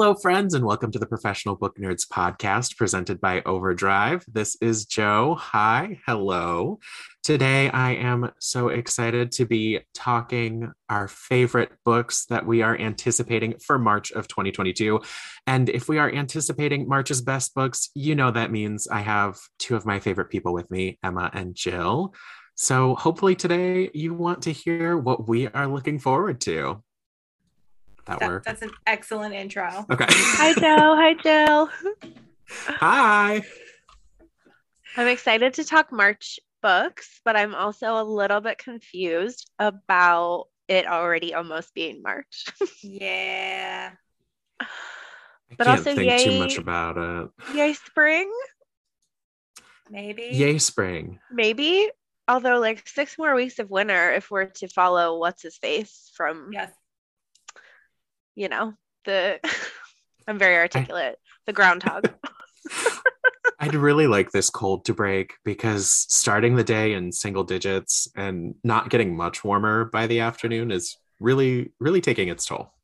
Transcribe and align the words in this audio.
Hello, 0.00 0.14
friends, 0.14 0.54
and 0.54 0.64
welcome 0.64 0.92
to 0.92 0.98
the 1.00 1.08
Professional 1.08 1.56
Book 1.56 1.76
Nerds 1.76 2.06
podcast 2.06 2.76
presented 2.76 3.20
by 3.20 3.42
Overdrive. 3.44 4.24
This 4.32 4.56
is 4.60 4.86
Joe. 4.86 5.34
Hi. 5.34 5.98
Hello. 6.06 6.78
Today, 7.24 7.68
I 7.68 7.94
am 7.94 8.30
so 8.38 8.68
excited 8.68 9.32
to 9.32 9.44
be 9.44 9.80
talking 9.94 10.70
our 10.88 11.08
favorite 11.08 11.72
books 11.84 12.26
that 12.26 12.46
we 12.46 12.62
are 12.62 12.78
anticipating 12.78 13.58
for 13.58 13.76
March 13.76 14.12
of 14.12 14.28
2022. 14.28 15.00
And 15.48 15.68
if 15.68 15.88
we 15.88 15.98
are 15.98 16.08
anticipating 16.08 16.88
March's 16.88 17.20
best 17.20 17.52
books, 17.56 17.90
you 17.96 18.14
know 18.14 18.30
that 18.30 18.52
means 18.52 18.86
I 18.86 19.00
have 19.00 19.36
two 19.58 19.74
of 19.74 19.84
my 19.84 19.98
favorite 19.98 20.30
people 20.30 20.54
with 20.54 20.70
me, 20.70 21.00
Emma 21.02 21.28
and 21.32 21.56
Jill. 21.56 22.14
So 22.54 22.94
hopefully, 22.94 23.34
today 23.34 23.90
you 23.94 24.14
want 24.14 24.42
to 24.42 24.52
hear 24.52 24.96
what 24.96 25.28
we 25.28 25.48
are 25.48 25.66
looking 25.66 25.98
forward 25.98 26.40
to 26.42 26.84
that, 28.08 28.18
That- 28.20 28.28
work? 28.28 28.44
that's 28.44 28.62
an 28.62 28.70
excellent 28.86 29.34
intro. 29.34 29.86
Okay. 29.90 30.06
Hi, 30.08 30.52
Joe. 30.54 30.96
Hi, 30.96 31.14
Jill. 31.14 31.70
Hi. 32.50 33.42
I'm 34.96 35.06
excited 35.06 35.54
to 35.54 35.64
talk 35.64 35.92
March 35.92 36.40
books, 36.62 37.20
but 37.24 37.36
I'm 37.36 37.54
also 37.54 38.00
a 38.00 38.04
little 38.04 38.40
bit 38.40 38.58
confused 38.58 39.48
about 39.58 40.46
it 40.66 40.86
already 40.86 41.34
almost 41.34 41.72
being 41.74 42.02
March. 42.02 42.46
Yeah. 42.82 43.92
I 44.60 44.66
But 45.56 45.66
can't 45.66 45.78
also, 45.78 45.94
think 45.94 46.20
too 46.22 46.38
much 46.38 46.58
about 46.58 46.96
it. 46.98 47.56
Yay, 47.56 47.72
spring? 47.74 48.30
Maybe. 49.90 50.28
Yay, 50.32 50.58
spring. 50.58 51.20
Maybe. 51.30 51.90
Although, 52.26 52.58
like 52.58 52.86
six 52.86 53.16
more 53.16 53.34
weeks 53.34 53.58
of 53.58 53.70
winter, 53.70 54.12
if 54.12 54.30
we're 54.30 54.44
to 54.46 54.68
follow 54.68 55.18
what's 55.18 55.40
his 55.42 55.56
face 55.56 56.10
from, 56.14 56.50
Yes. 56.52 56.70
You 58.38 58.48
know, 58.48 58.74
the. 59.04 59.40
I'm 60.28 60.38
very 60.38 60.56
articulate. 60.56 61.16
The 61.46 61.54
groundhog. 61.54 62.12
I'd 63.58 63.74
really 63.74 64.06
like 64.06 64.30
this 64.30 64.50
cold 64.50 64.84
to 64.84 64.94
break 64.94 65.32
because 65.42 65.90
starting 65.90 66.54
the 66.54 66.62
day 66.62 66.92
in 66.92 67.10
single 67.12 67.44
digits 67.44 68.06
and 68.14 68.54
not 68.62 68.90
getting 68.90 69.16
much 69.16 69.42
warmer 69.42 69.86
by 69.86 70.06
the 70.06 70.20
afternoon 70.20 70.70
is 70.70 70.96
really, 71.18 71.72
really 71.80 72.02
taking 72.02 72.28
its 72.28 72.44
toll. 72.44 72.74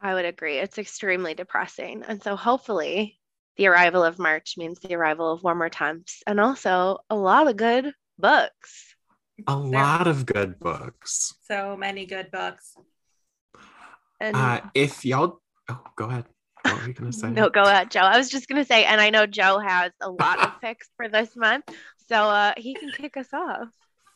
I 0.00 0.14
would 0.14 0.24
agree. 0.24 0.58
It's 0.58 0.78
extremely 0.78 1.34
depressing. 1.34 2.04
And 2.06 2.22
so 2.22 2.36
hopefully 2.36 3.18
the 3.56 3.66
arrival 3.66 4.04
of 4.04 4.20
March 4.20 4.54
means 4.56 4.78
the 4.78 4.94
arrival 4.94 5.32
of 5.32 5.42
warmer 5.42 5.68
temps 5.68 6.22
and 6.26 6.38
also 6.38 6.98
a 7.10 7.16
lot 7.16 7.48
of 7.48 7.56
good 7.56 7.92
books. 8.16 8.94
A 9.48 9.56
lot 9.56 10.06
of 10.06 10.24
good 10.24 10.58
books. 10.60 11.34
So 11.42 11.76
many 11.76 12.06
good 12.06 12.30
books. 12.30 12.74
And 14.20 14.36
Uh, 14.36 14.60
if 14.74 15.04
y'all, 15.04 15.40
oh, 15.68 15.80
go 15.96 16.06
ahead. 16.06 16.24
What 16.62 16.80
were 16.82 16.88
you 16.88 16.94
gonna 16.94 17.12
say? 17.22 17.30
no, 17.30 17.48
go 17.48 17.62
ahead, 17.62 17.90
Joe. 17.90 18.00
I 18.00 18.16
was 18.18 18.28
just 18.28 18.48
gonna 18.48 18.64
say, 18.64 18.84
and 18.84 19.00
I 19.00 19.10
know 19.10 19.26
Joe 19.26 19.58
has 19.58 19.92
a 20.00 20.10
lot 20.10 20.40
of 20.40 20.60
picks 20.60 20.88
for 20.96 21.08
this 21.08 21.36
month, 21.36 21.64
so 22.08 22.16
uh, 22.16 22.52
he 22.56 22.74
can 22.74 22.90
kick 22.90 23.16
us 23.16 23.28
off. 23.32 23.68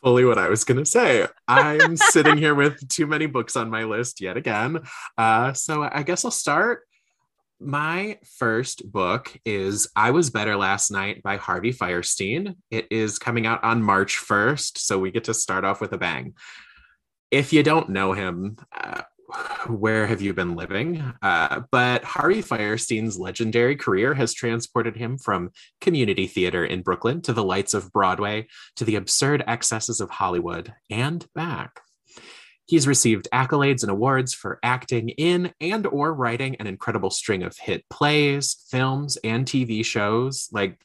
fully 0.03 0.25
what 0.25 0.37
I 0.39 0.49
was 0.49 0.63
going 0.63 0.79
to 0.79 0.85
say. 0.85 1.27
I'm 1.47 1.95
sitting 1.95 2.35
here 2.37 2.55
with 2.55 2.87
too 2.89 3.05
many 3.05 3.27
books 3.27 3.55
on 3.55 3.69
my 3.69 3.83
list 3.83 4.19
yet 4.19 4.35
again. 4.35 4.79
Uh, 5.17 5.53
so 5.53 5.87
I 5.89 6.01
guess 6.03 6.25
I'll 6.25 6.31
start. 6.31 6.81
My 7.59 8.17
first 8.39 8.91
book 8.91 9.37
is 9.45 9.87
I 9.95 10.09
Was 10.09 10.31
Better 10.31 10.55
Last 10.57 10.89
Night 10.89 11.21
by 11.21 11.37
Harvey 11.37 11.71
Fierstein. 11.71 12.55
It 12.71 12.87
is 12.89 13.19
coming 13.19 13.45
out 13.45 13.63
on 13.63 13.83
March 13.83 14.17
1st, 14.17 14.79
so 14.79 14.97
we 14.97 15.11
get 15.11 15.25
to 15.25 15.33
start 15.35 15.63
off 15.65 15.79
with 15.81 15.93
a 15.93 15.99
bang. 15.99 16.33
If 17.29 17.53
you 17.53 17.61
don't 17.61 17.89
know 17.89 18.13
him, 18.13 18.57
uh, 18.75 19.03
where 19.67 20.07
have 20.07 20.21
you 20.21 20.33
been 20.33 20.55
living? 20.55 21.13
Uh, 21.21 21.61
but 21.71 22.03
Harvey 22.03 22.41
Fierstein's 22.41 23.19
legendary 23.19 23.75
career 23.75 24.13
has 24.13 24.33
transported 24.33 24.95
him 24.95 25.17
from 25.17 25.51
community 25.79 26.27
theater 26.27 26.65
in 26.65 26.81
Brooklyn 26.81 27.21
to 27.23 27.33
the 27.33 27.43
lights 27.43 27.73
of 27.73 27.91
Broadway 27.91 28.47
to 28.75 28.85
the 28.85 28.95
absurd 28.95 29.43
excesses 29.47 30.01
of 30.01 30.09
Hollywood 30.09 30.73
and 30.89 31.25
back. 31.33 31.81
He's 32.65 32.87
received 32.87 33.27
accolades 33.33 33.81
and 33.81 33.91
awards 33.91 34.33
for 34.33 34.59
acting 34.63 35.09
in 35.09 35.53
and 35.59 35.85
or 35.87 36.13
writing 36.13 36.55
an 36.55 36.67
incredible 36.67 37.09
string 37.09 37.43
of 37.43 37.57
hit 37.57 37.83
plays, 37.89 38.65
films, 38.69 39.17
and 39.23 39.45
TV 39.45 39.83
shows. 39.83 40.47
Like, 40.51 40.79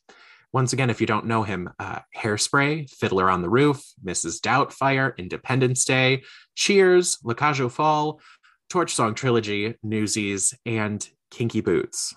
once 0.57 0.73
again, 0.73 0.89
if 0.89 1.03
you 1.03 1.07
don't 1.07 1.27
know 1.27 1.43
him, 1.43 1.69
uh, 1.79 1.99
Hairspray, 2.17 2.89
Fiddler 2.89 3.29
on 3.29 3.43
the 3.43 3.51
Roof, 3.51 3.85
Mrs. 4.03 4.41
Doubtfire, 4.41 5.15
Independence 5.19 5.85
Day, 5.85 6.23
Cheers, 6.55 7.19
La 7.23 7.35
Cage 7.35 7.61
aux 7.61 7.69
Folles, 7.69 8.23
Torch 8.71 8.95
Song 8.95 9.15
Trilogy, 9.15 9.75
Newsies, 9.83 10.55
and 10.65 11.07
Kinky 11.31 11.61
Boots. 11.61 12.15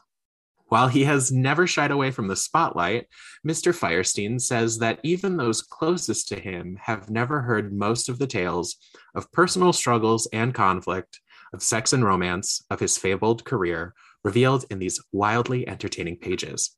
While 0.67 0.87
he 0.87 1.03
has 1.03 1.33
never 1.33 1.67
shied 1.67 1.91
away 1.91 2.11
from 2.11 2.29
the 2.29 2.37
spotlight, 2.37 3.07
Mr. 3.45 3.77
Fierstein 3.77 4.39
says 4.39 4.77
that 4.77 5.01
even 5.03 5.35
those 5.35 5.61
closest 5.61 6.29
to 6.29 6.39
him 6.39 6.77
have 6.81 7.09
never 7.09 7.41
heard 7.41 7.73
most 7.73 8.07
of 8.07 8.19
the 8.19 8.27
tales 8.27 8.77
of 9.15 9.29
personal 9.33 9.73
struggles 9.73 10.29
and 10.31 10.53
conflict, 10.53 11.19
of 11.51 11.61
sex 11.61 11.91
and 11.91 12.05
romance, 12.05 12.63
of 12.69 12.79
his 12.79 12.97
fabled 12.97 13.43
career, 13.43 13.93
revealed 14.23 14.63
in 14.69 14.79
these 14.79 15.03
wildly 15.11 15.67
entertaining 15.67 16.15
pages. 16.15 16.77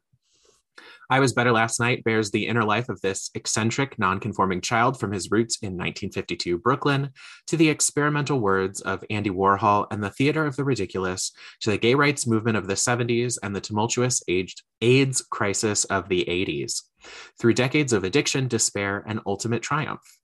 I 1.11 1.19
Was 1.19 1.33
Better 1.33 1.51
Last 1.51 1.77
Night 1.77 2.05
bears 2.05 2.31
the 2.31 2.47
inner 2.47 2.63
life 2.63 2.87
of 2.87 3.01
this 3.01 3.31
eccentric, 3.35 3.99
nonconforming 3.99 4.61
child 4.61 4.97
from 4.97 5.11
his 5.11 5.29
roots 5.29 5.57
in 5.57 5.73
1952 5.73 6.57
Brooklyn 6.57 7.09
to 7.47 7.57
the 7.57 7.67
experimental 7.67 8.39
words 8.39 8.79
of 8.79 9.03
Andy 9.09 9.29
Warhol 9.29 9.87
and 9.91 10.01
the 10.01 10.09
theater 10.09 10.45
of 10.45 10.55
the 10.55 10.63
ridiculous 10.63 11.33
to 11.59 11.71
the 11.71 11.77
gay 11.77 11.95
rights 11.95 12.25
movement 12.25 12.55
of 12.55 12.67
the 12.67 12.75
70s 12.75 13.37
and 13.43 13.53
the 13.53 13.59
tumultuous 13.59 14.23
AIDS 14.81 15.21
crisis 15.29 15.83
of 15.83 16.07
the 16.07 16.23
80s, 16.29 16.83
through 17.37 17.55
decades 17.55 17.91
of 17.91 18.05
addiction, 18.05 18.47
despair, 18.47 19.03
and 19.05 19.19
ultimate 19.25 19.61
triumph. 19.61 20.20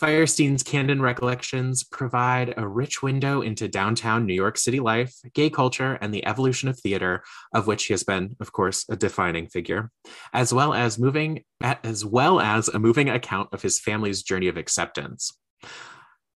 Fierstein's 0.00 0.64
candid 0.64 1.00
recollections 1.00 1.84
provide 1.84 2.54
a 2.56 2.66
rich 2.66 3.02
window 3.02 3.42
into 3.42 3.68
downtown 3.68 4.26
New 4.26 4.34
York 4.34 4.58
City 4.58 4.80
life, 4.80 5.14
gay 5.34 5.48
culture, 5.48 5.98
and 6.00 6.12
the 6.12 6.26
evolution 6.26 6.68
of 6.68 6.78
theater, 6.78 7.22
of 7.54 7.68
which 7.68 7.86
he 7.86 7.92
has 7.92 8.02
been, 8.02 8.34
of 8.40 8.52
course, 8.52 8.84
a 8.88 8.96
defining 8.96 9.46
figure, 9.46 9.90
as 10.32 10.52
well 10.52 10.74
as 10.74 10.98
moving 10.98 11.44
as 11.62 12.04
well 12.04 12.40
as 12.40 12.68
a 12.68 12.78
moving 12.78 13.08
account 13.08 13.48
of 13.52 13.62
his 13.62 13.78
family's 13.78 14.22
journey 14.22 14.48
of 14.48 14.56
acceptance. 14.56 15.32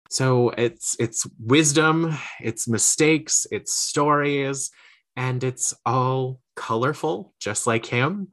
So 0.10 0.50
it's 0.52 0.96
it's 1.00 1.26
wisdom, 1.40 2.16
it's 2.40 2.68
mistakes, 2.68 3.48
it's 3.52 3.74
stories, 3.74 4.70
and 5.16 5.44
it's 5.44 5.74
all 5.86 6.40
colorful, 6.56 7.34
just 7.40 7.66
like 7.66 7.88
him. 7.88 8.30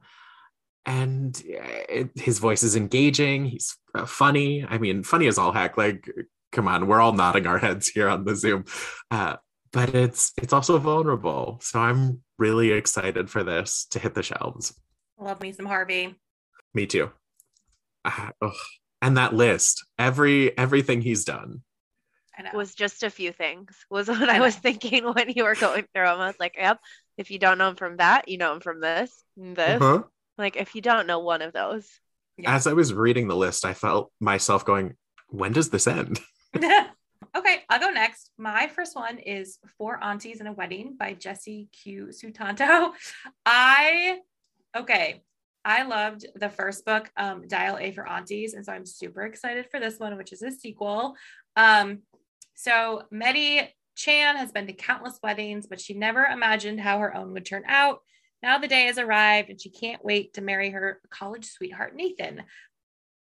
And 0.85 1.35
uh, 1.35 1.83
it, 1.89 2.11
his 2.15 2.37
voice 2.37 2.61
is 2.61 2.75
engaging. 2.75 3.45
He's 3.45 3.75
uh, 3.95 4.05
funny. 4.05 4.65
I 4.67 4.77
mean, 4.77 5.03
funny 5.03 5.27
as 5.27 5.37
all 5.37 5.51
heck. 5.51 5.77
Like, 5.77 6.09
come 6.51 6.67
on, 6.67 6.87
we're 6.87 7.01
all 7.01 7.13
nodding 7.13 7.47
our 7.47 7.57
heads 7.57 7.87
here 7.87 8.09
on 8.09 8.25
the 8.25 8.35
Zoom. 8.35 8.65
Uh, 9.11 9.37
but 9.71 9.93
it's 9.93 10.31
it's 10.41 10.53
also 10.53 10.77
vulnerable. 10.77 11.59
So 11.61 11.79
I'm 11.79 12.21
really 12.37 12.71
excited 12.71 13.29
for 13.29 13.43
this 13.43 13.87
to 13.91 13.99
hit 13.99 14.13
the 14.13 14.23
shelves. 14.23 14.73
Love 15.19 15.41
me 15.41 15.51
some 15.51 15.65
Harvey. 15.65 16.15
Me 16.73 16.85
too. 16.85 17.11
Uh, 18.03 18.29
ugh. 18.41 18.53
And 19.01 19.17
that 19.17 19.33
list, 19.33 19.85
every 19.99 20.57
everything 20.57 21.01
he's 21.01 21.25
done. 21.25 21.61
I 22.37 22.43
know. 22.43 22.49
Was 22.53 22.75
just 22.75 23.03
a 23.03 23.09
few 23.09 23.31
things, 23.31 23.75
was 23.89 24.07
what 24.09 24.29
I 24.29 24.37
I 24.37 24.39
was 24.39 24.55
thinking 24.55 25.05
when 25.13 25.29
you 25.29 25.43
were 25.43 25.55
going 25.55 25.85
through 25.93 26.05
them. 26.05 26.19
I 26.19 26.27
was 26.27 26.39
like, 26.39 26.55
yep, 26.57 26.79
if 27.17 27.31
you 27.31 27.39
don't 27.39 27.57
know 27.57 27.69
him 27.69 27.75
from 27.75 27.97
that, 27.97 28.27
you 28.27 28.37
know 28.37 28.53
him 28.53 28.59
from 28.59 28.81
this, 28.81 29.11
and 29.37 29.55
this. 29.55 29.81
Uh-huh. 29.81 30.03
Like, 30.37 30.57
if 30.57 30.75
you 30.75 30.81
don't 30.81 31.07
know 31.07 31.19
one 31.19 31.41
of 31.41 31.53
those, 31.53 31.87
Yeah. 32.37 32.53
As 32.53 32.67
I 32.67 32.73
was 32.73 32.93
reading 32.93 33.27
the 33.27 33.35
list, 33.35 33.65
I 33.65 33.73
felt 33.73 34.11
myself 34.19 34.65
going, 34.65 34.95
"When 35.29 35.53
does 35.53 35.69
this 35.69 35.87
end?" 35.87 36.19
okay, 36.55 37.63
I'll 37.69 37.79
go 37.79 37.89
next. 37.89 38.31
My 38.37 38.67
first 38.67 38.95
one 38.95 39.19
is 39.19 39.59
Four 39.77 40.03
Aunties 40.03 40.41
in 40.41 40.47
a 40.47 40.53
Wedding 40.53 40.95
by 40.97 41.13
Jesse 41.13 41.69
Q 41.71 42.07
Sutanto. 42.07 42.91
I 43.45 44.19
okay. 44.75 45.21
I 45.67 45.81
loved 45.81 46.27
the 46.35 46.49
first 46.49 46.85
book, 46.85 47.09
um, 47.17 47.47
Dial 47.47 47.79
A 47.79 47.91
for 47.91 48.07
Aunties, 48.07 48.53
and 48.53 48.63
so 48.63 48.71
I'm 48.71 48.85
super 48.85 49.23
excited 49.23 49.65
for 49.71 49.79
this 49.79 49.97
one, 49.97 50.15
which 50.15 50.31
is 50.31 50.43
a 50.43 50.51
sequel. 50.51 51.15
Um, 51.55 52.03
so 52.53 53.03
Meddy 53.11 53.67
Chan 53.95 54.37
has 54.37 54.51
been 54.51 54.67
to 54.67 54.73
countless 54.73 55.19
weddings, 55.23 55.65
but 55.65 55.81
she 55.81 55.93
never 55.93 56.23
imagined 56.25 56.79
how 56.79 56.99
her 56.99 57.15
own 57.15 57.33
would 57.33 57.45
turn 57.45 57.63
out. 57.67 58.01
Now 58.43 58.57
the 58.57 58.67
day 58.67 58.85
has 58.85 58.97
arrived, 58.97 59.49
and 59.49 59.59
she 59.59 59.69
can't 59.69 60.03
wait 60.03 60.33
to 60.33 60.41
marry 60.41 60.69
her 60.69 61.01
college 61.09 61.45
sweetheart 61.45 61.95
Nathan. 61.95 62.43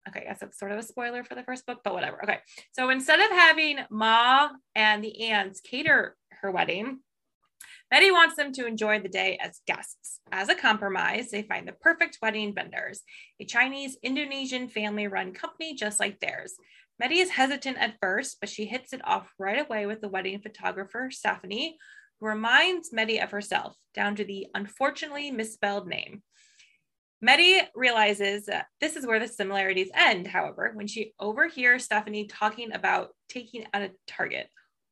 Okay, 0.08 0.22
I 0.22 0.24
guess 0.24 0.40
that's 0.40 0.58
sort 0.58 0.72
of 0.72 0.80
a 0.80 0.84
spoiler 0.84 1.24
for 1.24 1.36
the 1.36 1.44
first 1.44 1.66
book, 1.66 1.80
but 1.84 1.94
whatever. 1.94 2.24
Okay, 2.24 2.40
so 2.72 2.90
instead 2.90 3.20
of 3.20 3.30
having 3.32 3.80
Ma 3.90 4.50
and 4.76 5.04
the 5.04 5.30
aunts 5.30 5.62
cater 5.62 6.16
her 6.42 6.52
wedding, 6.52 7.00
Betty 7.92 8.12
wants 8.12 8.36
them 8.36 8.54
to 8.54 8.68
enjoy 8.68 9.00
the 9.00 9.10
day 9.10 9.38
as 9.42 9.62
guests. 9.66 10.20
As 10.32 10.48
a 10.48 10.56
compromise, 10.56 11.32
they 11.32 11.42
find 11.42 11.68
the 11.68 11.74
perfect 11.74 12.20
wedding 12.22 12.54
vendors, 12.54 13.02
a 13.40 13.46
Chinese 13.46 13.98
Indonesian 14.04 14.68
family 14.68 15.08
run 15.08 15.34
company 15.34 15.76
just 15.76 16.00
like 16.00 16.20
theirs. 16.20 16.54
Betty 17.00 17.20
is 17.20 17.32
hesitant 17.32 17.78
at 17.78 17.96
first, 18.00 18.38
but 18.40 18.50
she 18.50 18.66
hits 18.66 18.94
it 18.94 19.02
off 19.06 19.34
right 19.40 19.66
away 19.66 19.86
with 19.86 20.02
the 20.02 20.10
wedding 20.10 20.40
photographer, 20.40 21.10
Stephanie, 21.12 21.78
who 22.20 22.28
reminds 22.28 22.92
Meddy 22.92 23.24
of 23.24 23.32
herself, 23.32 23.76
down 23.94 24.16
to 24.16 24.24
the 24.24 24.48
unfortunately 24.54 25.32
misspelled 25.32 25.88
name. 25.88 26.22
Meddy 27.22 27.62
realizes 27.76 28.46
that 28.46 28.68
this 28.80 28.96
is 28.96 29.06
where 29.06 29.20
the 29.20 29.28
similarities 29.28 29.90
end, 29.94 30.28
however, 30.28 30.72
when 30.74 30.88
she 30.88 31.14
overhears 31.20 31.84
Stephanie 31.84 32.28
talking 32.28 32.74
about 32.74 33.10
taking 33.28 33.66
out 33.74 33.82
a 33.82 33.92
target. 34.08 34.48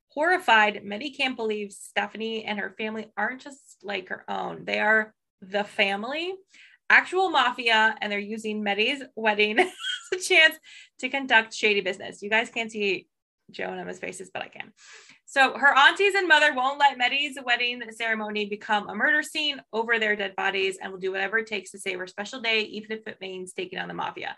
Horrified, 0.09 0.83
Meddy 0.83 1.15
can't 1.15 1.37
believe 1.37 1.71
Stephanie 1.71 2.43
and 2.43 2.59
her 2.59 2.73
family 2.77 3.11
aren't 3.15 3.41
just 3.41 3.77
like 3.83 4.09
her 4.09 4.25
own. 4.27 4.65
They 4.65 4.79
are 4.79 5.13
the 5.41 5.63
family, 5.63 6.33
actual 6.89 7.29
mafia, 7.29 7.95
and 8.01 8.11
they're 8.11 8.19
using 8.19 8.63
Meddy's 8.63 9.03
wedding 9.15 9.59
as 9.59 9.69
a 10.13 10.17
chance 10.17 10.55
to 10.99 11.09
conduct 11.09 11.53
shady 11.53 11.81
business. 11.81 12.21
You 12.21 12.29
guys 12.29 12.49
can't 12.49 12.71
see 12.71 13.07
Joe 13.51 13.69
and 13.69 13.79
Emma's 13.79 13.99
faces, 13.99 14.29
but 14.33 14.43
I 14.43 14.47
can. 14.47 14.73
So 15.25 15.57
her 15.57 15.77
aunties 15.77 16.15
and 16.15 16.27
mother 16.27 16.53
won't 16.53 16.79
let 16.79 16.97
Meddy's 16.97 17.37
wedding 17.43 17.81
ceremony 17.91 18.45
become 18.45 18.89
a 18.89 18.95
murder 18.95 19.21
scene 19.21 19.61
over 19.73 19.99
their 19.99 20.15
dead 20.15 20.35
bodies 20.35 20.77
and 20.81 20.91
will 20.91 20.99
do 20.99 21.11
whatever 21.11 21.37
it 21.37 21.47
takes 21.47 21.71
to 21.71 21.79
save 21.79 21.99
her 21.99 22.07
special 22.07 22.41
day, 22.41 22.61
even 22.61 22.91
if 22.91 23.07
it 23.07 23.21
means 23.21 23.53
taking 23.53 23.79
on 23.79 23.87
the 23.87 23.93
mafia. 23.93 24.35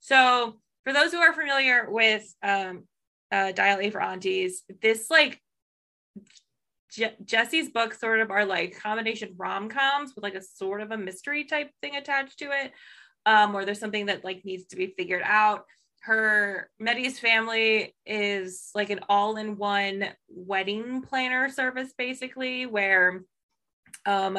So 0.00 0.60
for 0.84 0.92
those 0.92 1.12
who 1.12 1.18
are 1.18 1.32
familiar 1.32 1.90
with 1.90 2.24
um, 2.42 2.84
uh, 3.30 3.52
Dial 3.52 3.80
A 3.80 3.90
for 3.90 4.02
Aunties, 4.02 4.62
this 4.80 5.10
like 5.10 5.40
Je- 6.90 7.16
Jesse's 7.24 7.68
books 7.68 8.00
sort 8.00 8.20
of 8.20 8.30
are 8.30 8.44
like 8.44 8.80
combination 8.80 9.34
rom 9.36 9.68
coms 9.68 10.14
with 10.14 10.22
like 10.22 10.34
a 10.34 10.42
sort 10.42 10.80
of 10.80 10.90
a 10.90 10.96
mystery 10.96 11.44
type 11.44 11.70
thing 11.82 11.96
attached 11.96 12.38
to 12.38 12.46
it, 12.46 12.72
um, 13.26 13.54
or 13.54 13.64
there's 13.64 13.78
something 13.78 14.06
that 14.06 14.24
like 14.24 14.44
needs 14.44 14.66
to 14.66 14.76
be 14.76 14.94
figured 14.96 15.22
out. 15.24 15.64
Her 16.00 16.70
Meddy's 16.80 17.18
family 17.18 17.94
is 18.06 18.70
like 18.74 18.90
an 18.90 19.00
all-in-one 19.08 20.06
wedding 20.28 21.02
planner 21.02 21.48
service, 21.48 21.92
basically, 21.96 22.66
where 22.66 23.24
um 24.06 24.38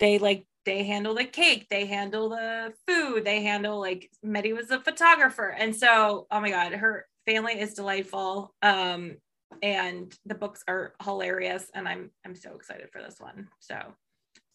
they 0.00 0.18
like 0.18 0.46
they 0.64 0.84
handle 0.84 1.14
the 1.14 1.24
cake, 1.24 1.66
they 1.70 1.86
handle 1.86 2.28
the 2.28 2.74
food, 2.86 3.24
they 3.24 3.42
handle 3.42 3.80
like 3.80 4.10
Meddy 4.24 4.54
was 4.54 4.70
a 4.70 4.80
photographer, 4.80 5.48
and 5.48 5.74
so 5.74 6.26
oh 6.30 6.40
my 6.40 6.50
god, 6.50 6.72
her 6.72 7.06
family 7.26 7.60
is 7.60 7.74
delightful. 7.74 8.54
Um, 8.62 9.16
and 9.62 10.14
the 10.26 10.34
books 10.34 10.62
are 10.68 10.94
hilarious, 11.02 11.70
and 11.74 11.88
I'm 11.88 12.10
I'm 12.24 12.34
so 12.34 12.54
excited 12.54 12.88
for 12.92 13.02
this 13.02 13.16
one. 13.18 13.48
So, 13.60 13.76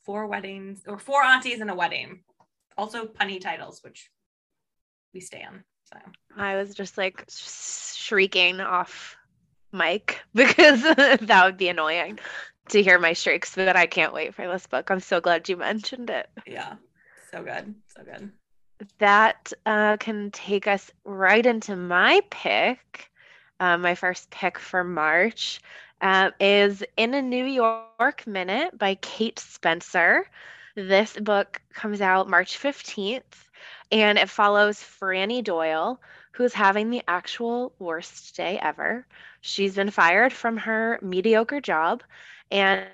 four 0.05 0.27
weddings 0.27 0.83
or 0.87 0.99
four 0.99 1.23
aunties 1.23 1.61
and 1.61 1.69
a 1.69 1.75
wedding, 1.75 2.23
also 2.77 3.05
punny 3.05 3.39
titles, 3.39 3.81
which 3.83 4.09
we 5.13 5.19
stand. 5.19 5.63
So 5.83 5.97
I 6.37 6.55
was 6.55 6.73
just 6.73 6.97
like 6.97 7.25
shrieking 7.29 8.61
off 8.61 9.17
mic 9.71 10.21
because 10.33 10.81
that 10.95 11.41
would 11.45 11.57
be 11.57 11.69
annoying 11.69 12.19
to 12.69 12.81
hear 12.83 12.99
my 12.99 13.13
shrieks, 13.13 13.55
but 13.55 13.69
I 13.69 13.79
can't 13.87 14.13
wait 14.13 14.33
for 14.33 14.47
this 14.47 14.67
book. 14.67 14.89
I'm 14.89 14.99
so 14.99 15.19
glad 15.19 15.47
you 15.49 15.57
mentioned 15.57 16.09
it. 16.09 16.29
Yeah, 16.45 16.75
so 17.31 17.43
good, 17.43 17.75
so 17.87 18.03
good. 18.03 18.31
That 18.99 19.51
uh, 19.65 19.97
can 19.97 20.31
take 20.31 20.67
us 20.67 20.91
right 21.05 21.45
into 21.45 21.75
my 21.75 22.21
pick. 22.29 23.09
Uh, 23.59 23.77
my 23.77 23.95
first 23.95 24.29
pick 24.29 24.59
for 24.59 24.83
March 24.83 25.61
uh, 26.01 26.31
is 26.39 26.83
In 26.97 27.13
a 27.13 27.21
New 27.21 27.45
York 27.45 27.99
Minute 27.99 28.47
by 28.49 28.67
Kate 28.69 29.09
Spencer. 29.09 30.01
This 30.75 31.13
book 31.13 31.61
comes 31.73 32.01
out 32.01 32.29
March 32.29 32.57
15th 32.57 33.21
and 33.91 34.17
it 34.17 34.27
follows 34.27 34.79
Franny 34.79 35.43
Doyle, 35.43 36.01
who's 36.31 36.53
having 36.53 36.89
the 36.89 37.03
actual 37.07 37.73
worst 37.77 38.35
day 38.35 38.57
ever. 38.59 39.05
She's 39.41 39.75
been 39.75 39.91
fired 39.91 40.33
from 40.33 40.57
her 40.57 40.97
mediocre 41.01 41.61
job 41.61 42.01
and 42.49 42.87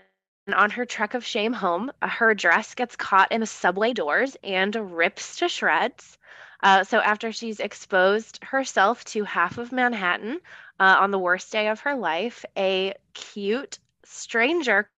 on 0.53 0.71
her 0.71 0.85
trek 0.85 1.13
of 1.13 1.25
shame 1.25 1.53
home, 1.53 1.91
uh, 2.01 2.07
her 2.07 2.33
dress 2.33 2.75
gets 2.75 2.95
caught 2.95 3.31
in 3.31 3.39
the 3.39 3.47
subway 3.47 3.93
doors 3.93 4.35
and 4.43 4.97
rips 4.97 5.37
to 5.37 5.47
shreds. 5.47 6.17
Uh, 6.61 6.83
so, 6.83 6.99
after 6.99 7.31
she's 7.31 7.59
exposed 7.59 8.43
herself 8.43 9.05
to 9.05 9.23
half 9.23 9.57
of 9.57 9.71
Manhattan 9.71 10.41
uh, 10.79 10.97
on 10.99 11.11
the 11.11 11.19
worst 11.19 11.51
day 11.51 11.67
of 11.69 11.81
her 11.81 11.95
life, 11.95 12.43
a 12.57 12.93
cute 13.13 13.79
stranger 14.03 14.89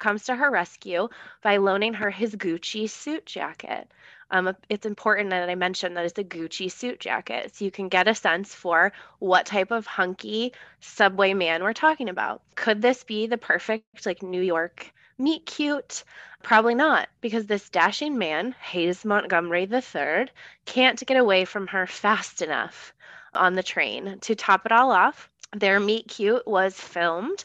comes 0.00 0.24
to 0.24 0.34
her 0.34 0.50
rescue 0.50 1.08
by 1.42 1.58
loaning 1.58 1.94
her 1.94 2.10
his 2.10 2.34
Gucci 2.34 2.90
suit 2.90 3.24
jacket. 3.26 3.88
Um, 4.32 4.56
it's 4.68 4.86
important 4.86 5.30
that 5.30 5.48
I 5.48 5.54
mention 5.54 5.94
that 5.94 6.04
it's 6.04 6.18
a 6.18 6.24
Gucci 6.24 6.70
suit 6.70 7.00
jacket 7.00 7.54
so 7.54 7.64
you 7.64 7.70
can 7.70 7.88
get 7.88 8.08
a 8.08 8.14
sense 8.14 8.54
for 8.54 8.92
what 9.18 9.46
type 9.46 9.70
of 9.70 9.86
hunky 9.86 10.52
subway 10.80 11.34
man 11.34 11.62
we're 11.62 11.72
talking 11.72 12.08
about. 12.08 12.42
Could 12.54 12.80
this 12.80 13.04
be 13.04 13.26
the 13.26 13.38
perfect 13.38 14.06
like 14.06 14.22
New 14.22 14.42
York 14.42 14.92
meet 15.18 15.46
cute? 15.46 16.04
Probably 16.42 16.74
not, 16.74 17.08
because 17.20 17.46
this 17.46 17.68
dashing 17.68 18.16
man, 18.16 18.54
Hayes 18.62 19.04
Montgomery 19.04 19.68
III, 19.70 20.28
can't 20.64 21.06
get 21.06 21.16
away 21.16 21.44
from 21.44 21.66
her 21.66 21.86
fast 21.86 22.40
enough 22.40 22.94
on 23.34 23.54
the 23.54 23.62
train. 23.62 24.18
To 24.22 24.34
top 24.34 24.64
it 24.64 24.72
all 24.72 24.90
off, 24.90 25.28
their 25.54 25.80
meet 25.80 26.08
cute 26.08 26.46
was 26.46 26.74
filmed 26.80 27.44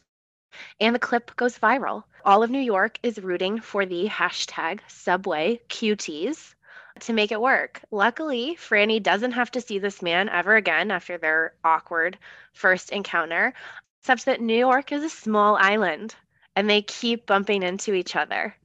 and 0.80 0.96
the 0.96 1.00
clip 1.00 1.36
goes 1.36 1.57
viral. 1.57 2.04
All 2.25 2.42
of 2.42 2.50
New 2.50 2.57
York 2.57 2.98
is 3.04 3.22
rooting 3.22 3.61
for 3.61 3.85
the 3.85 4.07
hashtag 4.07 4.80
subway 4.88 5.61
cuties 5.69 6.56
to 7.02 7.14
make 7.14 7.31
it 7.31 7.40
work. 7.40 7.81
Luckily, 7.92 8.57
Franny 8.59 9.02
doesn't 9.02 9.33
have 9.33 9.52
to 9.52 9.61
see 9.61 9.78
this 9.78 10.02
man 10.02 10.28
ever 10.30 10.56
again 10.56 10.90
after 10.90 11.19
their 11.19 11.54
awkward 11.64 12.18
first 12.52 12.90
encounter, 12.90 13.54
such 14.02 14.26
that 14.26 14.42
New 14.42 14.57
York 14.57 14.92
is 14.92 15.04
a 15.04 15.09
small 15.09 15.56
island 15.56 16.16
and 16.56 16.68
they 16.68 16.81
keep 16.81 17.28
bumping 17.28 17.61
into 17.61 17.94
each 17.94 18.16
other. 18.16 18.56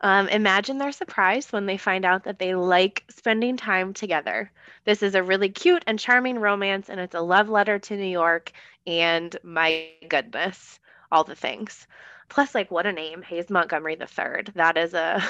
Um, 0.00 0.28
imagine 0.28 0.78
their 0.78 0.90
surprise 0.90 1.52
when 1.52 1.66
they 1.66 1.76
find 1.76 2.06
out 2.06 2.24
that 2.24 2.38
they 2.38 2.54
like 2.54 3.04
spending 3.10 3.58
time 3.58 3.92
together. 3.92 4.50
This 4.86 5.02
is 5.02 5.14
a 5.14 5.22
really 5.22 5.50
cute 5.50 5.84
and 5.86 5.98
charming 5.98 6.38
romance, 6.38 6.88
and 6.88 6.98
it's 6.98 7.14
a 7.14 7.20
love 7.20 7.50
letter 7.50 7.78
to 7.78 7.96
New 7.96 8.04
York. 8.04 8.52
And 8.86 9.36
my 9.42 9.90
goodness, 10.08 10.80
all 11.10 11.24
the 11.24 11.34
things. 11.34 11.86
Plus, 12.32 12.54
like, 12.54 12.70
what 12.70 12.86
a 12.86 12.92
name, 12.92 13.20
Hayes 13.20 13.50
Montgomery 13.50 13.94
the 13.94 14.06
Third. 14.06 14.52
That 14.54 14.78
is 14.78 14.94
a, 14.94 15.22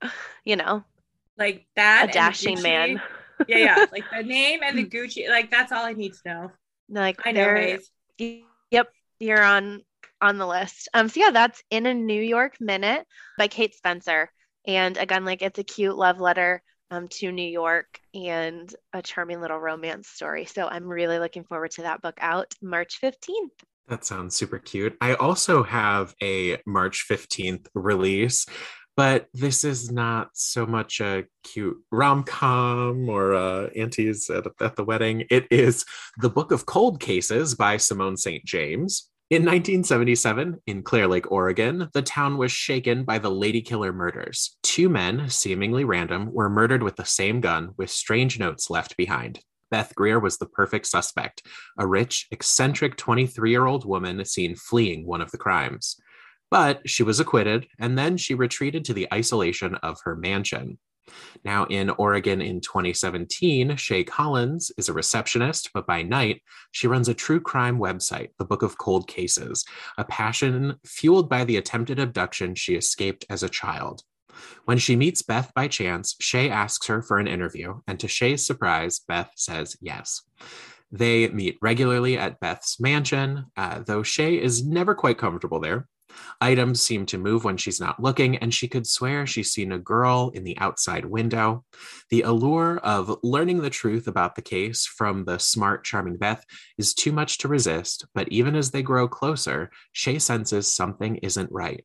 you 0.44 0.54
know, 0.54 0.84
like 1.36 1.66
that. 1.74 2.10
A 2.10 2.12
dashing 2.12 2.62
man. 2.62 3.02
yeah, 3.48 3.58
yeah. 3.58 3.86
Like 3.92 4.04
the 4.16 4.22
name 4.22 4.60
and 4.62 4.78
the 4.78 4.84
Gucci. 4.84 5.28
Like 5.28 5.50
that's 5.50 5.72
all 5.72 5.84
I 5.84 5.92
need 5.92 6.14
to 6.14 6.20
know. 6.24 6.52
Like 6.88 7.18
I 7.24 7.32
know. 7.32 7.52
Hayes. 7.56 7.90
Yep, 8.70 8.92
you're 9.18 9.42
on 9.42 9.80
on 10.20 10.38
the 10.38 10.46
list. 10.46 10.88
Um, 10.94 11.08
so 11.08 11.18
yeah, 11.18 11.32
that's 11.32 11.60
in 11.68 11.86
a 11.86 11.94
New 11.94 12.22
York 12.22 12.60
minute 12.60 13.04
by 13.36 13.48
Kate 13.48 13.74
Spencer. 13.74 14.30
And 14.66 14.96
again, 14.98 15.24
like 15.24 15.42
it's 15.42 15.58
a 15.58 15.64
cute 15.64 15.96
love 15.96 16.20
letter 16.20 16.62
um, 16.92 17.08
to 17.08 17.32
New 17.32 17.42
York 17.42 17.98
and 18.14 18.72
a 18.92 19.02
charming 19.02 19.40
little 19.40 19.58
romance 19.58 20.06
story. 20.06 20.44
So 20.44 20.68
I'm 20.68 20.86
really 20.86 21.18
looking 21.18 21.42
forward 21.42 21.72
to 21.72 21.82
that 21.82 22.02
book 22.02 22.18
out 22.20 22.54
March 22.62 23.00
15th. 23.02 23.48
That 23.90 24.04
sounds 24.04 24.36
super 24.36 24.60
cute. 24.60 24.96
I 25.00 25.14
also 25.14 25.64
have 25.64 26.14
a 26.22 26.58
March 26.64 27.06
15th 27.10 27.66
release, 27.74 28.46
but 28.96 29.26
this 29.34 29.64
is 29.64 29.90
not 29.90 30.28
so 30.34 30.64
much 30.64 31.00
a 31.00 31.24
cute 31.42 31.76
rom 31.90 32.22
com 32.22 33.08
or 33.08 33.34
uh, 33.34 33.66
aunties 33.74 34.30
at, 34.30 34.46
at 34.60 34.76
the 34.76 34.84
wedding. 34.84 35.24
It 35.28 35.48
is 35.50 35.84
The 36.18 36.30
Book 36.30 36.52
of 36.52 36.66
Cold 36.66 37.00
Cases 37.00 37.56
by 37.56 37.78
Simone 37.78 38.16
St. 38.16 38.44
James. 38.44 39.10
In 39.28 39.42
1977, 39.42 40.58
in 40.68 40.82
Clear 40.84 41.08
Lake, 41.08 41.30
Oregon, 41.32 41.88
the 41.92 42.02
town 42.02 42.38
was 42.38 42.52
shaken 42.52 43.02
by 43.02 43.18
the 43.18 43.30
lady 43.30 43.60
killer 43.60 43.92
murders. 43.92 44.56
Two 44.62 44.88
men, 44.88 45.28
seemingly 45.28 45.84
random, 45.84 46.32
were 46.32 46.48
murdered 46.48 46.84
with 46.84 46.94
the 46.94 47.04
same 47.04 47.40
gun 47.40 47.70
with 47.76 47.90
strange 47.90 48.38
notes 48.38 48.70
left 48.70 48.96
behind. 48.96 49.40
Beth 49.70 49.94
Greer 49.94 50.18
was 50.18 50.38
the 50.38 50.46
perfect 50.46 50.86
suspect, 50.86 51.42
a 51.78 51.86
rich, 51.86 52.26
eccentric 52.30 52.96
23 52.96 53.50
year 53.50 53.66
old 53.66 53.84
woman 53.84 54.24
seen 54.24 54.56
fleeing 54.56 55.06
one 55.06 55.20
of 55.20 55.30
the 55.30 55.38
crimes. 55.38 55.96
But 56.50 56.88
she 56.88 57.02
was 57.02 57.20
acquitted, 57.20 57.68
and 57.78 57.96
then 57.96 58.16
she 58.16 58.34
retreated 58.34 58.84
to 58.86 58.94
the 58.94 59.08
isolation 59.12 59.76
of 59.76 59.98
her 60.04 60.16
mansion. 60.16 60.78
Now, 61.44 61.64
in 61.66 61.90
Oregon 61.90 62.40
in 62.40 62.60
2017, 62.60 63.76
Shay 63.76 64.04
Collins 64.04 64.70
is 64.76 64.88
a 64.88 64.92
receptionist, 64.92 65.70
but 65.72 65.86
by 65.86 66.02
night, 66.02 66.42
she 66.72 66.86
runs 66.86 67.08
a 67.08 67.14
true 67.14 67.40
crime 67.40 67.78
website, 67.78 68.28
The 68.38 68.44
Book 68.44 68.62
of 68.62 68.78
Cold 68.78 69.08
Cases, 69.08 69.64
a 69.98 70.04
passion 70.04 70.76
fueled 70.84 71.28
by 71.28 71.44
the 71.44 71.56
attempted 71.56 71.98
abduction 71.98 72.54
she 72.54 72.74
escaped 72.74 73.24
as 73.28 73.42
a 73.42 73.48
child. 73.48 74.02
When 74.64 74.78
she 74.78 74.96
meets 74.96 75.22
Beth 75.22 75.52
by 75.54 75.68
chance, 75.68 76.16
Shay 76.20 76.50
asks 76.50 76.86
her 76.86 77.02
for 77.02 77.18
an 77.18 77.26
interview, 77.26 77.80
and 77.86 77.98
to 78.00 78.08
Shay's 78.08 78.46
surprise, 78.46 79.00
Beth 79.06 79.30
says 79.36 79.76
yes. 79.80 80.22
They 80.92 81.28
meet 81.28 81.58
regularly 81.62 82.18
at 82.18 82.40
Beth's 82.40 82.80
mansion, 82.80 83.46
uh, 83.56 83.80
though 83.80 84.02
Shay 84.02 84.40
is 84.40 84.66
never 84.66 84.94
quite 84.94 85.18
comfortable 85.18 85.60
there. 85.60 85.88
Items 86.40 86.82
seem 86.82 87.06
to 87.06 87.18
move 87.18 87.44
when 87.44 87.56
she's 87.56 87.80
not 87.80 88.02
looking, 88.02 88.36
and 88.36 88.52
she 88.52 88.66
could 88.68 88.86
swear 88.86 89.26
she's 89.26 89.52
seen 89.52 89.72
a 89.72 89.78
girl 89.78 90.30
in 90.34 90.44
the 90.44 90.58
outside 90.58 91.04
window. 91.04 91.64
The 92.10 92.22
allure 92.22 92.78
of 92.78 93.18
learning 93.22 93.60
the 93.60 93.70
truth 93.70 94.08
about 94.08 94.34
the 94.34 94.42
case 94.42 94.86
from 94.86 95.24
the 95.24 95.38
smart, 95.38 95.84
charming 95.84 96.16
Beth 96.16 96.44
is 96.78 96.94
too 96.94 97.12
much 97.12 97.38
to 97.38 97.48
resist, 97.48 98.06
but 98.14 98.28
even 98.28 98.56
as 98.56 98.70
they 98.70 98.82
grow 98.82 99.06
closer, 99.06 99.70
Shay 99.92 100.18
senses 100.18 100.70
something 100.70 101.16
isn't 101.16 101.52
right. 101.52 101.84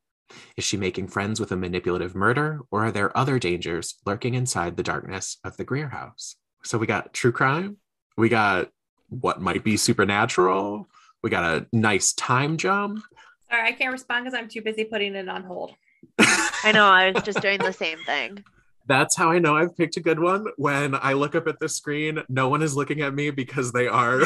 Is 0.58 0.64
she 0.64 0.78
making 0.78 1.08
friends 1.08 1.40
with 1.40 1.52
a 1.52 1.56
manipulative 1.56 2.16
murder, 2.16 2.62
or 2.72 2.86
are 2.86 2.92
there 2.92 3.16
other 3.18 3.40
dangers 3.40 3.96
lurking 4.06 4.34
inside 4.34 4.78
the 4.78 4.84
darkness 4.84 5.38
of 5.44 5.58
the 5.58 5.64
Greer 5.64 5.90
house? 5.90 6.36
So 6.64 6.78
we 6.78 6.88
got 6.88 7.14
true 7.14 7.32
crime, 7.32 7.78
we 8.18 8.30
got 8.30 8.70
what 9.10 9.42
might 9.42 9.64
be 9.64 9.78
supernatural, 9.78 10.90
we 11.22 11.30
got 11.30 11.44
a 11.44 11.68
nice 11.72 12.14
time 12.14 12.58
jump. 12.58 13.04
Sorry, 13.50 13.68
I 13.68 13.72
can't 13.72 13.92
respond 13.92 14.26
because 14.26 14.38
I'm 14.38 14.50
too 14.50 14.62
busy 14.62 14.84
putting 14.84 15.16
it 15.16 15.30
on 15.30 15.44
hold. 15.44 15.74
I 16.20 16.72
know, 16.74 16.86
I 16.86 17.12
was 17.12 17.24
just 17.24 17.42
doing 17.42 17.60
the 17.60 17.74
same 17.74 18.00
thing. 18.06 18.44
That's 18.88 19.16
how 19.16 19.32
I 19.32 19.40
know 19.40 19.56
I've 19.56 19.76
picked 19.76 19.98
a 19.98 20.00
good 20.00 20.20
one. 20.20 20.46
When 20.58 20.94
I 20.96 21.14
look 21.14 21.34
up 21.34 21.48
at 21.48 21.60
the 21.60 21.68
screen, 21.68 22.22
no 22.30 22.50
one 22.50 22.62
is 22.62 22.76
looking 22.76 23.02
at 23.02 23.14
me 23.16 23.32
because 23.32 23.72
they 23.72 23.88
are 23.88 24.22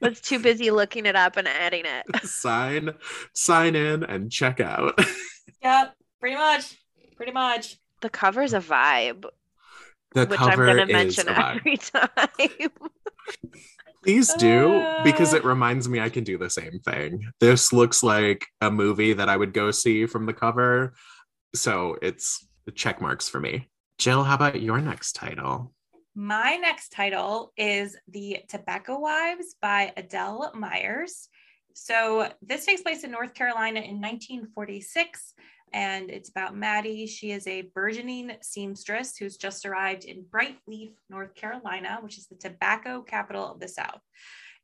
was 0.00 0.20
too 0.20 0.38
busy 0.38 0.70
looking 0.70 1.04
it 1.06 1.16
up 1.16 1.36
and 1.36 1.48
adding 1.48 1.84
it. 1.84 2.22
sign, 2.24 2.94
sign 3.34 3.74
in, 3.74 4.04
and 4.04 4.30
check 4.30 4.60
out. 4.60 4.98
Yep, 5.62 5.94
pretty 6.20 6.36
much. 6.36 6.76
Pretty 7.16 7.32
much. 7.32 7.76
The 8.02 8.10
cover's 8.10 8.52
a 8.52 8.60
vibe, 8.60 9.24
The 10.14 10.26
which 10.26 10.40
I'm 10.40 10.50
cover 10.50 10.66
going 10.66 10.76
to 10.78 10.82
is 10.84 10.92
mention 10.92 11.28
a 11.28 11.32
vibe. 11.32 11.56
every 11.56 11.76
time. 11.76 12.70
Please 14.04 14.34
do, 14.34 14.84
because 15.04 15.32
Ah. 15.32 15.36
it 15.36 15.44
reminds 15.44 15.88
me 15.88 16.00
I 16.00 16.08
can 16.08 16.24
do 16.24 16.36
the 16.36 16.50
same 16.50 16.80
thing. 16.84 17.24
This 17.38 17.72
looks 17.72 18.02
like 18.02 18.46
a 18.60 18.68
movie 18.70 19.12
that 19.12 19.28
I 19.28 19.36
would 19.36 19.52
go 19.52 19.70
see 19.70 20.06
from 20.06 20.26
the 20.26 20.32
cover. 20.32 20.94
So 21.54 21.98
it's 22.02 22.44
check 22.74 23.00
marks 23.00 23.28
for 23.28 23.38
me. 23.38 23.68
Jill, 24.02 24.24
how 24.24 24.34
about 24.34 24.60
your 24.60 24.80
next 24.80 25.12
title? 25.12 25.72
My 26.16 26.56
next 26.56 26.90
title 26.90 27.52
is 27.56 27.96
The 28.08 28.38
Tobacco 28.48 28.98
Wives 28.98 29.54
by 29.62 29.92
Adele 29.96 30.50
Myers. 30.56 31.28
So 31.76 32.28
this 32.42 32.66
takes 32.66 32.82
place 32.82 33.04
in 33.04 33.12
North 33.12 33.32
Carolina 33.32 33.78
in 33.78 34.00
1946, 34.00 35.34
and 35.72 36.10
it's 36.10 36.30
about 36.30 36.56
Maddie. 36.56 37.06
She 37.06 37.30
is 37.30 37.46
a 37.46 37.70
burgeoning 37.76 38.32
seamstress 38.42 39.16
who's 39.16 39.36
just 39.36 39.64
arrived 39.64 40.04
in 40.04 40.24
Bright 40.28 40.58
Leaf, 40.66 40.90
North 41.08 41.36
Carolina, 41.36 42.00
which 42.00 42.18
is 42.18 42.26
the 42.26 42.34
tobacco 42.34 43.02
capital 43.02 43.52
of 43.52 43.60
the 43.60 43.68
South. 43.68 44.00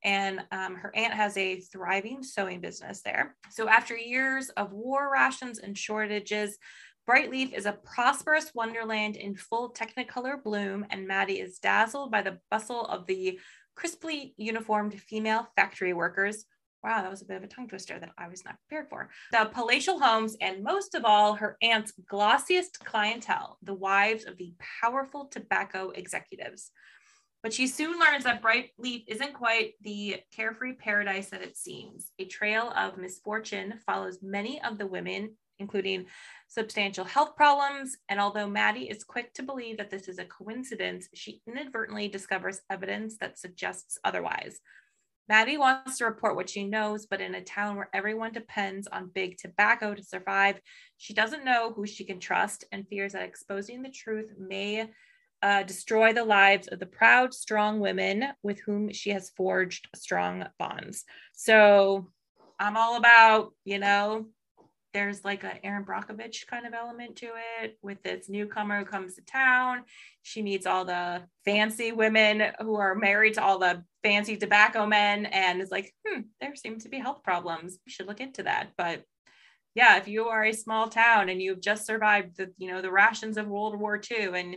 And 0.02 0.40
um, 0.50 0.74
her 0.74 0.92
aunt 0.96 1.14
has 1.14 1.36
a 1.36 1.60
thriving 1.60 2.24
sewing 2.24 2.60
business 2.60 3.02
there. 3.02 3.36
So 3.50 3.68
after 3.68 3.96
years 3.96 4.48
of 4.50 4.72
war 4.72 5.08
rations 5.12 5.60
and 5.60 5.78
shortages, 5.78 6.58
Brightleaf 7.08 7.54
is 7.54 7.64
a 7.64 7.72
prosperous 7.72 8.54
wonderland 8.54 9.16
in 9.16 9.34
full 9.34 9.72
technicolor 9.72 10.42
bloom, 10.42 10.84
and 10.90 11.08
Maddie 11.08 11.40
is 11.40 11.58
dazzled 11.58 12.10
by 12.10 12.20
the 12.20 12.38
bustle 12.50 12.84
of 12.84 13.06
the 13.06 13.40
crisply 13.74 14.34
uniformed 14.36 15.00
female 15.00 15.48
factory 15.56 15.94
workers. 15.94 16.44
Wow, 16.84 17.00
that 17.00 17.10
was 17.10 17.22
a 17.22 17.24
bit 17.24 17.38
of 17.38 17.44
a 17.44 17.46
tongue 17.46 17.66
twister 17.66 17.98
that 17.98 18.10
I 18.18 18.28
was 18.28 18.44
not 18.44 18.56
prepared 18.68 18.90
for. 18.90 19.08
The 19.32 19.48
palatial 19.50 19.98
homes, 19.98 20.36
and 20.42 20.62
most 20.62 20.94
of 20.94 21.06
all, 21.06 21.32
her 21.32 21.56
aunt's 21.62 21.94
glossiest 22.12 22.78
clientele, 22.84 23.56
the 23.62 23.72
wives 23.72 24.26
of 24.26 24.36
the 24.36 24.52
powerful 24.82 25.28
tobacco 25.28 25.88
executives. 25.94 26.72
But 27.42 27.54
she 27.54 27.68
soon 27.68 27.98
learns 27.98 28.24
that 28.24 28.42
Brightleaf 28.42 29.04
isn't 29.08 29.32
quite 29.32 29.74
the 29.80 30.20
carefree 30.36 30.74
paradise 30.74 31.30
that 31.30 31.40
it 31.40 31.56
seems. 31.56 32.12
A 32.18 32.26
trail 32.26 32.70
of 32.76 32.98
misfortune 32.98 33.80
follows 33.86 34.18
many 34.20 34.60
of 34.60 34.76
the 34.76 34.86
women, 34.86 35.36
including 35.58 36.06
substantial 36.48 37.04
health 37.04 37.36
problems. 37.36 37.96
And 38.08 38.20
although 38.20 38.48
Maddie 38.48 38.88
is 38.88 39.04
quick 39.04 39.34
to 39.34 39.42
believe 39.42 39.76
that 39.78 39.90
this 39.90 40.08
is 40.08 40.18
a 40.18 40.24
coincidence, 40.24 41.08
she 41.14 41.40
inadvertently 41.46 42.08
discovers 42.08 42.60
evidence 42.70 43.18
that 43.18 43.38
suggests 43.38 43.98
otherwise. 44.04 44.60
Maddie 45.28 45.58
wants 45.58 45.98
to 45.98 46.06
report 46.06 46.36
what 46.36 46.48
she 46.48 46.64
knows, 46.64 47.04
but 47.04 47.20
in 47.20 47.34
a 47.34 47.42
town 47.42 47.76
where 47.76 47.90
everyone 47.92 48.32
depends 48.32 48.86
on 48.86 49.10
big 49.14 49.36
tobacco 49.36 49.94
to 49.94 50.02
survive, 50.02 50.58
she 50.96 51.12
doesn't 51.12 51.44
know 51.44 51.72
who 51.74 51.86
she 51.86 52.04
can 52.04 52.18
trust 52.18 52.64
and 52.72 52.88
fears 52.88 53.12
that 53.12 53.22
exposing 53.22 53.82
the 53.82 53.90
truth 53.90 54.32
may 54.38 54.88
uh, 55.42 55.62
destroy 55.64 56.12
the 56.14 56.24
lives 56.24 56.66
of 56.68 56.78
the 56.80 56.86
proud, 56.86 57.34
strong 57.34 57.78
women 57.78 58.24
with 58.42 58.58
whom 58.60 58.90
she 58.90 59.10
has 59.10 59.30
forged 59.36 59.86
strong 59.94 60.46
bonds. 60.58 61.04
So 61.34 62.10
I'm 62.58 62.76
all 62.76 62.96
about, 62.96 63.52
you 63.64 63.78
know, 63.78 64.26
there's 64.92 65.24
like 65.24 65.44
a 65.44 65.64
Erin 65.64 65.84
Brockovich 65.84 66.46
kind 66.46 66.66
of 66.66 66.74
element 66.74 67.16
to 67.16 67.30
it 67.62 67.78
with 67.82 68.02
this 68.02 68.28
newcomer 68.28 68.80
who 68.80 68.84
comes 68.84 69.14
to 69.14 69.22
town. 69.22 69.82
She 70.22 70.42
meets 70.42 70.66
all 70.66 70.84
the 70.84 71.22
fancy 71.44 71.92
women 71.92 72.42
who 72.60 72.76
are 72.76 72.94
married 72.94 73.34
to 73.34 73.42
all 73.42 73.58
the 73.58 73.84
fancy 74.02 74.36
tobacco 74.36 74.86
men 74.86 75.26
and 75.26 75.60
is 75.60 75.70
like, 75.70 75.94
hmm, 76.06 76.22
there 76.40 76.54
seem 76.54 76.78
to 76.80 76.88
be 76.88 76.98
health 76.98 77.22
problems. 77.22 77.78
We 77.84 77.92
should 77.92 78.06
look 78.06 78.20
into 78.20 78.44
that. 78.44 78.70
But 78.76 79.02
yeah, 79.74 79.98
if 79.98 80.08
you 80.08 80.26
are 80.28 80.44
a 80.44 80.52
small 80.52 80.88
town 80.88 81.28
and 81.28 81.40
you've 81.40 81.60
just 81.60 81.86
survived 81.86 82.36
the, 82.36 82.52
you 82.56 82.70
know, 82.70 82.82
the 82.82 82.90
rations 82.90 83.36
of 83.36 83.46
World 83.46 83.78
War 83.78 84.00
II 84.10 84.38
and 84.38 84.56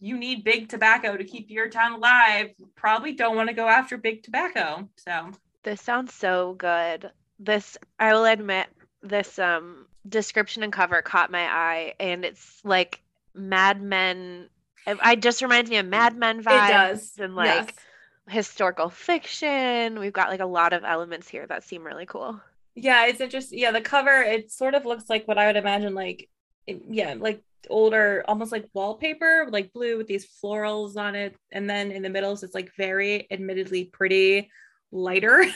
you 0.00 0.16
need 0.16 0.44
big 0.44 0.68
tobacco 0.68 1.16
to 1.16 1.24
keep 1.24 1.50
your 1.50 1.68
town 1.68 1.92
alive, 1.92 2.50
probably 2.76 3.12
don't 3.12 3.36
want 3.36 3.48
to 3.48 3.54
go 3.54 3.68
after 3.68 3.96
big 3.96 4.22
tobacco. 4.22 4.88
So 4.96 5.30
This 5.62 5.80
sounds 5.80 6.14
so 6.14 6.54
good. 6.54 7.10
This, 7.38 7.76
I 7.98 8.12
will 8.12 8.26
admit, 8.26 8.68
this 9.04 9.38
um 9.38 9.86
description 10.08 10.64
and 10.64 10.72
cover 10.72 11.02
caught 11.02 11.30
my 11.30 11.44
eye, 11.44 11.94
and 12.00 12.24
it's 12.24 12.60
like 12.64 13.02
Mad 13.34 13.82
Men. 13.82 14.48
It, 14.86 14.98
it 15.04 15.22
just 15.22 15.42
reminds 15.42 15.70
me 15.70 15.78
of 15.78 15.86
Mad 15.86 16.16
Men 16.16 16.42
vibes 16.42 17.18
and 17.20 17.36
like 17.36 17.76
Yes. 17.76 17.86
historical 18.28 18.90
fiction. 18.90 19.98
We've 20.00 20.12
got 20.12 20.30
like 20.30 20.40
a 20.40 20.46
lot 20.46 20.72
of 20.72 20.84
elements 20.84 21.28
here 21.28 21.46
that 21.46 21.64
seem 21.64 21.84
really 21.84 22.06
cool. 22.06 22.40
Yeah, 22.74 23.06
it's 23.06 23.20
interesting. 23.20 23.58
Yeah, 23.58 23.70
the 23.70 23.80
cover, 23.80 24.22
it 24.22 24.50
sort 24.50 24.74
of 24.74 24.84
looks 24.84 25.08
like 25.08 25.28
what 25.28 25.38
I 25.38 25.46
would 25.46 25.56
imagine 25.56 25.94
like 25.94 26.28
it- 26.66 26.82
yeah, 26.90 27.14
like 27.18 27.42
older, 27.70 28.24
almost 28.28 28.52
like 28.52 28.68
wallpaper, 28.74 29.46
like 29.50 29.72
blue 29.72 29.96
with 29.96 30.06
these 30.08 30.26
florals 30.42 30.96
on 30.96 31.14
it. 31.14 31.36
And 31.52 31.70
then 31.70 31.92
in 31.92 32.02
the 32.02 32.10
middle, 32.10 32.36
so 32.36 32.44
it's 32.46 32.54
like 32.54 32.72
very 32.76 33.26
admittedly 33.30 33.84
pretty 33.86 34.50
lighter. 34.92 35.44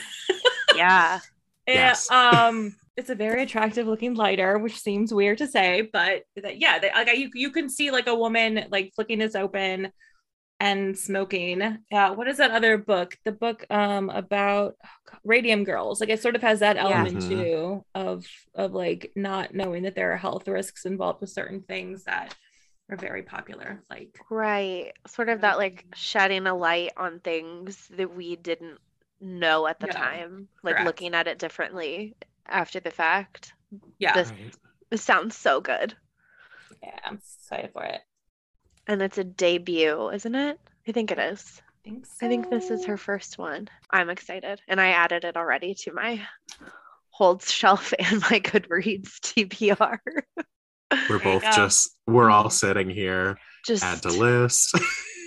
Yeah. 0.71 1.21
And, 1.69 1.97
Yes. 1.97 2.09
um 2.09 2.75
it's 2.97 3.09
a 3.09 3.15
very 3.15 3.43
attractive 3.43 3.87
looking 3.87 4.15
lighter, 4.15 4.57
which 4.57 4.77
seems 4.79 5.13
weird 5.13 5.37
to 5.39 5.47
say, 5.47 5.89
but 5.93 6.23
that, 6.35 6.59
yeah, 6.59 6.79
they, 6.79 6.91
like 6.93 7.15
you 7.17 7.29
you 7.33 7.51
can 7.51 7.69
see 7.69 7.91
like 7.91 8.07
a 8.07 8.15
woman 8.15 8.65
like 8.71 8.91
flicking 8.95 9.19
this 9.19 9.35
open 9.35 9.91
and 10.59 10.97
smoking. 10.97 11.79
Yeah, 11.91 12.11
what 12.11 12.27
is 12.27 12.37
that 12.37 12.51
other 12.51 12.77
book? 12.77 13.17
The 13.25 13.31
book 13.33 13.65
um 13.69 14.09
about 14.09 14.75
oh 14.83 15.17
Radium 15.25 15.63
Girls. 15.65 16.01
Like 16.01 16.09
it 16.09 16.21
sort 16.21 16.35
of 16.35 16.41
has 16.43 16.59
that 16.61 16.77
element 16.77 17.21
Mhm. 17.21 17.23
too 17.23 17.85
of 17.95 18.25
of 18.55 18.73
like 18.73 19.11
not 19.15 19.53
knowing 19.55 19.83
that 19.83 19.95
there 19.95 20.13
are 20.13 20.17
health 20.17 20.47
risks 20.47 20.85
involved 20.85 21.21
with 21.21 21.31
certain 21.31 21.61
things 21.63 22.05
that 22.05 22.35
are 22.91 22.97
very 22.97 23.23
popular. 23.23 23.83
Like 23.89 24.19
Right. 24.29 24.93
Sort 25.07 25.29
of 25.29 25.41
that 25.41 25.57
like 25.57 25.85
shedding 25.95 26.45
a 26.47 26.55
light 26.55 26.91
on 26.97 27.19
things 27.19 27.87
that 27.89 28.13
we 28.15 28.35
didn't 28.35 28.79
know 29.21 29.67
at 29.67 29.79
the 29.79 29.87
Yeah, 29.87 29.93
time, 29.93 30.47
like 30.63 30.75
correct. 30.75 30.85
looking 30.85 31.13
at 31.13 31.27
it 31.27 31.39
differently 31.39 32.15
after 32.45 32.79
the 32.79 32.91
fact. 32.91 33.53
yeah, 33.99 34.13
This- 34.13 34.31
Right. 34.31 34.55
It 34.91 34.97
sounds 34.99 35.35
so 35.37 35.61
good. 35.61 35.95
yeah, 36.81 36.97
I'm 37.05 37.15
excited 37.15 37.71
for 37.73 37.83
it. 37.83 38.01
And 38.87 39.01
it's 39.03 39.19
a 39.19 39.23
debut, 39.23 40.09
isn't 40.09 40.33
it? 40.33 40.59
I 40.87 40.91
think 40.91 41.11
it 41.11 41.19
is. 41.19 41.61
I 41.61 41.83
think 41.83 42.05
I 42.21 42.27
think 42.27 42.49
this 42.49 42.71
is 42.71 42.85
her 42.85 42.97
first 42.97 43.37
one. 43.37 43.69
I'm 43.91 44.09
excited. 44.09 44.61
And 44.67 44.81
I 44.81 44.87
added 44.89 45.25
it 45.25 45.37
already 45.37 45.75
to 45.75 45.93
my 45.93 46.25
holds 47.11 47.51
shelf 47.51 47.93
and 47.99 48.19
my 48.21 48.39
Goodreads 48.39 49.19
TBR. 49.19 49.99
We're 51.07 51.19
both 51.19 51.43
just, 51.43 51.95
we're 52.07 52.31
all 52.31 52.49
sitting 52.49 52.89
here, 52.89 53.37
Just 53.65 53.83
add 53.83 54.01
to 54.01 54.09
list. 54.09 54.73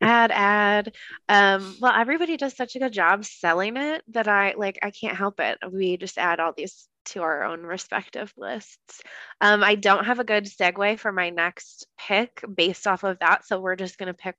ad 0.00 0.30
ad. 0.32 0.92
Um 1.28 1.76
well 1.80 1.94
everybody 1.94 2.36
does 2.36 2.56
such 2.56 2.76
a 2.76 2.78
good 2.78 2.92
job 2.92 3.24
selling 3.24 3.76
it 3.76 4.02
that 4.08 4.28
i 4.28 4.54
like 4.56 4.78
i 4.82 4.90
can't 4.90 5.16
help 5.16 5.40
it. 5.40 5.58
We 5.70 5.96
just 5.96 6.18
add 6.18 6.40
all 6.40 6.52
these 6.56 6.88
to 7.06 7.22
our 7.22 7.44
own 7.44 7.62
respective 7.62 8.32
lists. 8.36 9.02
Um 9.40 9.62
i 9.62 9.74
don't 9.74 10.06
have 10.06 10.18
a 10.18 10.24
good 10.24 10.44
segue 10.44 10.98
for 10.98 11.12
my 11.12 11.30
next 11.30 11.86
pick 11.98 12.42
based 12.54 12.86
off 12.86 13.04
of 13.04 13.18
that 13.20 13.46
so 13.46 13.60
we're 13.60 13.76
just 13.76 13.98
going 13.98 14.08
to 14.08 14.14
pick 14.14 14.36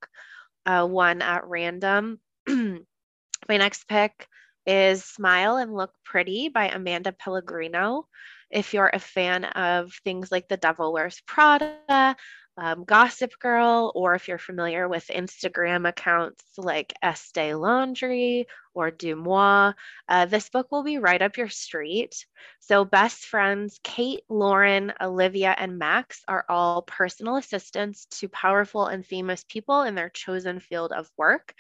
uh, 0.68 0.86
one 0.86 1.22
at 1.22 1.48
random. 1.48 2.20
My 2.48 3.58
next 3.58 3.88
pick 3.88 4.28
is 4.66 5.04
smile 5.06 5.56
and 5.56 5.74
look 5.74 5.94
pretty 6.04 6.50
by 6.50 6.68
amanda 6.68 7.14
pellegrino. 7.14 8.08
If 8.52 8.74
you're 8.74 8.92
a 8.92 9.00
fan 9.00 9.46
of 9.46 9.94
things 10.04 10.32
like 10.32 10.50
The 10.50 10.58
Devil 10.58 10.92
Wears 10.94 11.22
Prada, 11.26 12.16
um, 12.58 12.84
Gossip 12.86 13.38
Girl, 13.40 13.92
or 13.94 14.16
if 14.16 14.28
you're 14.28 14.40
familiar 14.40 14.88
with 14.88 15.08
Instagram 15.14 15.88
accounts 15.88 16.44
like 16.58 16.94
Estee 17.04 17.54
Laundry 17.54 18.48
or 18.74 18.92
Deuxmoi, 18.92 19.74
uh, 20.10 20.26
this 20.26 20.50
book 20.50 20.72
will 20.72 20.84
be 20.84 20.98
right 20.98 21.22
up 21.22 21.38
your 21.38 21.50
street. 21.50 22.26
So, 22.60 22.84
best 22.84 23.26
friends 23.26 23.80
Kate, 23.84 24.24
Lauren, 24.28 24.92
Olivia, 25.00 25.56
and 25.58 25.78
Max 25.78 26.24
are 26.28 26.46
all 26.50 26.82
personal 26.82 27.36
assistants 27.38 28.06
to 28.20 28.28
powerful 28.30 28.88
and 28.88 29.06
famous 29.06 29.44
people 29.44 29.84
in 29.84 29.94
their 29.94 30.10
chosen 30.10 30.60
field 30.60 30.92
of 30.92 31.10
work. 31.16 31.54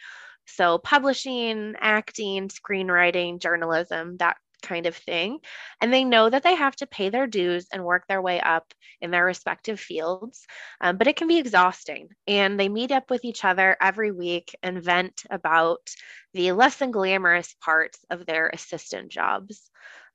So, 0.47 0.79
publishing, 0.79 1.75
acting, 1.79 2.49
screenwriting, 2.49 3.39
journalism, 3.39 4.17
that 4.17 4.37
kind 4.61 4.85
of 4.85 4.95
thing. 4.95 5.39
And 5.81 5.93
they 5.93 6.03
know 6.03 6.29
that 6.29 6.43
they 6.43 6.55
have 6.55 6.75
to 6.77 6.87
pay 6.87 7.09
their 7.09 7.27
dues 7.27 7.67
and 7.71 7.83
work 7.83 8.07
their 8.07 8.21
way 8.21 8.39
up 8.39 8.73
in 9.01 9.11
their 9.11 9.25
respective 9.25 9.79
fields. 9.79 10.45
Um, 10.81 10.97
but 10.97 11.07
it 11.07 11.15
can 11.15 11.27
be 11.27 11.37
exhausting. 11.37 12.09
And 12.27 12.59
they 12.59 12.69
meet 12.69 12.91
up 12.91 13.09
with 13.09 13.25
each 13.25 13.45
other 13.45 13.77
every 13.81 14.11
week 14.11 14.55
and 14.63 14.81
vent 14.81 15.23
about 15.29 15.89
the 16.33 16.51
less 16.51 16.77
than 16.77 16.91
glamorous 16.91 17.55
parts 17.61 17.99
of 18.09 18.25
their 18.25 18.49
assistant 18.49 19.09
jobs. 19.09 19.69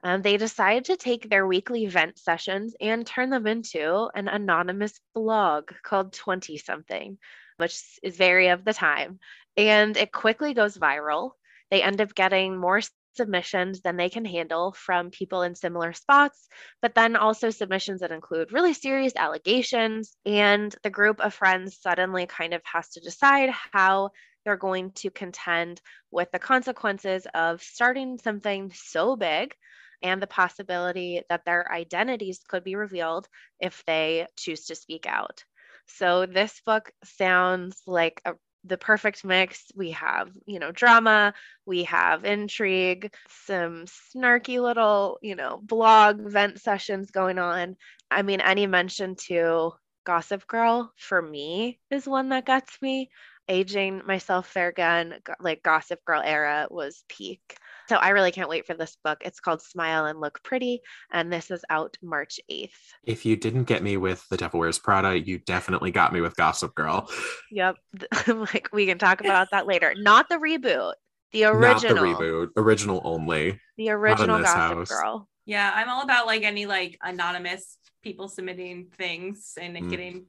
Um, 0.05 0.23
they 0.23 0.37
decide 0.37 0.87
to 0.87 0.97
take 0.97 1.29
their 1.29 1.47
weekly 1.47 1.87
vent 1.87 2.19
sessions 2.19 2.75
and 2.81 3.07
turn 3.07 3.31
them 3.31 3.47
into 3.47 4.11
an 4.15 4.29
anonymous 4.29 4.99
blog 5.15 5.71
called 5.83 6.13
20 6.13 6.59
something, 6.59 7.19
which 7.57 7.81
is 8.03 8.17
very 8.17 8.49
of 8.49 8.65
the 8.65 8.73
time. 8.75 9.21
And 9.57 9.97
it 9.97 10.13
quickly 10.13 10.55
goes 10.55 10.77
viral. 10.77 11.33
They 11.71 11.83
end 11.83 12.01
up 12.01 12.15
getting 12.15 12.57
more 12.57 12.81
submissions 13.14 13.81
than 13.81 13.97
they 13.97 14.09
can 14.09 14.25
handle 14.25 14.73
from 14.73 15.11
people 15.11 15.42
in 15.42 15.54
similar 15.54 15.92
spots, 15.92 16.49
but 16.81 16.95
then 16.95 17.16
also 17.16 17.50
submissions 17.50 18.00
that 18.00 18.12
include 18.12 18.52
really 18.52 18.75
serious 18.75 19.12
allegations. 19.16 20.16
And 20.25 20.75
the 20.83 20.90
group 20.90 21.21
of 21.21 21.35
friends 21.35 21.78
suddenly 21.81 22.26
kind 22.26 22.54
of 22.54 22.62
has 22.64 22.88
to 22.90 23.00
decide 23.00 23.50
how 23.73 24.11
they're 24.45 24.57
going 24.57 24.92
to 24.92 25.11
contend 25.11 25.81
with 26.11 26.31
the 26.33 26.38
consequences 26.38 27.26
of 27.35 27.62
starting 27.62 28.19
something 28.19 28.73
so 28.75 29.16
big 29.16 29.54
and 30.02 30.21
the 30.21 30.26
possibility 30.26 31.23
that 31.28 31.45
their 31.45 31.71
identities 31.73 32.40
could 32.49 32.64
be 32.64 32.75
revealed 32.75 33.28
if 33.61 33.85
they 33.87 34.26
choose 34.37 34.66
to 34.66 34.75
speak 34.75 35.07
out. 35.07 35.45
So, 35.87 36.26
this 36.26 36.61
book 36.64 36.92
sounds 37.04 37.83
like 37.87 38.21
a 38.25 38.35
the 38.64 38.78
perfect 38.78 39.25
mix. 39.25 39.64
We 39.75 39.90
have, 39.92 40.31
you 40.47 40.59
know, 40.59 40.73
drama, 40.73 41.35
we 41.66 41.85
have 41.85 42.25
intrigue, 42.25 43.12
some 43.47 43.87
snarky 44.14 44.61
little, 44.61 45.19
you 45.23 45.35
know, 45.35 45.61
blog 45.62 46.21
vent 46.21 46.61
sessions 46.61 47.11
going 47.11 47.38
on. 47.38 47.76
I 48.11 48.23
mean, 48.23 48.40
any 48.40 48.66
mention 48.66 49.16
to 49.26 49.73
Gossip 50.04 50.47
Girl 50.47 50.92
for 50.97 51.21
me 51.21 51.78
is 51.90 52.07
one 52.07 52.31
that 52.31 52.47
gets 52.47 52.81
me. 52.83 53.11
Aging 53.49 54.02
myself 54.07 54.54
there 54.54 54.69
again, 54.69 55.19
like 55.40 55.64
Gossip 55.64 56.04
Girl 56.04 56.23
era 56.25 56.69
was 56.71 57.02
peak. 57.09 57.57
So 57.89 57.97
I 57.97 58.11
really 58.11 58.33
can't 58.33 58.49
wait 58.49 58.67
for 58.67 58.75
this 58.75 58.97
book. 59.05 59.19
It's 59.25 59.41
called 59.41 59.62
Smile 59.62 60.07
and 60.07 60.21
Look 60.21 60.43
Pretty, 60.43 60.81
and 61.12 61.33
this 61.33 61.51
is 61.51 61.65
out 61.71 61.97
March 62.03 62.41
8th. 62.51 62.71
If 63.05 63.27
you 63.27 63.37
didn't 63.37 63.65
get 63.65 63.83
me 63.83 63.97
with 63.97 64.27
The 64.29 64.37
Devil 64.37 64.61
Wears 64.61 64.79
Prada, 64.79 65.19
you 65.19 65.39
definitely 65.39 65.91
got 65.91 66.12
me 66.12 66.21
with 66.21 66.37
Gossip 66.37 66.75
Girl. 66.75 67.09
Yep. 67.50 67.76
like 68.26 68.69
we 68.73 68.87
can 68.87 68.99
talk 68.99 69.21
about 69.21 69.50
that 69.50 69.67
later. 69.67 69.95
Not 69.97 70.28
the 70.28 70.37
reboot. 70.37 70.95
The 71.33 71.45
original. 71.45 72.04
Not 72.04 72.19
the 72.19 72.25
reboot. 72.25 72.49
Original 72.56 73.00
only. 73.04 73.61
The 73.76 73.91
original 73.91 74.41
Gossip 74.41 74.56
house. 74.56 74.89
Girl. 74.89 75.28
Yeah, 75.45 75.71
I'm 75.75 75.89
all 75.89 76.02
about 76.02 76.26
like 76.26 76.43
any 76.45 76.67
like 76.67 76.99
anonymous 77.02 77.78
people 78.02 78.28
submitting 78.28 78.89
things 78.97 79.54
and 79.61 79.76
mm. 79.76 79.91
getting 79.91 80.26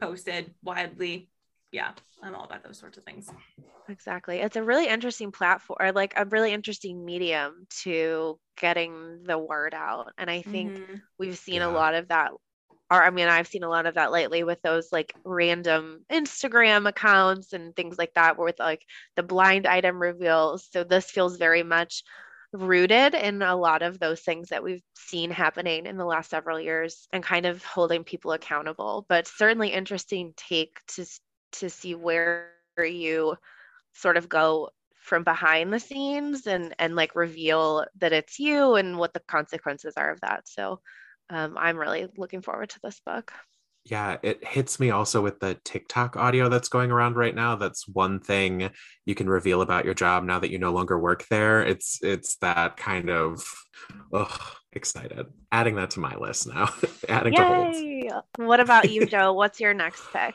posted 0.00 0.52
widely 0.62 1.28
yeah, 1.72 1.92
I'm 2.22 2.34
all 2.34 2.44
about 2.44 2.64
those 2.64 2.78
sorts 2.78 2.98
of 2.98 3.04
things. 3.04 3.30
Exactly. 3.88 4.38
It's 4.38 4.56
a 4.56 4.62
really 4.62 4.88
interesting 4.88 5.32
platform, 5.32 5.78
or 5.80 5.92
like 5.92 6.14
a 6.16 6.24
really 6.24 6.52
interesting 6.52 7.04
medium 7.04 7.66
to 7.82 8.38
getting 8.58 9.22
the 9.24 9.38
word 9.38 9.74
out. 9.74 10.12
And 10.18 10.30
I 10.30 10.42
think 10.42 10.72
mm-hmm. 10.72 10.94
we've 11.18 11.38
seen 11.38 11.56
yeah. 11.56 11.68
a 11.68 11.72
lot 11.72 11.94
of 11.94 12.08
that. 12.08 12.30
Or, 12.92 13.02
I 13.02 13.10
mean, 13.10 13.28
I've 13.28 13.46
seen 13.46 13.62
a 13.62 13.68
lot 13.68 13.86
of 13.86 13.94
that 13.94 14.10
lately 14.10 14.42
with 14.42 14.60
those 14.62 14.90
like 14.90 15.14
random 15.24 16.04
Instagram 16.10 16.88
accounts 16.88 17.52
and 17.52 17.74
things 17.74 17.98
like 17.98 18.14
that, 18.14 18.36
where 18.36 18.46
with 18.46 18.58
like 18.58 18.84
the 19.14 19.22
blind 19.22 19.66
item 19.66 20.00
reveals. 20.00 20.68
So 20.72 20.82
this 20.82 21.10
feels 21.10 21.36
very 21.36 21.62
much 21.62 22.02
rooted 22.52 23.14
in 23.14 23.42
a 23.42 23.54
lot 23.54 23.82
of 23.82 24.00
those 24.00 24.20
things 24.20 24.48
that 24.48 24.64
we've 24.64 24.82
seen 24.94 25.30
happening 25.30 25.86
in 25.86 25.96
the 25.96 26.04
last 26.04 26.30
several 26.30 26.58
years 26.58 27.06
and 27.12 27.22
kind 27.22 27.46
of 27.46 27.64
holding 27.64 28.02
people 28.02 28.32
accountable 28.32 29.06
but 29.08 29.28
certainly 29.28 29.68
interesting 29.68 30.34
take 30.36 30.76
to 30.88 31.06
to 31.52 31.70
see 31.70 31.94
where 31.94 32.50
you 32.78 33.36
sort 33.92 34.16
of 34.16 34.28
go 34.28 34.70
from 35.00 35.24
behind 35.24 35.72
the 35.72 35.80
scenes 35.80 36.46
and 36.46 36.74
and 36.78 36.94
like 36.94 37.14
reveal 37.14 37.84
that 37.98 38.12
it's 38.12 38.38
you 38.38 38.74
and 38.74 38.98
what 38.98 39.14
the 39.14 39.20
consequences 39.20 39.94
are 39.96 40.10
of 40.10 40.20
that. 40.20 40.48
So 40.48 40.80
um, 41.30 41.56
i'm 41.56 41.76
really 41.76 42.08
looking 42.16 42.42
forward 42.42 42.70
to 42.70 42.80
this 42.82 43.00
book. 43.04 43.32
Yeah 43.84 44.18
it 44.22 44.44
hits 44.46 44.78
me 44.78 44.90
also 44.90 45.22
with 45.22 45.40
the 45.40 45.58
tiktok 45.64 46.16
audio 46.16 46.48
that's 46.48 46.68
going 46.68 46.90
around 46.90 47.16
right 47.16 47.34
now. 47.34 47.56
That's 47.56 47.88
one 47.88 48.20
thing 48.20 48.70
you 49.06 49.14
can 49.14 49.28
reveal 49.28 49.62
about 49.62 49.84
your 49.84 49.94
job 49.94 50.22
now 50.22 50.38
that 50.38 50.50
you 50.50 50.58
no 50.58 50.72
longer 50.72 50.98
work 50.98 51.26
there. 51.30 51.62
It's 51.62 51.98
it's 52.02 52.36
that 52.36 52.76
kind 52.76 53.10
of 53.10 53.42
ugh, 54.12 54.40
excited. 54.72 55.26
Adding 55.50 55.76
that 55.76 55.90
to 55.92 56.00
my 56.00 56.14
list 56.16 56.46
now. 56.46 56.68
Adding 57.08 57.32
Yay! 57.32 58.10
what 58.36 58.60
about 58.60 58.90
you 58.90 59.06
joe? 59.06 59.32
What's 59.32 59.60
your 59.60 59.72
next 59.72 60.02
pick 60.12 60.34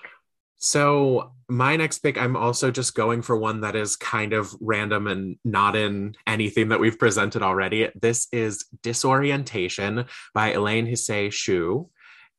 so, 0.66 1.32
my 1.48 1.76
next 1.76 2.00
pick, 2.00 2.18
I'm 2.18 2.36
also 2.36 2.72
just 2.72 2.96
going 2.96 3.22
for 3.22 3.38
one 3.38 3.62
that 3.62 3.76
is 3.76 3.96
kind 3.96 4.34
of 4.34 4.52
random 4.60 5.06
and 5.06 5.38
not 5.46 5.76
in 5.76 6.16
anything 6.26 6.70
that 6.70 6.80
we've 6.80 6.98
presented 6.98 7.44
already. 7.44 7.90
This 7.94 8.28
is 8.32 8.66
Disorientation 8.82 10.06
by 10.34 10.54
Elaine 10.54 10.88
Hsieh 10.88 11.32
Chou 11.32 11.92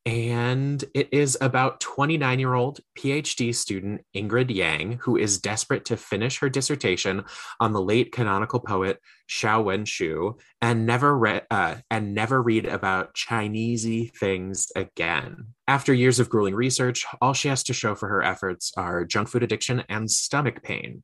and 0.06 0.84
it 0.94 1.08
is 1.10 1.36
about 1.40 1.80
29 1.80 2.38
year 2.38 2.54
old 2.54 2.78
PhD 2.96 3.52
student 3.52 4.02
Ingrid 4.14 4.54
Yang, 4.54 5.00
who 5.02 5.16
is 5.16 5.40
desperate 5.40 5.84
to 5.86 5.96
finish 5.96 6.38
her 6.38 6.48
dissertation 6.48 7.24
on 7.58 7.72
the 7.72 7.82
late 7.82 8.12
canonical 8.12 8.60
poet 8.60 9.00
Xiao 9.28 9.64
Wenshu 9.64 10.38
and 10.62 10.86
never 10.86 11.18
read 11.18 11.42
uh, 11.50 11.76
and 11.90 12.14
never 12.14 12.40
read 12.40 12.66
about 12.66 13.14
Chinesey 13.14 14.14
things 14.14 14.70
again. 14.76 15.48
After 15.66 15.92
years 15.92 16.20
of 16.20 16.28
grueling 16.28 16.54
research, 16.54 17.04
all 17.20 17.32
she 17.32 17.48
has 17.48 17.64
to 17.64 17.74
show 17.74 17.96
for 17.96 18.08
her 18.08 18.22
efforts 18.22 18.72
are 18.76 19.04
junk 19.04 19.28
food 19.28 19.42
addiction 19.42 19.82
and 19.88 20.08
stomach 20.08 20.62
pain. 20.62 21.02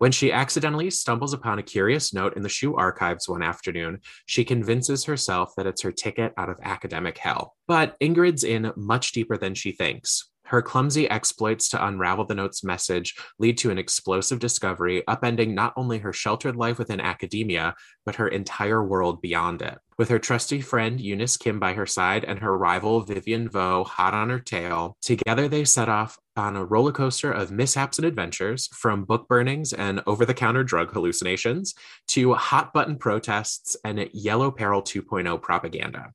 When 0.00 0.12
she 0.12 0.32
accidentally 0.32 0.88
stumbles 0.88 1.34
upon 1.34 1.58
a 1.58 1.62
curious 1.62 2.14
note 2.14 2.34
in 2.34 2.42
the 2.42 2.48
shoe 2.48 2.74
archives 2.74 3.28
one 3.28 3.42
afternoon, 3.42 3.98
she 4.24 4.46
convinces 4.46 5.04
herself 5.04 5.52
that 5.58 5.66
it's 5.66 5.82
her 5.82 5.92
ticket 5.92 6.32
out 6.38 6.48
of 6.48 6.56
academic 6.62 7.18
hell. 7.18 7.54
But 7.68 7.98
Ingrid's 8.00 8.42
in 8.42 8.72
much 8.76 9.12
deeper 9.12 9.36
than 9.36 9.54
she 9.54 9.72
thinks. 9.72 10.29
Her 10.50 10.62
clumsy 10.62 11.08
exploits 11.08 11.68
to 11.68 11.86
unravel 11.86 12.24
the 12.24 12.34
note's 12.34 12.64
message 12.64 13.14
lead 13.38 13.56
to 13.58 13.70
an 13.70 13.78
explosive 13.78 14.40
discovery, 14.40 15.04
upending 15.06 15.54
not 15.54 15.72
only 15.76 15.98
her 15.98 16.12
sheltered 16.12 16.56
life 16.56 16.76
within 16.76 17.00
academia, 17.00 17.76
but 18.04 18.16
her 18.16 18.26
entire 18.26 18.84
world 18.84 19.22
beyond 19.22 19.62
it. 19.62 19.78
With 19.96 20.08
her 20.08 20.18
trusty 20.18 20.60
friend 20.60 21.00
Eunice 21.00 21.36
Kim 21.36 21.60
by 21.60 21.74
her 21.74 21.86
side 21.86 22.24
and 22.24 22.40
her 22.40 22.58
rival 22.58 23.02
Vivian 23.02 23.48
Vo 23.48 23.84
hot 23.84 24.12
on 24.12 24.28
her 24.28 24.40
tail, 24.40 24.96
together 25.02 25.46
they 25.46 25.64
set 25.64 25.88
off 25.88 26.18
on 26.36 26.56
a 26.56 26.64
roller 26.64 26.90
coaster 26.90 27.30
of 27.30 27.52
mishaps 27.52 27.98
and 27.98 28.06
adventures 28.06 28.68
from 28.72 29.04
book 29.04 29.28
burnings 29.28 29.72
and 29.72 30.02
over 30.08 30.24
the 30.24 30.34
counter 30.34 30.64
drug 30.64 30.90
hallucinations 30.90 31.74
to 32.08 32.34
hot 32.34 32.72
button 32.72 32.96
protests 32.96 33.76
and 33.84 34.08
Yellow 34.12 34.50
Peril 34.50 34.82
2.0 34.82 35.40
propaganda. 35.40 36.12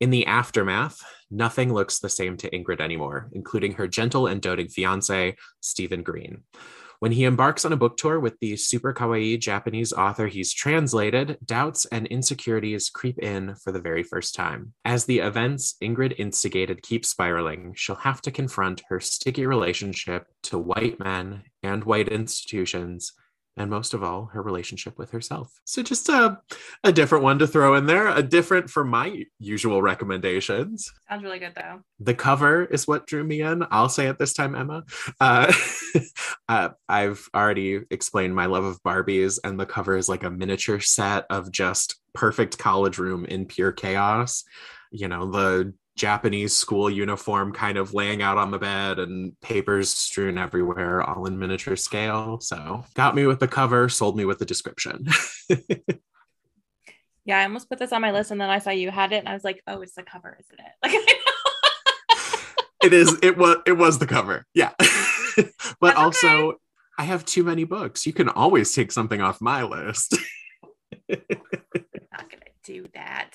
In 0.00 0.10
the 0.10 0.26
aftermath, 0.26 1.02
nothing 1.30 1.72
looks 1.72 1.98
the 1.98 2.08
same 2.08 2.36
to 2.38 2.50
Ingrid 2.50 2.80
anymore, 2.80 3.28
including 3.32 3.72
her 3.72 3.88
gentle 3.88 4.28
and 4.28 4.40
doting 4.40 4.68
fiance, 4.68 5.36
Stephen 5.60 6.02
Green. 6.02 6.44
When 7.00 7.12
he 7.12 7.24
embarks 7.24 7.64
on 7.64 7.72
a 7.72 7.76
book 7.76 7.96
tour 7.96 8.18
with 8.18 8.38
the 8.40 8.56
super 8.56 8.92
kawaii 8.92 9.38
Japanese 9.38 9.92
author 9.92 10.26
he's 10.26 10.52
translated, 10.52 11.38
doubts 11.44 11.84
and 11.86 12.06
insecurities 12.08 12.90
creep 12.90 13.18
in 13.20 13.54
for 13.56 13.70
the 13.72 13.80
very 13.80 14.02
first 14.02 14.34
time. 14.34 14.72
As 14.84 15.04
the 15.04 15.20
events 15.20 15.76
Ingrid 15.82 16.14
instigated 16.18 16.82
keep 16.82 17.04
spiraling, 17.04 17.72
she'll 17.76 17.96
have 17.96 18.20
to 18.22 18.32
confront 18.32 18.82
her 18.88 18.98
sticky 18.98 19.46
relationship 19.46 20.26
to 20.44 20.58
white 20.58 20.98
men 20.98 21.42
and 21.62 21.84
white 21.84 22.08
institutions 22.08 23.12
and 23.58 23.70
most 23.70 23.94
of 23.94 24.02
all, 24.02 24.26
her 24.26 24.42
relationship 24.42 24.98
with 24.98 25.10
herself. 25.10 25.60
So, 25.64 25.82
just 25.82 26.08
a, 26.08 26.38
a 26.84 26.92
different 26.92 27.24
one 27.24 27.38
to 27.40 27.46
throw 27.46 27.74
in 27.74 27.86
there, 27.86 28.08
a 28.08 28.22
different 28.22 28.70
from 28.70 28.88
my 28.88 29.24
usual 29.38 29.82
recommendations. 29.82 30.92
Sounds 31.08 31.22
really 31.22 31.38
good, 31.38 31.54
though. 31.54 31.80
The 32.00 32.14
cover 32.14 32.64
is 32.64 32.86
what 32.86 33.06
drew 33.06 33.24
me 33.24 33.42
in. 33.42 33.64
I'll 33.70 33.88
say 33.88 34.06
it 34.06 34.18
this 34.18 34.32
time, 34.32 34.54
Emma. 34.54 34.84
Uh, 35.20 35.52
uh, 36.48 36.70
I've 36.88 37.28
already 37.34 37.80
explained 37.90 38.34
my 38.34 38.46
love 38.46 38.64
of 38.64 38.82
Barbies, 38.82 39.38
and 39.42 39.58
the 39.58 39.66
cover 39.66 39.96
is 39.96 40.08
like 40.08 40.22
a 40.22 40.30
miniature 40.30 40.80
set 40.80 41.26
of 41.30 41.50
just 41.50 41.96
perfect 42.14 42.58
college 42.58 42.98
room 42.98 43.24
in 43.24 43.46
pure 43.46 43.72
chaos. 43.72 44.44
You 44.90 45.08
know, 45.08 45.30
the 45.30 45.74
Japanese 45.98 46.56
school 46.56 46.88
uniform 46.88 47.52
kind 47.52 47.76
of 47.76 47.92
laying 47.92 48.22
out 48.22 48.38
on 48.38 48.50
the 48.50 48.58
bed 48.58 48.98
and 48.98 49.38
papers 49.40 49.90
strewn 49.90 50.38
everywhere, 50.38 51.02
all 51.02 51.26
in 51.26 51.38
miniature 51.38 51.76
scale. 51.76 52.40
So 52.40 52.84
got 52.94 53.14
me 53.14 53.26
with 53.26 53.40
the 53.40 53.48
cover, 53.48 53.88
sold 53.88 54.16
me 54.16 54.24
with 54.24 54.38
the 54.38 54.46
description. 54.46 55.06
yeah, 57.24 57.38
I 57.38 57.42
almost 57.42 57.68
put 57.68 57.78
this 57.78 57.92
on 57.92 58.00
my 58.00 58.12
list 58.12 58.30
and 58.30 58.40
then 58.40 58.48
I 58.48 58.60
saw 58.60 58.70
you 58.70 58.90
had 58.90 59.12
it 59.12 59.18
and 59.18 59.28
I 59.28 59.34
was 59.34 59.44
like, 59.44 59.62
oh, 59.66 59.82
it's 59.82 59.94
the 59.94 60.02
cover, 60.02 60.38
isn't 60.40 60.60
it? 60.60 60.72
Like 62.80 62.92
it 62.92 62.92
is, 62.92 63.18
it 63.22 63.36
was 63.36 63.56
it 63.66 63.72
was 63.72 63.98
the 63.98 64.06
cover. 64.06 64.46
Yeah. 64.54 64.70
but 64.78 65.50
That's 65.80 65.98
also 65.98 66.28
okay. 66.28 66.56
I 66.96 67.02
have 67.02 67.24
too 67.24 67.42
many 67.42 67.64
books. 67.64 68.06
You 68.06 68.12
can 68.12 68.28
always 68.28 68.72
take 68.72 68.92
something 68.92 69.20
off 69.20 69.40
my 69.40 69.64
list. 69.64 70.16
not 71.08 71.18
gonna 71.28 72.52
do 72.62 72.86
that. 72.94 73.30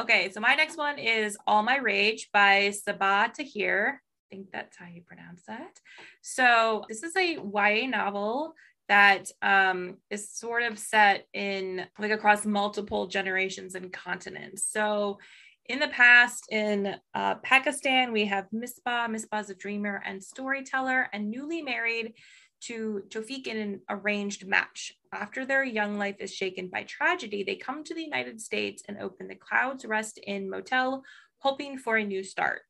Okay, 0.00 0.30
so 0.32 0.40
my 0.40 0.54
next 0.54 0.78
one 0.78 0.98
is 0.98 1.36
All 1.46 1.62
My 1.62 1.76
Rage 1.76 2.30
by 2.32 2.72
Sabaa 2.72 3.34
Tahir. 3.34 4.00
I 4.00 4.34
think 4.34 4.46
that's 4.50 4.74
how 4.78 4.86
you 4.86 5.02
pronounce 5.02 5.42
that. 5.46 5.78
So 6.22 6.86
this 6.88 7.02
is 7.02 7.14
a 7.16 7.34
YA 7.34 7.86
novel 7.86 8.54
that 8.88 9.30
um, 9.42 9.98
is 10.08 10.30
sort 10.30 10.62
of 10.62 10.78
set 10.78 11.26
in 11.34 11.84
like 11.98 12.12
across 12.12 12.46
multiple 12.46 13.08
generations 13.08 13.74
and 13.74 13.92
continents. 13.92 14.64
So 14.72 15.18
in 15.66 15.80
the 15.80 15.88
past, 15.88 16.46
in 16.50 16.94
uh, 17.14 17.34
Pakistan, 17.42 18.10
we 18.10 18.24
have 18.24 18.46
Misbah. 18.54 19.06
Misbah 19.10 19.42
is 19.42 19.50
a 19.50 19.54
dreamer 19.54 20.02
and 20.06 20.24
storyteller, 20.24 21.10
and 21.12 21.30
newly 21.30 21.60
married 21.60 22.14
to 22.62 23.02
Toufiq 23.08 23.46
in 23.46 23.56
an 23.56 23.80
arranged 23.88 24.46
match. 24.46 24.92
After 25.12 25.44
their 25.44 25.64
young 25.64 25.98
life 25.98 26.16
is 26.20 26.34
shaken 26.34 26.68
by 26.68 26.84
tragedy, 26.84 27.42
they 27.42 27.56
come 27.56 27.84
to 27.84 27.94
the 27.94 28.02
United 28.02 28.40
States 28.40 28.82
and 28.88 28.98
open 28.98 29.28
the 29.28 29.34
Clouds 29.34 29.84
Rest 29.84 30.20
Inn 30.26 30.48
Motel, 30.48 31.02
hoping 31.38 31.78
for 31.78 31.96
a 31.96 32.04
new 32.04 32.22
start. 32.22 32.62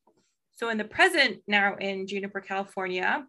So, 0.53 0.69
in 0.69 0.79
the 0.79 0.85
present, 0.85 1.39
now 1.47 1.77
in 1.77 2.07
Juniper, 2.07 2.41
California, 2.41 3.27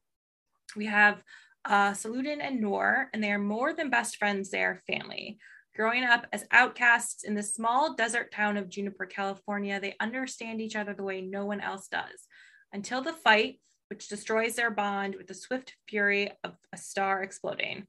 we 0.76 0.86
have 0.86 1.24
uh, 1.66 1.92
Salahudin 1.92 2.40
and 2.42 2.60
Noor, 2.60 3.10
and 3.14 3.24
they 3.24 3.32
are 3.32 3.40
more 3.40 3.74
than 3.74 3.90
best 3.90 4.18
friends, 4.18 4.50
they 4.50 4.64
are 4.64 4.82
family. 4.88 5.38
Growing 5.76 6.04
up 6.04 6.28
as 6.34 6.46
outcasts 6.52 7.24
in 7.24 7.34
the 7.34 7.44
small 7.44 7.96
desert 7.96 8.32
town 8.32 8.58
of 8.58 8.70
Juniper, 8.70 9.06
California, 9.06 9.80
they 9.80 9.96
understand 10.00 10.60
each 10.60 10.76
other 10.76 10.94
the 10.94 11.04
way 11.04 11.22
no 11.22 11.46
one 11.46 11.62
else 11.62 11.88
does. 11.88 12.28
Until 12.74 13.02
the 13.02 13.14
fight, 13.14 13.60
which 13.92 14.08
destroys 14.08 14.56
their 14.56 14.72
bond 14.72 15.16
with 15.16 15.28
the 15.28 15.34
swift 15.34 15.76
fury 15.86 16.32
of 16.46 16.54
a 16.72 16.78
star 16.78 17.22
exploding. 17.24 17.86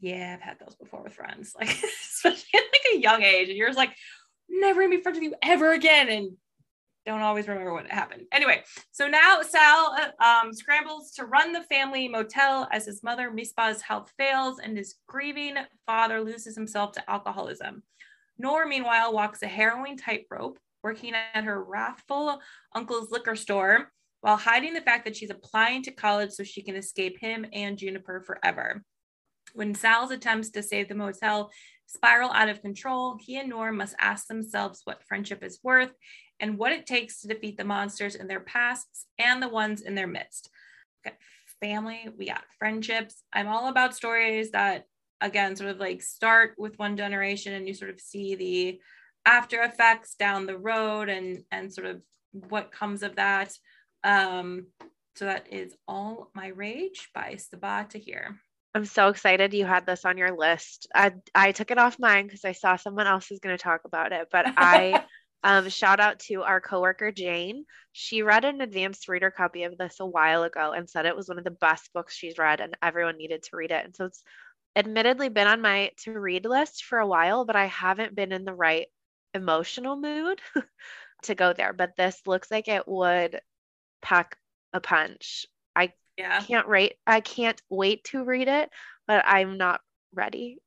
Yeah, 0.00 0.34
I've 0.34 0.40
had 0.40 0.58
those 0.58 0.76
before 0.76 1.02
with 1.02 1.12
friends, 1.12 1.52
like 1.58 1.68
especially 1.68 2.48
at 2.54 2.62
like 2.72 2.94
a 2.94 2.98
young 2.98 3.22
age, 3.22 3.50
and 3.50 3.58
you're 3.58 3.68
just 3.68 3.78
like, 3.78 3.94
never 4.48 4.80
gonna 4.80 4.96
be 4.96 5.02
friends 5.02 5.16
with 5.18 5.24
you 5.24 5.34
ever 5.42 5.72
again, 5.72 6.08
and 6.08 6.30
don't 7.04 7.20
always 7.20 7.48
remember 7.48 7.74
what 7.74 7.86
happened. 7.92 8.22
Anyway, 8.32 8.62
so 8.92 9.08
now 9.08 9.42
Sal 9.42 9.94
um, 10.24 10.54
scrambles 10.54 11.12
to 11.12 11.26
run 11.26 11.52
the 11.52 11.64
family 11.64 12.08
motel 12.08 12.66
as 12.72 12.86
his 12.86 13.02
mother 13.02 13.30
Misbah's 13.30 13.82
health 13.82 14.10
fails 14.16 14.58
and 14.58 14.74
his 14.74 14.94
grieving 15.06 15.56
father 15.84 16.22
loses 16.22 16.56
himself 16.56 16.92
to 16.92 17.10
alcoholism. 17.10 17.82
Noor, 18.38 18.66
meanwhile, 18.66 19.12
walks 19.12 19.42
a 19.42 19.46
harrowing 19.46 19.98
tightrope, 19.98 20.58
working 20.82 21.12
at 21.34 21.44
her 21.44 21.62
wrathful 21.62 22.40
uncle's 22.74 23.10
liquor 23.10 23.36
store 23.36 23.92
while 24.26 24.36
hiding 24.36 24.74
the 24.74 24.80
fact 24.80 25.04
that 25.04 25.14
she's 25.14 25.30
applying 25.30 25.84
to 25.84 25.92
college 25.92 26.32
so 26.32 26.42
she 26.42 26.60
can 26.60 26.74
escape 26.74 27.16
him 27.20 27.46
and 27.52 27.78
Juniper 27.78 28.20
forever. 28.20 28.82
When 29.54 29.72
Sal's 29.72 30.10
attempts 30.10 30.50
to 30.50 30.64
save 30.64 30.88
the 30.88 30.96
motel 30.96 31.52
spiral 31.86 32.32
out 32.32 32.48
of 32.48 32.60
control, 32.60 33.16
he 33.20 33.38
and 33.38 33.48
Noor 33.48 33.70
must 33.70 33.94
ask 34.00 34.26
themselves 34.26 34.80
what 34.82 35.04
friendship 35.04 35.44
is 35.44 35.60
worth 35.62 35.92
and 36.40 36.58
what 36.58 36.72
it 36.72 36.86
takes 36.86 37.20
to 37.20 37.28
defeat 37.28 37.56
the 37.56 37.62
monsters 37.62 38.16
in 38.16 38.26
their 38.26 38.40
pasts 38.40 39.06
and 39.16 39.40
the 39.40 39.48
ones 39.48 39.82
in 39.82 39.94
their 39.94 40.08
midst. 40.08 40.50
Got 41.04 41.14
family, 41.60 42.08
we 42.18 42.26
got 42.26 42.42
friendships. 42.58 43.22
I'm 43.32 43.46
all 43.46 43.68
about 43.68 43.94
stories 43.94 44.50
that, 44.50 44.86
again, 45.20 45.54
sort 45.54 45.70
of 45.70 45.78
like 45.78 46.02
start 46.02 46.56
with 46.58 46.80
one 46.80 46.96
generation 46.96 47.52
and 47.52 47.68
you 47.68 47.74
sort 47.74 47.92
of 47.92 48.00
see 48.00 48.34
the 48.34 48.80
after 49.24 49.62
effects 49.62 50.16
down 50.16 50.46
the 50.46 50.58
road 50.58 51.08
and 51.08 51.44
and 51.52 51.72
sort 51.72 51.86
of 51.86 52.02
what 52.32 52.72
comes 52.72 53.04
of 53.04 53.14
that. 53.14 53.52
Um, 54.04 54.66
so 55.16 55.24
that 55.24 55.52
is 55.52 55.74
All 55.88 56.30
My 56.34 56.48
Rage 56.48 57.08
by 57.14 57.36
Sabaa 57.36 57.88
Tahir. 57.88 58.38
I'm 58.74 58.84
so 58.84 59.08
excited 59.08 59.54
you 59.54 59.64
had 59.64 59.86
this 59.86 60.04
on 60.04 60.18
your 60.18 60.36
list. 60.36 60.86
I 60.94 61.14
I 61.34 61.52
took 61.52 61.70
it 61.70 61.78
off 61.78 61.98
mine 61.98 62.26
because 62.26 62.44
I 62.44 62.52
saw 62.52 62.76
someone 62.76 63.06
else 63.06 63.30
is 63.30 63.40
going 63.40 63.56
to 63.56 63.62
talk 63.62 63.80
about 63.86 64.12
it, 64.12 64.28
but 64.30 64.44
I 64.54 65.02
um, 65.42 65.70
shout 65.70 65.98
out 65.98 66.18
to 66.20 66.42
our 66.42 66.60
coworker 66.60 67.10
Jane. 67.10 67.64
She 67.92 68.20
read 68.20 68.44
an 68.44 68.60
advanced 68.60 69.08
reader 69.08 69.30
copy 69.30 69.62
of 69.62 69.78
this 69.78 69.96
a 69.98 70.04
while 70.04 70.42
ago 70.42 70.72
and 70.72 70.90
said 70.90 71.06
it 71.06 71.16
was 71.16 71.26
one 71.26 71.38
of 71.38 71.44
the 71.44 71.50
best 71.50 71.90
books 71.94 72.14
she's 72.14 72.36
read, 72.36 72.60
and 72.60 72.76
everyone 72.82 73.16
needed 73.16 73.44
to 73.44 73.56
read 73.56 73.70
it. 73.70 73.82
And 73.82 73.96
so 73.96 74.04
it's 74.04 74.22
admittedly 74.76 75.30
been 75.30 75.46
on 75.46 75.62
my 75.62 75.92
to 76.04 76.12
read 76.12 76.44
list 76.44 76.84
for 76.84 76.98
a 76.98 77.06
while, 77.06 77.46
but 77.46 77.56
I 77.56 77.64
haven't 77.64 78.14
been 78.14 78.32
in 78.32 78.44
the 78.44 78.52
right 78.52 78.88
emotional 79.32 79.96
mood 79.96 80.42
to 81.22 81.34
go 81.34 81.54
there. 81.54 81.72
But 81.72 81.96
this 81.96 82.20
looks 82.26 82.50
like 82.50 82.68
it 82.68 82.86
would 82.86 83.40
pack 84.06 84.38
a 84.72 84.80
punch. 84.80 85.46
I 85.74 85.92
Yeah. 86.16 86.40
can't 86.40 86.68
rate 86.68 86.94
I 87.06 87.20
can't 87.20 87.60
wait 87.68 88.04
to 88.04 88.24
read 88.24 88.46
it, 88.48 88.70
but 89.08 89.24
I'm 89.26 89.58
not 89.58 89.80
ready. 90.14 90.58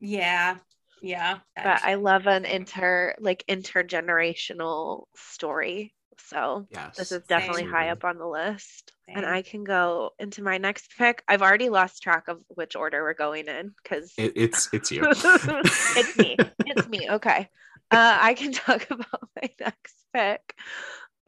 Yeah. 0.00 0.56
Yeah. 1.02 1.38
but 1.56 1.82
I 1.82 1.94
love 1.94 2.26
an 2.26 2.44
inter 2.44 3.14
like 3.18 3.44
intergenerational 3.48 5.04
story. 5.16 5.94
So 6.28 6.66
yes. 6.70 6.96
this 6.96 7.12
is 7.12 7.22
definitely 7.26 7.62
Same. 7.62 7.70
high 7.70 7.88
up 7.90 8.04
on 8.04 8.18
the 8.18 8.26
list. 8.26 8.92
And 9.08 9.26
I 9.26 9.42
can 9.42 9.64
go 9.64 10.10
into 10.20 10.42
my 10.42 10.58
next 10.58 10.92
pick. 10.96 11.24
I've 11.26 11.42
already 11.42 11.68
lost 11.68 12.00
track 12.02 12.28
of 12.28 12.40
which 12.48 12.76
order 12.76 13.02
we're 13.02 13.14
going 13.14 13.48
in 13.48 13.72
because 13.82 14.12
It, 14.16 14.32
it's 14.36 14.68
it's 14.72 14.92
you. 14.92 15.02
it's 15.10 16.16
me. 16.16 16.36
It's 16.66 16.86
me. 16.86 17.08
Okay. 17.10 17.48
Uh, 17.90 18.18
I 18.20 18.34
can 18.34 18.52
talk 18.66 18.88
about 18.88 19.28
my 19.34 19.50
next 19.58 19.96
pick. 20.14 20.54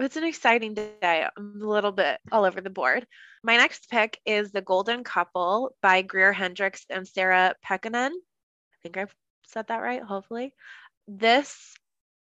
It's 0.03 0.17
an 0.17 0.25
exciting 0.25 0.75
day. 0.75 1.27
I'm 1.37 1.63
a 1.63 1.67
little 1.67 1.93
bit 1.93 2.19
all 2.33 2.45
over 2.45 2.61
the 2.61 2.71
board. 2.71 3.07
My 3.45 3.57
next 3.57 3.89
pick 3.89 4.19
is 4.27 4.51
The 4.51 4.61
Golden 4.61 5.05
Couple 5.05 5.77
by 5.81 6.03
Greer 6.03 6.33
Hendricks 6.33 6.85
and 6.91 7.07
Sarah 7.07 7.55
Pekkanen. 7.65 8.11
I 8.11 8.77
think 8.83 8.97
I've 8.97 9.15
said 9.47 9.69
that 9.69 9.81
right, 9.81 10.03
hopefully. 10.03 10.55
This 11.07 11.77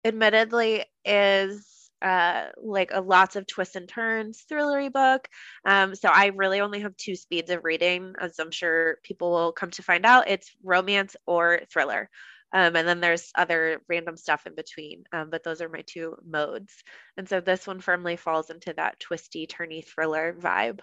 admittedly 0.05 0.85
is 1.07 1.91
uh 2.03 2.49
like 2.63 2.91
a 2.93 3.01
lots 3.01 3.35
of 3.35 3.47
twists 3.47 3.77
and 3.77 3.89
turns 3.89 4.45
thrillery 4.51 4.93
book 4.93 5.27
um 5.65 5.95
so 5.95 6.11
i 6.13 6.27
really 6.35 6.61
only 6.61 6.81
have 6.81 6.95
two 6.97 7.15
speeds 7.15 7.51
of 7.51 7.65
reading 7.65 8.13
as 8.21 8.39
i'm 8.39 8.51
sure 8.51 8.99
people 9.05 9.31
will 9.31 9.53
come 9.53 9.71
to 9.71 9.83
find 9.83 10.05
out 10.05 10.29
it's 10.29 10.51
romance 10.63 11.17
or 11.25 11.61
thriller 11.71 12.11
um, 12.55 12.77
and 12.77 12.87
then 12.87 13.01
there's 13.01 13.33
other 13.35 13.81
random 13.89 14.17
stuff 14.17 14.47
in 14.47 14.55
between 14.55 15.05
um, 15.13 15.29
but 15.29 15.43
those 15.43 15.61
are 15.61 15.69
my 15.69 15.83
two 15.87 16.17
modes. 16.25 16.73
And 17.17 17.29
so 17.29 17.41
this 17.41 17.67
one 17.67 17.81
firmly 17.81 18.17
falls 18.17 18.49
into 18.49 18.73
that 18.75 19.01
twisty 19.01 19.47
turny 19.47 19.85
thriller 19.85 20.35
vibe. 20.41 20.81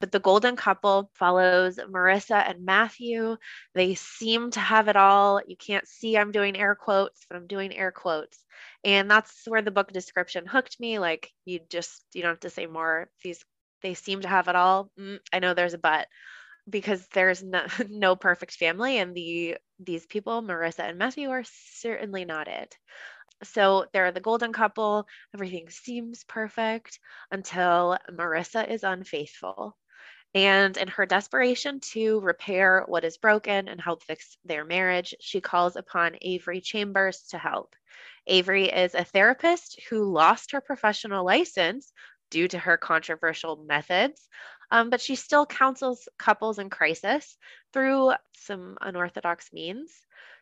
But 0.00 0.12
the 0.12 0.18
golden 0.18 0.56
couple 0.56 1.10
follows 1.14 1.76
marissa 1.76 2.48
and 2.48 2.64
matthew. 2.64 3.36
They 3.74 3.94
seem 3.94 4.50
to 4.52 4.60
have 4.60 4.88
it 4.88 4.96
all. 4.96 5.42
You 5.46 5.56
can't 5.56 5.86
see 5.86 6.16
i'm 6.16 6.32
doing 6.32 6.56
air 6.56 6.74
quotes 6.74 7.26
but 7.28 7.36
i'm 7.36 7.46
doing 7.46 7.76
air 7.76 7.92
quotes. 7.92 8.42
And 8.82 9.10
that's 9.10 9.42
where 9.46 9.62
the 9.62 9.70
book 9.70 9.92
description 9.92 10.46
hooked 10.46 10.80
me. 10.80 10.98
Like 10.98 11.30
you 11.44 11.60
just 11.68 12.02
you 12.14 12.22
don't 12.22 12.32
have 12.32 12.40
to 12.40 12.50
say 12.50 12.66
more. 12.66 13.10
These 13.22 13.44
they 13.82 13.94
seem 13.94 14.22
to 14.22 14.28
have 14.28 14.48
it 14.48 14.56
all. 14.56 14.90
Mm, 14.98 15.18
i 15.34 15.38
know 15.38 15.52
there's 15.54 15.74
a 15.74 15.78
but 15.78 16.08
because 16.68 17.06
there's 17.08 17.42
no, 17.42 17.64
no 17.90 18.16
perfect 18.16 18.54
family 18.54 18.98
and 18.98 19.14
the 19.14 19.56
these 19.80 20.06
people 20.06 20.42
marissa 20.42 20.80
and 20.80 20.98
matthew 20.98 21.30
are 21.30 21.44
certainly 21.44 22.24
not 22.24 22.48
it. 22.48 22.76
So 23.42 23.86
they're 23.92 24.12
the 24.12 24.20
golden 24.20 24.52
couple. 24.52 25.06
Everything 25.34 25.70
seems 25.70 26.24
perfect 26.24 26.98
until 27.30 27.96
marissa 28.10 28.68
is 28.68 28.84
unfaithful. 28.84 29.76
And 30.34 30.76
in 30.76 30.88
her 30.88 31.06
desperation 31.06 31.80
to 31.92 32.20
repair 32.20 32.84
what 32.86 33.04
is 33.04 33.16
broken 33.16 33.66
and 33.66 33.80
help 33.80 34.04
fix 34.04 34.36
their 34.44 34.64
marriage, 34.64 35.14
she 35.20 35.40
calls 35.40 35.74
upon 35.74 36.18
Avery 36.20 36.60
Chambers 36.60 37.22
to 37.30 37.38
help. 37.38 37.74
Avery 38.26 38.66
is 38.68 38.94
a 38.94 39.04
therapist 39.04 39.80
who 39.88 40.12
lost 40.12 40.52
her 40.52 40.60
professional 40.60 41.24
license 41.24 41.92
due 42.30 42.46
to 42.46 42.58
her 42.58 42.76
controversial 42.76 43.56
methods, 43.56 44.28
um, 44.70 44.88
but 44.88 45.00
she 45.00 45.16
still 45.16 45.46
counsels 45.46 46.08
couples 46.16 46.60
in 46.60 46.70
crisis 46.70 47.36
through 47.72 48.12
some 48.34 48.76
unorthodox 48.80 49.52
means. 49.52 49.90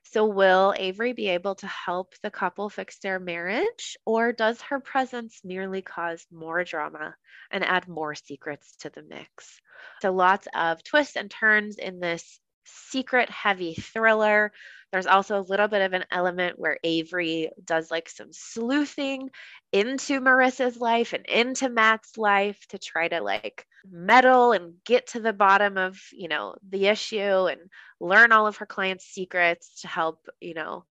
So, 0.03 0.25
will 0.27 0.75
Avery 0.77 1.12
be 1.12 1.29
able 1.29 1.55
to 1.57 1.67
help 1.67 2.14
the 2.23 2.31
couple 2.31 2.71
fix 2.71 2.99
their 2.99 3.19
marriage, 3.19 3.97
or 4.05 4.33
does 4.33 4.61
her 4.62 4.81
presence 4.81 5.41
merely 5.45 5.83
cause 5.83 6.27
more 6.31 6.64
drama 6.64 7.14
and 7.51 7.64
add 7.64 7.88
more 7.88 8.14
secrets 8.14 8.77
to 8.77 8.91
the 8.91 9.03
mix? 9.03 9.61
So, 10.01 10.12
lots 10.12 10.49
of 10.55 10.83
twists 10.83 11.17
and 11.17 11.31
turns 11.31 11.77
in 11.79 12.01
this 12.01 12.41
secret 12.64 13.31
heavy 13.31 13.75
thriller. 13.75 14.53
There's 14.92 15.07
also 15.07 15.38
a 15.38 15.48
little 15.48 15.68
bit 15.68 15.83
of 15.83 15.92
an 15.92 16.05
element 16.11 16.59
where 16.59 16.79
Avery 16.83 17.51
does 17.62 17.90
like 17.90 18.09
some 18.09 18.29
sleuthing 18.33 19.31
into 19.72 20.20
Marissa's 20.20 20.79
life 20.79 21.12
and 21.12 21.27
into 21.27 21.68
Matt's 21.68 22.16
life 22.16 22.59
to 22.68 22.79
try 22.79 23.09
to 23.09 23.20
like 23.20 23.66
meddle 23.90 24.53
and 24.53 24.74
get 24.87 25.09
to 25.09 25.20
the 25.20 25.33
bottom 25.35 25.77
of, 25.77 26.01
you 26.12 26.29
know, 26.29 26.55
the 26.68 26.87
issue 26.87 27.48
and 27.48 27.61
learn 28.01 28.33
all 28.33 28.46
of 28.46 28.57
her 28.57 28.66
clients' 28.66 29.05
secrets 29.05 29.83
to 29.83 29.88
help, 29.88 30.27
you 30.40 30.55
know, 30.55 30.85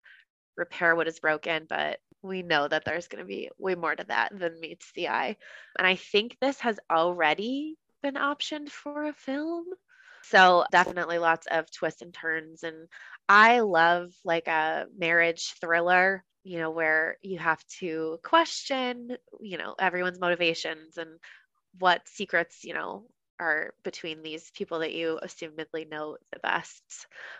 repair 0.57 0.96
what 0.96 1.09
is 1.09 1.20
broken. 1.20 1.66
But 1.68 1.98
we 2.22 2.42
know 2.42 2.66
that 2.66 2.85
there's 2.85 3.09
going 3.09 3.22
to 3.22 3.28
be 3.28 3.50
way 3.59 3.74
more 3.74 3.94
to 3.94 4.04
that 4.09 4.37
than 4.37 4.59
meets 4.59 4.90
the 4.96 5.09
eye. 5.09 5.37
And 5.78 5.87
I 5.87 5.94
think 5.94 6.37
this 6.40 6.59
has 6.61 6.80
already 6.90 7.76
been 8.02 8.14
optioned 8.14 8.70
for 8.70 9.04
a 9.04 9.12
film. 9.12 9.66
So 10.30 10.64
definitely 10.72 11.18
lots 11.18 11.46
of 11.50 11.70
twists 11.70 12.00
and 12.00 12.14
turns. 12.14 12.62
And 12.62 12.88
I 13.29 13.61
love 13.61 14.13
like 14.25 14.49
a 14.49 14.87
marriage 14.97 15.55
thriller, 15.61 16.25
you 16.43 16.59
know, 16.59 16.71
where 16.71 17.17
you 17.23 17.39
have 17.39 17.65
to 17.81 18.19
question, 18.23 19.17
you 19.41 19.59
know, 19.59 19.75
everyone's 19.79 20.21
motivations 20.21 20.99
and 20.99 21.19
what 21.79 22.03
secrets, 22.07 22.65
you 22.65 22.75
know, 22.75 23.07
are 23.41 23.73
between 23.83 24.23
these 24.23 24.51
people 24.55 24.81
that 24.81 24.93
you 24.93 25.19
assumedly 25.23 25.89
know 25.89 26.17
the 26.33 26.39
best. 26.41 26.83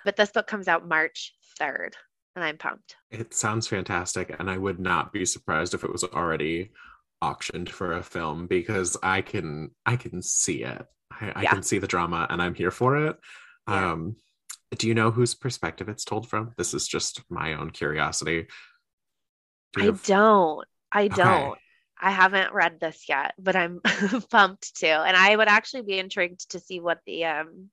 But 0.05 0.17
this 0.17 0.33
book 0.33 0.47
comes 0.47 0.69
out 0.69 0.89
March 0.89 1.35
3rd, 1.61 1.93
and 2.35 2.45
I'm 2.45 2.59
pumped. 2.59 2.97
It 3.11 3.35
sounds 3.35 3.67
fantastic. 3.67 4.35
And 4.39 4.51
I 4.51 4.59
would 4.59 4.81
not 4.81 5.13
be 5.13 5.25
surprised 5.25 5.75
if 5.75 5.85
it 5.85 5.93
was 5.93 6.05
already 6.05 6.73
auctioned 7.23 7.71
for 7.71 7.93
a 7.93 8.03
film 8.03 8.47
because 8.47 8.97
I 9.03 9.23
can 9.23 9.71
I 9.87 9.97
can 9.97 10.21
see 10.21 10.65
it. 10.65 10.87
I, 11.11 11.33
I 11.37 11.45
can 11.47 11.63
see 11.63 11.79
the 11.79 11.87
drama 11.87 12.27
and 12.29 12.43
I'm 12.43 12.55
here 12.55 12.71
for 12.71 13.07
it. 13.07 13.17
Yeah. 13.69 13.93
Um, 13.93 14.17
do 14.75 14.89
you 14.89 14.95
know 14.95 15.11
whose 15.11 15.35
perspective 15.35 15.89
it's 15.89 16.05
told 16.05 16.29
from? 16.29 16.53
This 16.57 16.75
is 16.75 16.87
just 16.87 17.23
my 17.31 17.55
own 17.55 17.71
curiosity. 17.71 18.47
Do 19.73 19.83
I 19.83 19.85
have... 19.87 20.03
don't. 20.05 20.67
I 20.93 21.09
don't. 21.09 21.53
Okay. 21.53 21.61
I 22.01 22.11
haven't 22.11 22.53
read 22.53 22.81
this 22.81 23.05
yet, 23.09 23.35
but 23.39 23.57
I'm 23.57 23.81
pumped 24.31 24.77
too. 24.77 24.87
And 24.87 25.17
I 25.17 25.35
would 25.35 25.49
actually 25.49 25.83
be 25.83 25.99
intrigued 25.99 26.51
to 26.51 26.61
see 26.61 26.81
what 26.81 27.01
the 27.07 27.25
um 27.25 27.71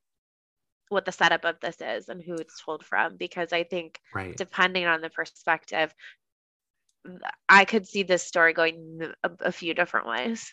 what 0.88 1.04
the 1.04 1.12
setup 1.12 1.44
of 1.44 1.58
this 1.60 1.80
is 1.80 2.08
and 2.08 2.22
who 2.22 2.34
it's 2.34 2.62
told 2.62 2.84
from 2.84 3.16
because 3.16 3.52
I 3.52 3.64
think 3.64 3.98
right. 4.14 4.36
depending 4.36 4.84
on 4.84 5.00
the 5.00 5.08
perspective 5.08 5.94
I 7.48 7.64
could 7.64 7.86
see 7.86 8.02
this 8.02 8.22
story 8.22 8.52
going 8.52 9.00
a, 9.24 9.30
a 9.40 9.52
few 9.52 9.74
different 9.74 10.06
ways. 10.06 10.52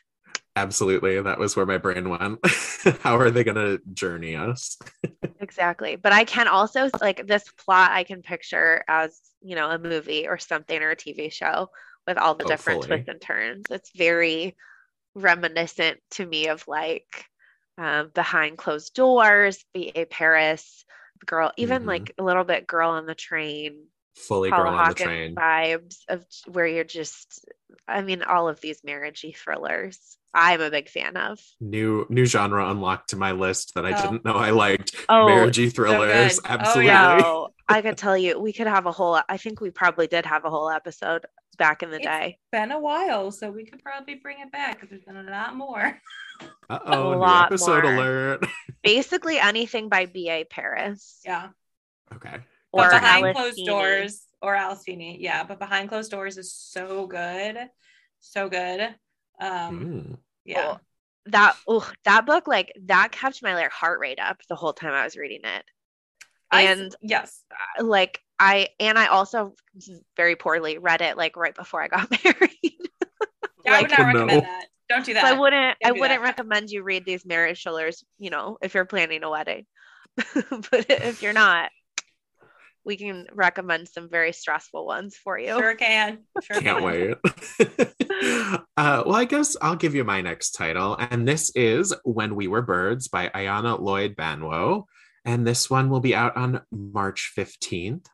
Absolutely. 0.60 1.22
That 1.22 1.40
was 1.40 1.56
where 1.56 1.66
my 1.66 1.78
brain 1.78 2.10
went. 2.10 2.40
How 3.00 3.18
are 3.18 3.32
they 3.32 3.46
going 3.46 3.56
to 3.56 3.82
journey 3.94 4.36
us? 4.36 4.78
exactly. 5.40 5.96
But 5.96 6.12
I 6.12 6.26
can 6.26 6.50
also, 6.50 6.90
like, 7.00 7.26
this 7.26 7.46
plot 7.66 7.92
I 7.92 8.04
can 8.04 8.22
picture 8.22 8.84
as, 8.90 9.18
you 9.42 9.56
know, 9.56 9.70
a 9.70 9.80
movie 9.80 10.28
or 10.28 10.38
something 10.38 10.82
or 10.82 10.92
a 10.92 10.96
TV 10.98 11.32
show 11.32 11.70
with 12.06 12.18
all 12.18 12.36
the 12.36 12.44
different 12.44 12.84
twists 12.84 13.08
and 13.08 13.22
turns. 13.22 13.66
It's 13.70 13.92
very 13.96 14.58
reminiscent 15.16 16.00
to 16.12 16.26
me 16.26 16.50
of 16.50 16.68
like 16.68 17.26
um, 17.78 18.12
Behind 18.14 18.58
Closed 18.58 18.94
Doors, 18.96 19.64
B.A. 19.74 20.06
Paris, 20.06 20.84
girl, 21.26 21.54
even 21.56 21.80
mm-hmm. 21.80 21.90
like 21.90 22.14
a 22.18 22.24
little 22.24 22.44
bit 22.44 22.68
Girl 22.68 22.90
on 22.90 23.06
the 23.06 23.16
Train 23.16 23.86
fully 24.16 24.50
Paula 24.50 24.64
girl 24.64 24.74
on 24.74 24.90
the 24.90 24.96
train 24.96 25.36
vibes 25.36 26.00
of 26.10 26.26
where 26.48 26.68
you're 26.68 26.84
just 26.84 27.46
i 27.88 28.02
mean 28.02 28.22
all 28.22 28.50
of 28.50 28.60
these 28.60 28.82
marriagey 28.82 29.34
thrillers 29.34 30.18
i'm 30.34 30.62
a 30.62 30.70
big 30.70 30.90
fan 30.90 31.18
of 31.18 31.40
new 31.60 32.06
new 32.10 32.26
genre 32.26 32.70
unlocked 32.70 33.10
to 33.10 33.16
my 33.16 33.32
list 33.32 33.74
that 33.76 33.86
i 33.86 33.92
oh. 33.92 34.02
didn't 34.02 34.26
know 34.26 34.34
i 34.34 34.52
liked 34.52 34.96
oh, 35.10 35.26
marriagey 35.28 35.74
thrillers 35.74 36.36
so 36.36 36.42
absolutely 36.46 36.92
oh, 36.92 37.52
yeah. 37.70 37.76
i 37.76 37.82
could 37.82 37.98
tell 37.98 38.18
you 38.18 38.40
we 38.40 38.54
could 38.54 38.68
have 38.68 38.86
a 38.86 38.92
whole 38.92 39.20
i 39.28 39.38
think 39.38 39.62
we 39.62 39.70
probably 39.70 40.08
did 40.08 40.26
have 40.26 40.46
a 40.46 40.50
whole 40.50 40.70
episode 40.70 41.26
back 41.58 41.84
in 41.84 41.90
the 41.90 41.98
it's 41.98 42.06
day 42.06 42.38
been 42.52 42.72
a 42.72 42.80
while 42.80 43.32
so 43.32 43.52
we 43.52 43.66
could 43.66 43.84
probably 43.84 44.16
bring 44.16 44.40
it 44.40 44.52
back 44.52 44.76
because 44.76 44.90
there's 44.90 45.04
been 45.04 45.18
a 45.18 45.24
lot 45.30 45.56
more 45.56 46.00
uh-oh 46.70 47.12
a 47.12 47.16
new 47.16 47.26
episode 47.26 47.84
more. 47.84 47.94
alert 47.94 48.46
basically 48.84 49.38
anything 49.40 49.90
by 49.90 50.06
B.A. 50.06 50.46
Paris 50.46 51.20
yeah 51.26 51.50
okay 52.14 52.38
or 52.72 52.90
behind 52.90 53.26
Alice 53.26 53.36
closed 53.36 53.56
Feeney. 53.56 53.68
doors 53.68 54.26
or 54.42 54.56
Alice 54.56 54.84
Feeney. 54.86 55.18
Yeah, 55.20 55.44
but 55.44 55.60
behind 55.60 55.90
closed 55.90 56.12
doors 56.12 56.38
is 56.38 56.54
so 56.54 57.08
good, 57.08 57.58
so 58.20 58.50
good. 58.50 58.96
Um, 59.40 59.80
mm. 59.80 60.18
yeah. 60.46 60.76
Oh, 60.76 60.80
that 61.28 61.56
oh, 61.68 61.92
that 62.06 62.26
book 62.26 62.48
like 62.48 62.74
that 62.86 63.12
kept 63.12 63.44
my 63.44 63.54
like 63.56 63.72
heart 63.72 64.00
rate 64.00 64.20
up 64.20 64.42
the 64.50 64.56
whole 64.56 64.74
time 64.74 64.94
I 64.94 65.04
was 65.04 65.16
reading 65.16 65.42
it. 65.44 65.64
And 66.52 66.94
I, 66.94 66.98
yes, 67.02 67.44
uh, 67.80 67.84
like 67.84 68.20
I 68.40 68.70
and 68.80 68.98
I 68.98 69.08
also 69.08 69.54
very 70.16 70.36
poorly 70.36 70.78
read 70.78 71.02
it 71.02 71.18
like 71.18 71.36
right 71.36 71.54
before 71.54 71.82
I 71.82 71.88
got 71.88 72.10
married. 72.24 72.60
yeah, 72.64 73.72
like, 73.72 73.74
I 73.74 73.82
would 73.82 73.92
not 73.92 74.00
recommend 74.00 74.28
no. 74.28 74.40
that. 74.42 74.66
Don't 74.90 75.06
do 75.06 75.14
that. 75.14 75.24
So 75.24 75.36
I 75.36 75.40
wouldn't. 75.40 75.78
Don't 75.82 75.98
I 75.98 76.00
wouldn't 76.00 76.22
that. 76.22 76.28
recommend 76.38 76.72
you 76.72 76.84
read 76.84 77.06
these 77.06 77.26
marriage 77.26 77.62
thrillers. 77.62 78.04
You 78.18 78.32
know, 78.32 78.58
if 78.62 78.74
you're 78.74 78.86
planning 78.86 79.24
a 79.24 79.30
wedding, 79.30 79.66
but 80.16 80.86
if 80.90 81.22
you're 81.22 81.34
not, 81.34 81.70
we 82.84 82.98
can 82.98 83.28
recommend 83.34 83.88
some 83.88 84.10
very 84.10 84.32
stressful 84.32 84.86
ones 84.86 85.16
for 85.16 85.38
you. 85.38 85.50
Sure 85.60 85.76
can. 85.76 86.20
Sure 86.42 86.62
Can't 86.62 86.80
can. 86.80 86.84
wait. 86.84 88.08
Uh, 88.22 89.04
well, 89.06 89.16
I 89.16 89.26
guess 89.26 89.58
I'll 89.62 89.76
give 89.76 89.96
you 89.96 90.04
my 90.04 90.22
next 90.22 90.52
title. 90.52 90.96
And 90.98 91.28
this 91.28 91.52
is 91.56 91.94
When 92.04 92.36
We 92.36 92.48
Were 92.48 92.62
Birds 92.62 93.08
by 93.08 93.30
Ayanna 93.30 93.80
Lloyd 93.80 94.16
Banwo. 94.16 94.86
And 95.26 95.46
this 95.46 95.70
one 95.70 95.90
will 95.90 96.00
be 96.00 96.16
out 96.16 96.36
on 96.38 96.62
March 96.72 97.34
15th. 97.38 98.06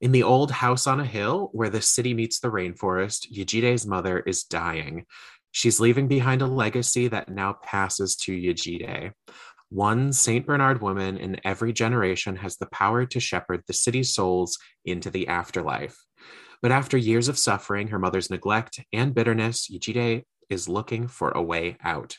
In 0.00 0.12
the 0.12 0.22
old 0.22 0.50
house 0.50 0.86
on 0.86 1.00
a 1.00 1.04
hill 1.04 1.50
where 1.52 1.70
the 1.70 1.82
city 1.82 2.14
meets 2.14 2.40
the 2.40 2.50
rainforest, 2.50 3.32
Yejide's 3.32 3.86
mother 3.86 4.20
is 4.20 4.44
dying. 4.44 5.06
She's 5.50 5.80
leaving 5.80 6.08
behind 6.08 6.42
a 6.42 6.46
legacy 6.46 7.08
that 7.08 7.28
now 7.28 7.54
passes 7.62 8.16
to 8.16 8.32
Yejide. 8.32 9.12
One 9.70 10.12
St. 10.12 10.46
Bernard 10.46 10.82
woman 10.82 11.16
in 11.16 11.40
every 11.44 11.72
generation 11.72 12.36
has 12.36 12.56
the 12.56 12.66
power 12.66 13.06
to 13.06 13.20
shepherd 13.20 13.62
the 13.66 13.72
city's 13.72 14.12
souls 14.12 14.58
into 14.84 15.10
the 15.10 15.28
afterlife. 15.28 15.96
But 16.64 16.72
after 16.72 16.96
years 16.96 17.28
of 17.28 17.36
suffering, 17.36 17.88
her 17.88 17.98
mother's 17.98 18.30
neglect, 18.30 18.80
and 18.90 19.14
bitterness, 19.14 19.68
Yejide 19.70 20.24
is 20.48 20.66
looking 20.66 21.08
for 21.08 21.28
a 21.32 21.42
way 21.42 21.76
out. 21.84 22.16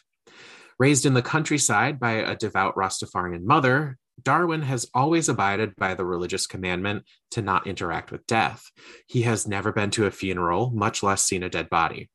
Raised 0.77 1.08
in 1.08 1.15
the 1.15 1.23
countryside 1.23 1.99
by 1.99 2.12
a 2.12 2.36
devout 2.36 2.75
Rastafarian 2.75 3.41
mother, 3.43 3.97
Darwin 4.21 4.62
has 4.62 4.88
always 4.93 5.29
abided 5.29 5.75
by 5.77 5.95
the 5.95 6.05
religious 6.05 6.45
commandment 6.45 7.05
to 7.31 7.41
not 7.41 7.65
interact 7.65 8.12
with 8.12 8.27
death. 8.27 8.69
He 9.08 9.23
has 9.23 9.47
never 9.47 9.71
been 9.71 9.89
to 9.89 10.05
a 10.05 10.12
funeral, 10.12 10.69
much 10.69 11.01
less 11.01 11.23
seen 11.23 11.41
a 11.41 11.49
dead 11.49 11.67
body. 11.71 12.12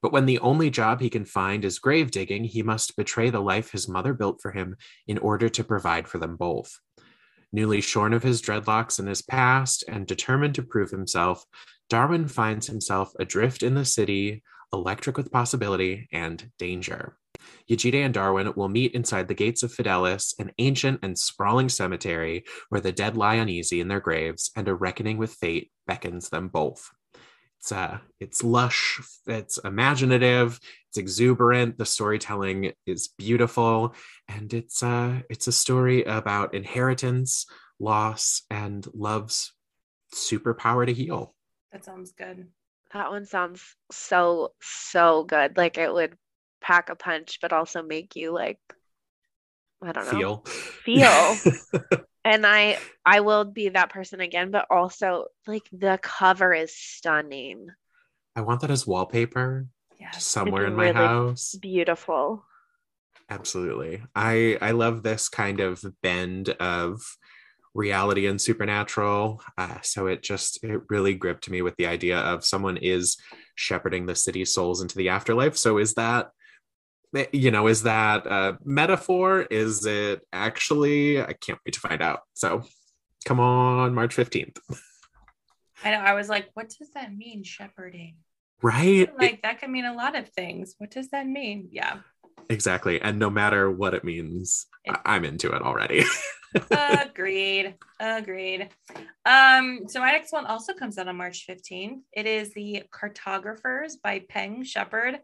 But 0.00 0.12
when 0.12 0.26
the 0.26 0.38
only 0.38 0.70
job 0.70 1.00
he 1.00 1.10
can 1.10 1.24
find 1.24 1.64
is 1.64 1.80
grave 1.80 2.12
digging, 2.12 2.44
he 2.44 2.62
must 2.62 2.96
betray 2.96 3.30
the 3.30 3.40
life 3.40 3.72
his 3.72 3.88
mother 3.88 4.14
built 4.14 4.40
for 4.40 4.52
him 4.52 4.76
in 5.08 5.18
order 5.18 5.48
to 5.48 5.64
provide 5.64 6.06
for 6.06 6.18
them 6.18 6.36
both. 6.36 6.78
Newly 7.54 7.80
shorn 7.80 8.12
of 8.12 8.24
his 8.24 8.42
dreadlocks 8.42 8.98
and 8.98 9.06
his 9.06 9.22
past 9.22 9.84
and 9.86 10.08
determined 10.08 10.56
to 10.56 10.62
prove 10.64 10.90
himself, 10.90 11.46
Darwin 11.88 12.26
finds 12.26 12.66
himself 12.66 13.12
adrift 13.20 13.62
in 13.62 13.74
the 13.74 13.84
city, 13.84 14.42
electric 14.72 15.16
with 15.16 15.30
possibility 15.30 16.08
and 16.12 16.50
danger. 16.58 17.16
Yejide 17.70 18.04
and 18.04 18.12
Darwin 18.12 18.52
will 18.56 18.68
meet 18.68 18.90
inside 18.90 19.28
the 19.28 19.34
gates 19.34 19.62
of 19.62 19.72
Fidelis, 19.72 20.34
an 20.40 20.50
ancient 20.58 20.98
and 21.04 21.16
sprawling 21.16 21.68
cemetery 21.68 22.42
where 22.70 22.80
the 22.80 22.90
dead 22.90 23.16
lie 23.16 23.36
uneasy 23.36 23.78
in 23.78 23.86
their 23.86 24.00
graves, 24.00 24.50
and 24.56 24.66
a 24.66 24.74
reckoning 24.74 25.16
with 25.16 25.34
fate 25.34 25.70
beckons 25.86 26.30
them 26.30 26.48
both. 26.48 26.90
It's 27.60 27.70
uh, 27.70 27.98
it's 28.18 28.42
lush, 28.42 29.00
it's 29.28 29.58
imaginative, 29.58 30.58
it's 30.94 30.98
exuberant. 31.00 31.76
The 31.76 31.86
storytelling 31.86 32.72
is 32.86 33.08
beautiful, 33.18 33.96
and 34.28 34.54
it's 34.54 34.80
uh, 34.80 35.22
it's 35.28 35.48
a 35.48 35.52
story 35.52 36.04
about 36.04 36.54
inheritance, 36.54 37.46
loss, 37.80 38.42
and 38.48 38.86
love's 38.94 39.52
superpower 40.14 40.86
to 40.86 40.92
heal. 40.92 41.34
That 41.72 41.84
sounds 41.84 42.12
good. 42.12 42.46
That 42.92 43.10
one 43.10 43.26
sounds 43.26 43.60
so 43.90 44.52
so 44.62 45.24
good. 45.24 45.56
Like 45.56 45.78
it 45.78 45.92
would 45.92 46.16
pack 46.60 46.90
a 46.90 46.94
punch, 46.94 47.40
but 47.42 47.52
also 47.52 47.82
make 47.82 48.14
you 48.14 48.30
like 48.32 48.60
I 49.82 49.90
don't 49.90 50.12
know. 50.12 50.44
Feel. 50.44 50.44
Feel. 50.84 52.02
and 52.24 52.46
I 52.46 52.78
I 53.04 53.18
will 53.18 53.44
be 53.44 53.70
that 53.70 53.90
person 53.90 54.20
again, 54.20 54.52
but 54.52 54.66
also 54.70 55.24
like 55.48 55.68
the 55.72 55.98
cover 56.00 56.54
is 56.54 56.72
stunning. 56.76 57.66
I 58.36 58.42
want 58.42 58.60
that 58.60 58.70
as 58.70 58.86
wallpaper 58.86 59.66
Yes. 59.98 60.24
somewhere 60.24 60.66
in 60.66 60.74
my 60.74 60.90
really 60.90 60.94
house. 60.94 61.54
Beautiful. 61.54 62.44
Absolutely. 63.30 64.02
I 64.14 64.58
I 64.60 64.72
love 64.72 65.02
this 65.02 65.28
kind 65.28 65.60
of 65.60 65.82
bend 66.02 66.50
of 66.50 67.02
reality 67.74 68.26
and 68.26 68.40
supernatural. 68.40 69.42
Uh, 69.58 69.80
so 69.82 70.06
it 70.06 70.22
just 70.22 70.62
it 70.62 70.80
really 70.88 71.14
gripped 71.14 71.48
me 71.50 71.62
with 71.62 71.76
the 71.76 71.86
idea 71.86 72.18
of 72.18 72.44
someone 72.44 72.76
is 72.76 73.16
shepherding 73.56 74.06
the 74.06 74.14
city's 74.14 74.52
souls 74.52 74.80
into 74.82 74.96
the 74.96 75.08
afterlife. 75.08 75.56
So 75.56 75.78
is 75.78 75.94
that 75.94 76.30
eh, 77.16 77.26
you 77.32 77.50
know 77.50 77.66
is 77.66 77.82
that 77.84 78.26
a 78.26 78.58
metaphor? 78.64 79.42
Is 79.42 79.86
it 79.86 80.20
actually? 80.32 81.20
I 81.20 81.32
can't 81.32 81.58
wait 81.66 81.74
to 81.74 81.80
find 81.80 82.02
out. 82.02 82.20
So 82.34 82.62
come 83.24 83.40
on, 83.40 83.94
March 83.94 84.14
fifteenth. 84.14 84.58
I 85.82 85.90
know. 85.90 85.98
I 85.98 86.14
was 86.14 86.28
like, 86.28 86.50
what 86.54 86.72
does 86.78 86.90
that 86.94 87.14
mean, 87.14 87.42
shepherding? 87.42 88.16
Right. 88.62 89.10
Like 89.18 89.42
that 89.42 89.60
could 89.60 89.70
mean 89.70 89.84
a 89.84 89.94
lot 89.94 90.16
of 90.16 90.28
things. 90.30 90.74
What 90.78 90.90
does 90.90 91.10
that 91.10 91.26
mean? 91.26 91.68
Yeah. 91.70 91.98
exactly. 92.48 93.00
And 93.00 93.18
no 93.18 93.30
matter 93.30 93.70
what 93.70 93.94
it 93.94 94.04
means, 94.04 94.66
I- 94.88 95.00
I'm 95.04 95.24
into 95.24 95.52
it 95.52 95.62
already. 95.62 96.04
Agreed. 96.70 97.74
Agreed. 98.00 98.68
Um, 99.26 99.80
so 99.88 100.00
my 100.00 100.12
next 100.12 100.32
one 100.32 100.46
also 100.46 100.72
comes 100.72 100.98
out 100.98 101.08
on 101.08 101.16
March 101.16 101.46
15th. 101.48 102.00
It 102.12 102.26
is 102.26 102.52
the 102.54 102.84
Cartographers 102.92 103.96
by 103.96 104.20
Peng 104.28 104.62
Shepherd. 104.64 105.18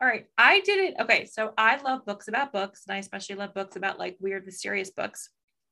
All 0.00 0.06
right. 0.08 0.26
I 0.36 0.60
did 0.60 0.78
it. 0.90 0.94
Okay. 1.00 1.24
So 1.24 1.52
I 1.56 1.80
love 1.80 2.04
books 2.04 2.28
about 2.28 2.52
books, 2.52 2.82
and 2.86 2.94
I 2.94 2.98
especially 2.98 3.36
love 3.36 3.54
books 3.54 3.76
about 3.76 3.98
like 3.98 4.16
weird, 4.20 4.44
mysterious 4.44 4.90
books. 4.90 5.30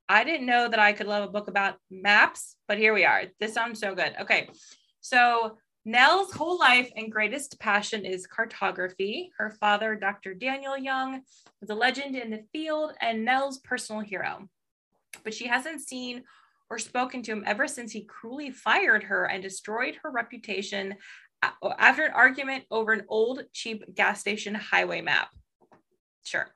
I 0.08 0.24
didn't 0.24 0.46
know 0.46 0.68
that 0.68 0.78
I 0.78 0.92
could 0.94 1.06
love 1.06 1.28
a 1.28 1.32
book 1.32 1.48
about 1.48 1.76
maps, 1.90 2.56
but 2.68 2.78
here 2.78 2.94
we 2.94 3.04
are. 3.04 3.24
This 3.40 3.52
sounds 3.54 3.80
so 3.80 3.94
good. 3.94 4.14
Okay. 4.22 4.48
So 5.00 5.58
Nell's 5.84 6.32
whole 6.32 6.58
life 6.58 6.90
and 6.96 7.12
greatest 7.12 7.60
passion 7.60 8.06
is 8.06 8.26
cartography. 8.26 9.30
Her 9.36 9.50
father, 9.50 9.94
Dr. 9.94 10.32
Daniel 10.32 10.78
Young, 10.78 11.20
was 11.60 11.68
a 11.68 11.74
legend 11.74 12.16
in 12.16 12.30
the 12.30 12.44
field 12.52 12.92
and 13.02 13.24
Nell's 13.24 13.58
personal 13.58 14.00
hero. 14.00 14.48
But 15.24 15.34
she 15.34 15.46
hasn't 15.46 15.82
seen 15.82 16.24
or 16.70 16.78
spoken 16.78 17.22
to 17.22 17.32
him 17.32 17.44
ever 17.46 17.68
since 17.68 17.92
he 17.92 18.04
cruelly 18.04 18.50
fired 18.50 19.04
her 19.04 19.26
and 19.26 19.42
destroyed 19.42 19.98
her 20.02 20.10
reputation 20.10 20.94
after 21.78 22.06
an 22.06 22.12
argument 22.12 22.64
over 22.70 22.92
an 22.92 23.04
old, 23.08 23.42
cheap 23.52 23.84
gas 23.94 24.20
station 24.20 24.54
highway 24.54 25.02
map. 25.02 25.28
Sure. 26.24 26.48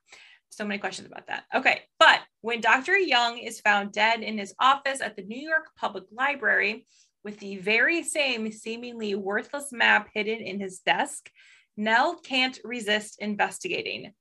So 0.48 0.64
many 0.64 0.78
questions 0.78 1.06
about 1.06 1.26
that. 1.26 1.44
Okay. 1.54 1.82
But 1.98 2.20
when 2.40 2.62
Dr. 2.62 2.96
Young 2.96 3.36
is 3.36 3.60
found 3.60 3.92
dead 3.92 4.22
in 4.22 4.38
his 4.38 4.54
office 4.58 5.02
at 5.02 5.16
the 5.16 5.22
New 5.22 5.38
York 5.38 5.66
Public 5.76 6.04
Library 6.10 6.86
with 7.28 7.40
the 7.40 7.58
very 7.58 8.02
same 8.02 8.50
seemingly 8.50 9.14
worthless 9.14 9.70
map 9.70 10.08
hidden 10.14 10.40
in 10.40 10.58
his 10.58 10.78
desk, 10.78 11.30
Nell 11.76 12.16
can't 12.16 12.58
resist 12.64 13.20
investigating. 13.20 14.14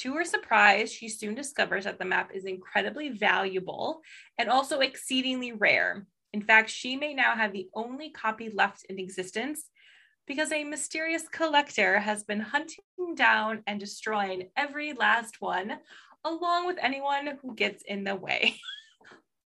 To 0.00 0.12
her 0.12 0.26
surprise, 0.26 0.92
she 0.92 1.08
soon 1.08 1.34
discovers 1.34 1.84
that 1.84 1.98
the 1.98 2.04
map 2.04 2.32
is 2.34 2.44
incredibly 2.44 3.08
valuable 3.08 4.02
and 4.36 4.50
also 4.50 4.80
exceedingly 4.80 5.52
rare. 5.52 6.06
In 6.34 6.42
fact, 6.42 6.68
she 6.68 6.98
may 6.98 7.14
now 7.14 7.34
have 7.34 7.54
the 7.54 7.70
only 7.72 8.10
copy 8.10 8.50
left 8.50 8.84
in 8.90 8.98
existence 8.98 9.70
because 10.26 10.52
a 10.52 10.62
mysterious 10.62 11.26
collector 11.28 11.98
has 11.98 12.24
been 12.24 12.40
hunting 12.40 13.14
down 13.14 13.62
and 13.66 13.80
destroying 13.80 14.50
every 14.54 14.92
last 14.92 15.40
one, 15.40 15.78
along 16.26 16.66
with 16.66 16.76
anyone 16.82 17.38
who 17.40 17.54
gets 17.54 17.82
in 17.86 18.04
the 18.04 18.16
way. 18.16 18.60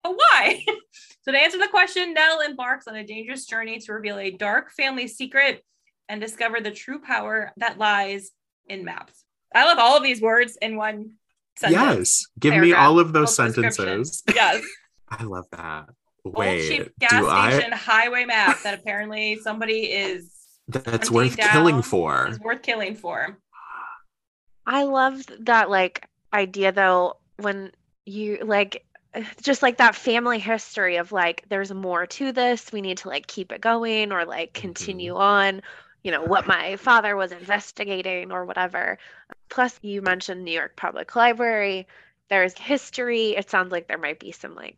but 0.06 0.16
why? 0.18 0.64
so, 1.22 1.32
to 1.32 1.38
answer 1.38 1.58
the 1.58 1.68
question, 1.68 2.14
Nell 2.14 2.42
embarks 2.42 2.88
on 2.88 2.96
a 2.96 3.04
dangerous 3.06 3.46
journey 3.46 3.80
to 3.80 3.94
reveal 3.94 4.18
a 4.20 4.32
dark 4.32 4.72
family 4.72 5.08
secret 5.08 5.64
and 6.08 6.22
discover 6.22 6.62
the 6.62 6.72
true 6.72 7.02
power 7.02 7.52
that 7.58 7.78
lies 7.78 8.32
in 8.68 8.86
maps. 8.86 9.24
I 9.54 9.66
love 9.66 9.80
all 9.80 9.98
of 9.98 10.04
these 10.04 10.22
words 10.22 10.58
in 10.62 10.76
one 10.76 11.12
sentence. 11.58 11.82
yes. 11.98 12.26
Give 12.40 12.56
me 12.56 12.74
all 12.74 13.00
of 13.00 13.14
those 13.14 13.36
full 13.36 13.52
sentences. 13.52 14.24
Yes. 14.36 14.64
I 15.10 15.24
love 15.24 15.46
that. 15.52 15.86
Old 16.26 16.36
Wait, 16.36 16.68
cheap 16.68 16.92
gas 17.00 17.12
do 17.12 17.28
I? 17.28 17.52
station 17.52 17.72
highway 17.72 18.26
map 18.26 18.62
that 18.64 18.80
apparently 18.80 19.38
somebody 19.38 19.84
is 19.84 20.32
That's 20.68 21.12
worth 21.12 21.38
down 21.38 21.52
killing 21.52 21.82
for. 21.84 22.28
is 22.28 22.40
worth 22.40 22.64
killing 22.64 22.96
for. 22.96 23.38
I 24.66 24.84
love 24.84 25.22
that 25.42 25.70
like 25.70 26.08
idea 26.34 26.72
though 26.72 27.18
when 27.38 27.72
you 28.06 28.40
like 28.44 28.84
just 29.42 29.62
like 29.62 29.78
that 29.78 29.96
family 29.96 30.40
history 30.40 30.98
of 30.98 31.12
like 31.12 31.44
there's 31.50 31.74
more 31.74 32.06
to 32.06 32.32
this 32.32 32.72
we 32.72 32.82
need 32.82 32.98
to 32.98 33.08
like 33.10 33.28
keep 33.28 33.52
it 33.52 33.62
going 33.62 34.12
or 34.12 34.26
like 34.26 34.54
continue 34.54 35.16
on 35.16 35.62
you 36.04 36.12
know 36.12 36.24
what 36.24 36.48
my 36.48 36.76
father 36.76 37.16
was 37.16 37.32
investigating 37.32 38.32
or 38.32 38.46
whatever 38.46 38.98
plus 39.50 39.80
you 39.82 40.02
mentioned 40.02 40.44
New 40.44 40.52
York 40.52 40.76
Public 40.76 41.16
Library 41.16 41.88
there's 42.30 42.58
history 42.58 43.36
it 43.36 43.50
sounds 43.50 43.72
like 43.72 43.88
there 43.88 43.98
might 43.98 44.20
be 44.20 44.32
some 44.32 44.56
like 44.56 44.78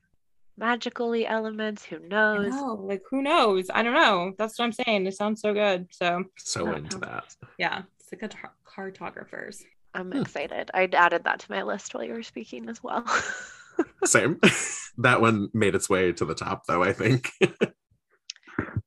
magically 0.58 1.26
elements 1.28 1.84
who 1.86 2.00
knows 2.00 2.52
know, 2.52 2.82
like 2.84 3.02
who 3.12 3.22
knows? 3.22 3.70
I 3.74 3.84
don't 3.84 3.94
know. 3.94 4.34
That's 4.40 4.58
what 4.58 4.66
I'm 4.66 4.72
saying. 4.72 5.06
It 5.06 5.16
sounds 5.16 5.40
so 5.40 5.54
good. 5.54 5.88
So 5.92 6.24
So 6.38 6.72
into 6.74 6.98
no. 6.98 7.08
that. 7.08 7.36
yeah, 7.60 7.84
it's 8.00 8.10
the 8.10 8.16
cart- 8.16 8.54
cartographers. 8.66 9.64
I'm 9.94 10.12
Hmm. 10.12 10.22
excited 10.22 10.72
I 10.74 10.90
added 10.94 11.24
that 11.26 11.40
to 11.42 11.52
my 11.52 11.64
list 11.64 11.94
while 11.94 12.04
you 12.04 12.14
were 12.14 12.24
speaking 12.24 12.70
as 12.70 12.82
well 12.84 13.06
Same. 14.06 14.40
that 15.00 15.22
one 15.22 15.50
made 15.54 15.76
its 15.76 15.90
way 15.90 16.12
to 16.14 16.26
the 16.26 16.36
top, 16.36 16.64
though, 16.68 16.84
I 16.84 16.94
think. 16.94 17.32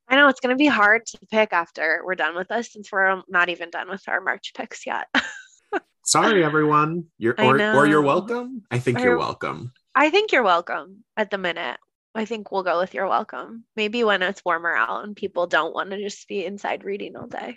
I 0.08 0.16
know 0.16 0.28
it's 0.28 0.40
going 0.40 0.54
to 0.54 0.58
be 0.58 0.66
hard 0.66 1.06
to 1.06 1.18
pick 1.30 1.52
after 1.52 2.02
we're 2.04 2.16
done 2.16 2.34
with 2.34 2.48
this 2.48 2.72
since 2.72 2.90
we're 2.90 3.22
not 3.28 3.48
even 3.48 3.70
done 3.70 3.88
with 3.88 4.02
our 4.08 4.20
March 4.20 4.52
picks 4.56 4.84
yet. 4.84 5.06
Sorry, 6.04 6.42
everyone. 6.42 7.04
You're 7.18 7.36
or, 7.38 7.60
or 7.60 7.86
you're 7.86 8.02
welcome. 8.02 8.62
I 8.70 8.80
think 8.80 8.98
Or- 8.98 9.02
you're 9.02 9.18
welcome. 9.18 9.72
I 9.94 10.10
think 10.10 10.32
you're 10.32 10.42
welcome 10.42 11.04
at 11.16 11.30
the 11.30 11.38
minute. 11.38 11.78
I 12.14 12.24
think 12.24 12.50
we'll 12.50 12.64
go 12.64 12.80
with 12.80 12.94
you're 12.94 13.08
welcome. 13.08 13.64
Maybe 13.76 14.02
when 14.02 14.22
it's 14.22 14.44
warmer 14.44 14.74
out 14.74 15.04
and 15.04 15.14
people 15.14 15.46
don't 15.46 15.74
want 15.74 15.90
to 15.90 15.98
just 15.98 16.26
be 16.26 16.44
inside 16.44 16.84
reading 16.84 17.16
all 17.16 17.26
day. 17.26 17.56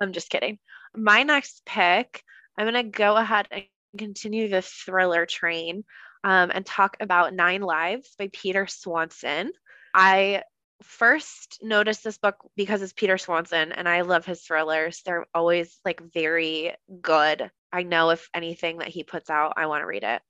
I'm 0.00 0.12
just 0.12 0.28
kidding. 0.28 0.58
My 0.94 1.22
next 1.22 1.62
pick, 1.64 2.22
I'm 2.58 2.70
going 2.70 2.84
to 2.84 2.90
go 2.90 3.16
ahead 3.16 3.48
and 3.50 3.64
continue 3.96 4.48
the 4.48 4.62
thriller 4.62 5.26
train 5.26 5.84
um, 6.22 6.50
and 6.52 6.64
talk 6.64 6.96
about 7.00 7.34
Nine 7.34 7.62
Lives 7.62 8.14
by 8.18 8.28
Peter 8.32 8.66
Swanson. 8.66 9.52
I 9.94 10.42
first 10.82 11.58
noticed 11.62 12.04
this 12.04 12.18
book 12.18 12.36
because 12.56 12.82
it's 12.82 12.92
Peter 12.92 13.18
Swanson 13.18 13.72
and 13.72 13.88
I 13.88 14.02
love 14.02 14.24
his 14.24 14.42
thrillers. 14.42 15.02
They're 15.04 15.26
always 15.34 15.78
like 15.84 16.00
very 16.12 16.74
good. 17.00 17.50
I 17.72 17.82
know 17.82 18.10
if 18.10 18.28
anything 18.34 18.78
that 18.78 18.88
he 18.88 19.04
puts 19.04 19.30
out, 19.30 19.54
I 19.56 19.66
want 19.66 19.82
to 19.82 19.86
read 19.86 20.04
it. 20.04 20.22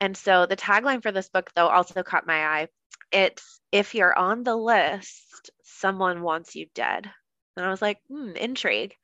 And 0.00 0.16
so 0.16 0.46
the 0.46 0.56
tagline 0.56 1.02
for 1.02 1.12
this 1.12 1.28
book, 1.28 1.50
though, 1.54 1.68
also 1.68 2.02
caught 2.02 2.26
my 2.26 2.44
eye. 2.44 2.68
It's 3.12 3.60
if 3.70 3.94
you're 3.94 4.16
on 4.16 4.44
the 4.44 4.56
list, 4.56 5.50
someone 5.62 6.22
wants 6.22 6.54
you 6.54 6.66
dead. 6.74 7.10
And 7.56 7.66
I 7.66 7.70
was 7.70 7.82
like, 7.82 7.98
hmm, 8.08 8.30
intrigue. 8.36 8.94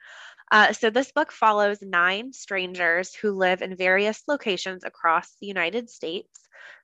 Uh, 0.53 0.73
so 0.73 0.91
this 0.91 1.11
book 1.11 1.33
follows 1.33 1.83
nine 1.83 2.33
strangers 2.33 3.15
who 3.15 3.33
live 3.33 3.63
in 3.63 3.77
various 3.77 4.23
locations 4.29 4.85
across 4.85 5.35
the 5.41 5.47
United 5.47 5.91
States. 5.91 6.41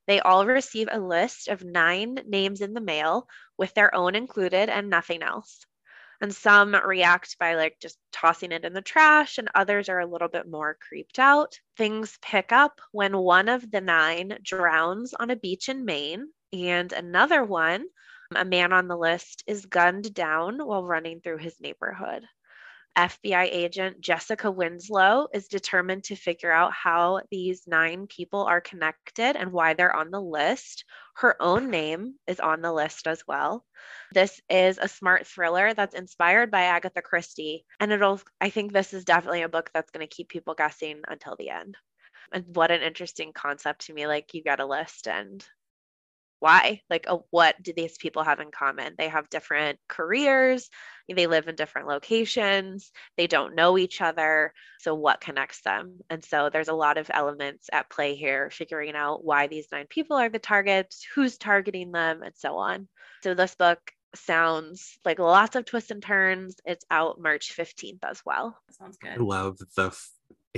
They 0.08 0.18
all 0.18 0.46
receive 0.46 0.88
a 0.90 0.98
list 0.98 1.46
of 1.46 1.64
nine 1.64 2.18
names 2.26 2.60
in 2.60 2.74
the 2.74 2.80
mail 2.80 3.28
with 3.56 3.72
their 3.74 3.94
own 3.94 4.16
included 4.16 4.68
and 4.68 4.90
nothing 4.90 5.22
else. 5.22 5.64
And 6.20 6.34
some 6.34 6.74
react 6.74 7.38
by 7.38 7.54
like 7.54 7.78
just 7.80 7.98
tossing 8.12 8.52
it 8.52 8.64
in 8.64 8.72
the 8.72 8.82
trash, 8.82 9.38
and 9.38 9.48
others 9.54 9.88
are 9.88 10.00
a 10.00 10.06
little 10.06 10.28
bit 10.28 10.48
more 10.48 10.76
creeped 10.80 11.18
out. 11.18 11.58
Things 11.76 12.18
pick 12.20 12.52
up 12.52 12.80
when 12.92 13.16
one 13.16 13.48
of 13.48 13.68
the 13.70 13.80
nine 13.80 14.38
drowns 14.42 15.14
on 15.14 15.30
a 15.30 15.36
beach 15.36 15.68
in 15.68 15.84
Maine, 15.84 16.28
and 16.52 16.92
another 16.92 17.44
one, 17.44 17.86
a 18.34 18.44
man 18.44 18.72
on 18.72 18.88
the 18.88 18.96
list, 18.96 19.42
is 19.46 19.66
gunned 19.66 20.14
down 20.14 20.58
while 20.58 20.84
running 20.84 21.20
through 21.20 21.38
his 21.38 21.60
neighborhood. 21.60 22.24
FBI 22.96 23.48
agent 23.50 24.00
Jessica 24.00 24.50
Winslow 24.50 25.28
is 25.32 25.48
determined 25.48 26.04
to 26.04 26.16
figure 26.16 26.52
out 26.52 26.72
how 26.72 27.22
these 27.30 27.66
nine 27.66 28.06
people 28.06 28.44
are 28.44 28.60
connected 28.60 29.36
and 29.36 29.50
why 29.52 29.74
they're 29.74 29.94
on 29.94 30.10
the 30.10 30.20
list. 30.20 30.84
Her 31.14 31.40
own 31.40 31.70
name 31.70 32.14
is 32.26 32.40
on 32.40 32.60
the 32.60 32.72
list 32.72 33.06
as 33.06 33.22
well. 33.26 33.64
This 34.12 34.40
is 34.50 34.78
a 34.78 34.88
smart 34.88 35.26
thriller 35.26 35.72
that's 35.72 35.94
inspired 35.94 36.50
by 36.50 36.62
Agatha 36.62 37.00
Christie. 37.00 37.64
And 37.80 37.92
it'll, 37.92 38.20
I 38.40 38.50
think 38.50 38.72
this 38.72 38.92
is 38.92 39.04
definitely 39.04 39.42
a 39.42 39.48
book 39.48 39.70
that's 39.72 39.90
going 39.90 40.06
to 40.06 40.14
keep 40.14 40.28
people 40.28 40.54
guessing 40.54 41.00
until 41.08 41.36
the 41.38 41.50
end. 41.50 41.76
And 42.32 42.44
what 42.54 42.70
an 42.70 42.82
interesting 42.82 43.32
concept 43.32 43.86
to 43.86 43.94
me. 43.94 44.06
Like, 44.06 44.34
you 44.34 44.42
got 44.42 44.60
a 44.60 44.66
list 44.66 45.08
and 45.08 45.44
why 46.42 46.80
like 46.90 47.06
uh, 47.08 47.18
what 47.30 47.62
do 47.62 47.72
these 47.72 47.96
people 47.96 48.24
have 48.24 48.40
in 48.40 48.50
common? 48.50 48.94
They 48.98 49.08
have 49.08 49.30
different 49.30 49.78
careers 49.88 50.68
they 51.14 51.26
live 51.26 51.46
in 51.46 51.54
different 51.54 51.88
locations 51.88 52.90
they 53.18 53.26
don't 53.26 53.54
know 53.54 53.76
each 53.76 54.00
other 54.00 54.54
so 54.82 54.96
what 54.96 55.20
connects 55.20 55.60
them? 55.62 56.00
And 56.10 56.24
so 56.24 56.50
there's 56.50 56.66
a 56.66 56.74
lot 56.74 56.98
of 56.98 57.08
elements 57.14 57.70
at 57.72 57.88
play 57.88 58.16
here 58.16 58.50
figuring 58.50 58.96
out 58.96 59.24
why 59.24 59.46
these 59.46 59.68
nine 59.70 59.86
people 59.88 60.16
are 60.16 60.28
the 60.28 60.40
targets 60.40 61.06
who's 61.14 61.38
targeting 61.38 61.92
them 61.92 62.22
and 62.24 62.34
so 62.36 62.56
on. 62.56 62.88
So 63.22 63.34
this 63.34 63.54
book 63.54 63.78
sounds 64.16 64.98
like 65.04 65.20
lots 65.20 65.54
of 65.54 65.66
twists 65.66 65.92
and 65.92 66.02
turns. 66.02 66.56
It's 66.64 66.84
out 66.90 67.20
march 67.20 67.54
15th 67.56 68.00
as 68.02 68.20
well. 68.26 68.58
Sounds 68.72 68.96
good. 68.96 69.12
I 69.12 69.16
love 69.16 69.58
the 69.76 69.96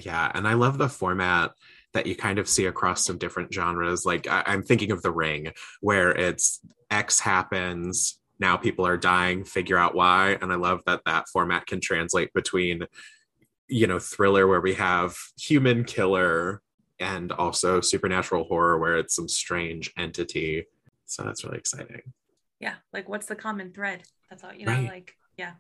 yeah 0.03 0.33
and 0.35 0.49
I 0.49 0.55
love 0.55 0.79
the 0.79 0.89
format 0.89 1.53
that 1.95 2.07
you 2.07 2.15
kind 2.15 2.39
of 2.39 2.49
see 2.49 2.67
across 2.67 3.05
some 3.05 3.17
different 3.19 3.53
genres. 3.55 4.05
Like 4.05 4.27
I- 4.27 4.43
am 4.53 4.63
thinking 4.63 4.91
of 4.93 5.01
The 5.03 5.13
Ring, 5.13 5.53
where 5.81 6.11
it's 6.11 6.61
X 6.91 7.21
happens, 7.21 8.19
now 8.41 8.57
people 8.57 8.87
are 8.87 8.97
dying, 8.97 9.45
figure 9.45 9.79
out 9.79 9.95
why. 9.95 10.37
And 10.43 10.53
I 10.53 10.57
love 10.57 10.81
that 10.87 11.03
that 11.07 11.29
format 11.33 11.67
can 11.67 11.81
translate 11.81 12.33
between, 12.35 12.87
you 13.69 13.87
know, 13.87 13.99
thriller 14.01 14.47
where 14.47 14.61
we 14.61 14.75
have 14.75 15.17
human 15.39 15.85
killer 15.85 16.61
and 16.99 17.31
also 17.33 17.81
supernatural 17.81 18.45
horror 18.45 18.79
where 18.79 18.99
it's 18.99 19.15
some 19.15 19.29
strange 19.29 19.93
entity. 19.97 20.67
So 21.07 21.23
that's 21.23 21.45
really 21.45 21.59
exciting. 21.59 22.03
Yeah. 22.59 22.75
Like 22.93 23.09
what's 23.09 23.27
the 23.27 23.37
common 23.37 23.73
thread? 23.73 24.03
That's 24.29 24.43
all, 24.43 24.53
you 24.53 24.67
know, 24.67 24.73
Right. 24.73 24.89
like, 24.89 25.17
yeah. 25.37 25.53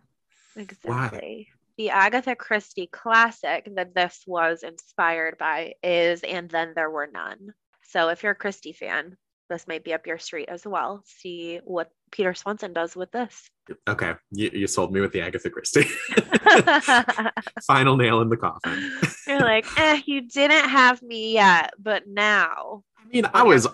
Exactly. 0.57 1.49
The 1.77 1.91
Agatha 1.91 2.37
Christie 2.37 2.87
classic 2.87 3.68
that 3.75 3.95
this 3.95 4.22
was 4.27 4.62
inspired 4.62 5.39
by 5.39 5.75
is 5.83 6.22
And 6.22 6.49
Then 6.49 6.72
There 6.77 6.91
Were 6.91 7.09
None. 7.12 7.53
So 7.83 8.09
if 8.11 8.22
you're 8.22 8.33
a 8.33 8.37
Christie 8.37 8.72
fan, 8.72 9.16
this 9.51 9.66
might 9.66 9.85
be 9.85 9.93
up 9.93 10.07
your 10.07 10.18
street 10.18 10.49
as 10.49 10.64
well. 10.64 11.03
See 11.05 11.61
what 11.64 11.91
Peter 12.12 12.33
Swanson 12.33 12.72
does 12.72 12.95
with 12.95 13.11
this. 13.11 13.51
Okay, 13.89 14.12
you, 14.31 14.51
you 14.53 14.66
sold 14.66 14.93
me 14.93 15.01
with 15.01 15.12
the 15.12 15.20
Agatha 15.20 15.51
Christie. 15.51 15.89
Final 17.66 17.97
nail 17.97 18.20
in 18.20 18.29
the 18.29 18.37
coffin. 18.37 18.93
You're 19.27 19.41
like, 19.41 19.66
eh, 19.77 20.01
you 20.07 20.29
didn't 20.29 20.68
have 20.68 21.03
me 21.03 21.33
yet, 21.35 21.72
but 21.79 22.07
now. 22.07 22.85
I 22.99 23.09
mean, 23.09 23.27
I 23.35 23.43
was 23.43 23.66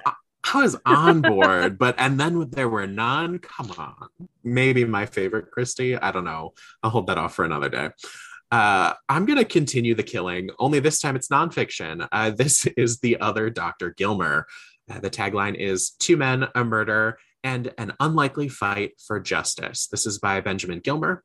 I 0.42 0.62
was 0.62 0.76
on 0.86 1.20
board, 1.20 1.78
but 1.78 1.94
and 1.98 2.18
then 2.18 2.48
there 2.50 2.68
were 2.68 2.86
none. 2.86 3.38
Come 3.38 3.72
on, 3.78 4.08
maybe 4.42 4.84
my 4.84 5.06
favorite 5.06 5.50
Christie. 5.50 5.96
I 5.96 6.10
don't 6.10 6.24
know. 6.24 6.54
I'll 6.82 6.90
hold 6.90 7.06
that 7.08 7.18
off 7.18 7.34
for 7.34 7.44
another 7.44 7.68
day. 7.68 7.90
Uh, 8.50 8.94
I'm 9.08 9.26
gonna 9.26 9.44
continue 9.44 9.94
the 9.94 10.02
killing. 10.02 10.50
Only 10.58 10.80
this 10.80 11.00
time 11.00 11.14
it's 11.16 11.28
nonfiction. 11.28 12.08
Uh, 12.10 12.30
this 12.30 12.66
is 12.76 12.98
the 13.00 13.20
other 13.20 13.50
Doctor 13.50 13.94
Gilmer. 13.96 14.46
Uh, 14.90 15.00
the 15.00 15.10
tagline 15.10 15.54
is 15.54 15.90
Two 15.90 16.16
Men, 16.16 16.48
a 16.54 16.64
Murder, 16.64 17.18
and 17.44 17.72
an 17.78 17.92
Unlikely 18.00 18.48
Fight 18.48 18.92
for 19.06 19.20
Justice. 19.20 19.86
This 19.86 20.06
is 20.06 20.18
by 20.18 20.40
Benjamin 20.40 20.80
Gilmer, 20.80 21.22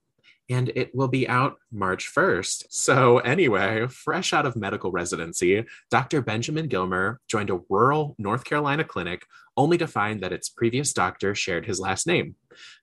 and 0.50 0.72
it 0.76 0.93
will 0.93 1.08
be 1.08 1.28
out 1.28 1.58
March 1.72 2.12
1st. 2.14 2.66
So, 2.70 3.20
anyway, 3.20 3.88
fresh 3.88 4.34
out 4.34 4.46
of 4.46 4.56
medical 4.56 4.91
residency, 4.91 5.66
Dr. 5.89 6.22
Benjamin 6.22 6.68
Gilmer 6.68 7.20
joined 7.28 7.50
a 7.50 7.60
rural 7.70 8.16
North 8.18 8.43
Carolina 8.43 8.84
clinic 8.84 9.26
only 9.58 9.78
to 9.78 9.88
find 9.88 10.22
that 10.22 10.34
its 10.34 10.50
previous 10.50 10.93
doctor 10.93 11.34
shared 11.34 11.66
his 11.66 11.80
last 11.80 12.06
name. 12.06 12.36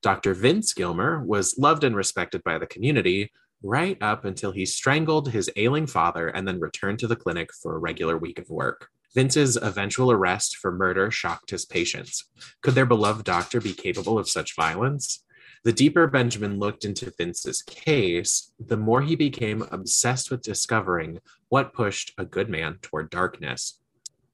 Dr. 0.03 0.35
Vince 0.35 0.73
Gilmer 0.73 1.25
was 1.25 1.57
loved 1.59 1.85
and 1.85 1.95
respected 1.95 2.43
by 2.43 2.59
the 2.59 2.67
community 2.67 3.31
right 3.63 3.97
up 4.03 4.25
until 4.25 4.51
he 4.51 4.67
strangled 4.67 5.31
his 5.31 5.51
ailing 5.57 5.87
father 5.87 6.29
and 6.29 6.47
then 6.49 6.59
returned 6.59 6.99
to 6.99 7.07
the 7.07 7.17
clinic 7.17 7.53
for 7.53 7.77
a 7.77 7.79
regular 7.79 8.19
week 8.19 8.39
of 8.39 8.51
work. 8.51 8.89
Vince's 9.15 9.57
eventual 9.57 10.11
arrest 10.11 10.57
for 10.57 10.73
murder 10.73 11.11
shocked 11.11 11.51
his 11.51 11.67
patients. 11.67 12.25
Could 12.63 12.75
their 12.75 12.87
beloved 12.87 13.25
doctor 13.25 13.61
be 13.61 13.75
capable 13.75 14.19
of 14.19 14.29
such 14.29 14.57
violence? 14.57 15.23
The 15.65 15.73
deeper 15.73 16.09
Benjamin 16.09 16.59
looked 16.59 16.85
into 16.85 17.13
Vince's 17.17 17.63
case, 17.63 18.53
the 18.59 18.77
more 18.77 19.01
he 19.01 19.15
became 19.15 19.63
obsessed 19.71 20.29
with 20.29 20.43
discovering 20.43 21.21
what 21.51 21.73
pushed 21.73 22.13
a 22.19 22.25
good 22.25 22.49
man 22.49 22.79
toward 22.83 23.11
darkness. 23.11 23.79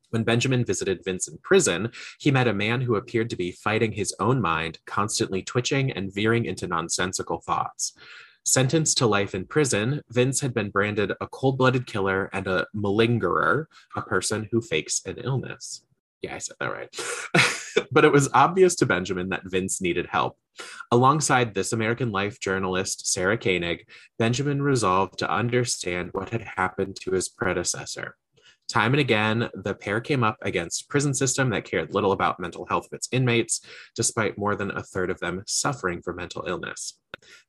When 0.08 0.24
Benjamin 0.24 0.64
visited 0.64 1.04
Vince 1.04 1.28
in 1.28 1.36
prison, 1.38 1.92
he 2.18 2.30
met 2.30 2.48
a 2.48 2.54
man 2.54 2.80
who 2.80 2.96
appeared 2.96 3.28
to 3.28 3.36
be 3.36 3.52
fighting 3.52 3.92
his 3.92 4.14
own 4.18 4.40
mind, 4.40 4.78
constantly 4.86 5.42
twitching 5.42 5.92
and 5.92 6.14
veering 6.14 6.46
into 6.46 6.66
nonsensical 6.66 7.40
thoughts. 7.42 7.92
Sentenced 8.44 8.96
to 8.96 9.06
life 9.06 9.34
in 9.34 9.44
prison, 9.44 10.00
Vince 10.08 10.40
had 10.40 10.54
been 10.54 10.70
branded 10.70 11.12
a 11.20 11.26
cold 11.26 11.58
blooded 11.58 11.86
killer 11.86 12.30
and 12.32 12.46
a 12.46 12.66
malingerer, 12.74 13.66
a 13.94 14.00
person 14.00 14.48
who 14.50 14.62
fakes 14.62 15.02
an 15.04 15.18
illness. 15.18 15.82
Yeah, 16.22 16.34
I 16.34 16.38
said 16.38 16.56
that 16.60 16.72
right. 16.72 16.88
but 17.92 18.04
it 18.04 18.12
was 18.12 18.28
obvious 18.34 18.74
to 18.76 18.86
Benjamin 18.86 19.28
that 19.28 19.42
Vince 19.44 19.80
needed 19.80 20.06
help. 20.06 20.36
Alongside 20.90 21.54
This 21.54 21.72
American 21.72 22.10
Life 22.10 22.40
journalist 22.40 23.06
Sarah 23.06 23.38
Koenig, 23.38 23.86
Benjamin 24.18 24.60
resolved 24.60 25.18
to 25.20 25.30
understand 25.30 26.10
what 26.12 26.30
had 26.30 26.42
happened 26.42 26.96
to 27.02 27.12
his 27.12 27.28
predecessor. 27.28 28.16
Time 28.68 28.92
and 28.92 29.00
again, 29.00 29.48
the 29.54 29.74
pair 29.74 29.98
came 29.98 30.22
up 30.22 30.36
against 30.42 30.82
a 30.82 30.86
prison 30.88 31.14
system 31.14 31.48
that 31.50 31.64
cared 31.64 31.94
little 31.94 32.12
about 32.12 32.38
mental 32.38 32.66
health 32.66 32.86
of 32.86 32.92
its 32.92 33.08
inmates, 33.12 33.62
despite 33.96 34.36
more 34.36 34.54
than 34.54 34.70
a 34.70 34.82
third 34.82 35.10
of 35.10 35.18
them 35.20 35.42
suffering 35.46 36.02
from 36.02 36.16
mental 36.16 36.44
illness. 36.46 37.00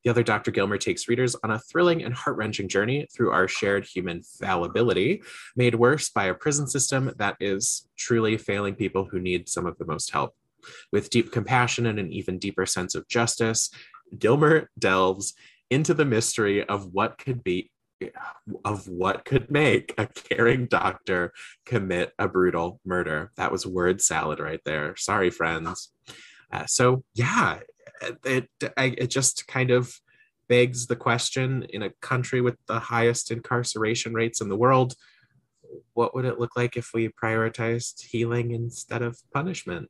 The 0.03 0.09
other 0.09 0.23
Dr. 0.23 0.51
Gilmer 0.51 0.77
takes 0.77 1.09
readers 1.09 1.35
on 1.43 1.51
a 1.51 1.59
thrilling 1.59 2.03
and 2.03 2.13
heart 2.13 2.37
wrenching 2.37 2.69
journey 2.69 3.05
through 3.13 3.31
our 3.31 3.49
shared 3.49 3.85
human 3.85 4.23
fallibility, 4.23 5.21
made 5.57 5.75
worse 5.75 6.09
by 6.09 6.25
a 6.25 6.33
prison 6.33 6.67
system 6.67 7.11
that 7.17 7.35
is 7.41 7.87
truly 7.97 8.37
failing 8.37 8.75
people 8.75 9.05
who 9.05 9.19
need 9.19 9.49
some 9.49 9.65
of 9.65 9.77
the 9.77 9.85
most 9.85 10.11
help. 10.11 10.33
With 10.91 11.09
deep 11.09 11.33
compassion 11.33 11.85
and 11.85 11.99
an 11.99 12.11
even 12.13 12.39
deeper 12.39 12.65
sense 12.65 12.95
of 12.95 13.07
justice, 13.09 13.69
Gilmer 14.17 14.69
delves 14.79 15.33
into 15.69 15.93
the 15.93 16.05
mystery 16.05 16.63
of 16.67 16.93
what 16.93 17.17
could 17.17 17.43
be 17.43 17.71
of 18.63 18.87
what 18.87 19.25
could 19.25 19.51
make 19.51 19.93
a 19.97 20.07
caring 20.07 20.65
doctor 20.65 21.33
commit 21.65 22.13
a 22.17 22.27
brutal 22.27 22.79
murder. 22.85 23.31
That 23.35 23.51
was 23.51 23.65
word 23.65 24.01
salad 24.01 24.39
right 24.39 24.61
there. 24.65 24.95
Sorry, 24.95 25.29
friends. 25.29 25.91
Uh, 26.51 26.65
so 26.65 27.03
yeah, 27.13 27.59
it 28.25 28.49
it, 28.65 28.71
it 28.77 29.07
just 29.07 29.47
kind 29.47 29.71
of 29.71 29.93
begs 30.47 30.87
the 30.87 30.95
question 30.95 31.65
in 31.69 31.83
a 31.83 31.91
country 32.01 32.41
with 32.41 32.57
the 32.67 32.79
highest 32.79 33.31
incarceration 33.31 34.13
rates 34.13 34.41
in 34.41 34.49
the 34.49 34.57
world 34.57 34.95
what 35.93 36.15
would 36.15 36.25
it 36.25 36.39
look 36.39 36.55
like 36.55 36.75
if 36.77 36.91
we 36.93 37.09
prioritized 37.09 38.01
healing 38.01 38.51
instead 38.51 39.01
of 39.01 39.19
punishment 39.33 39.89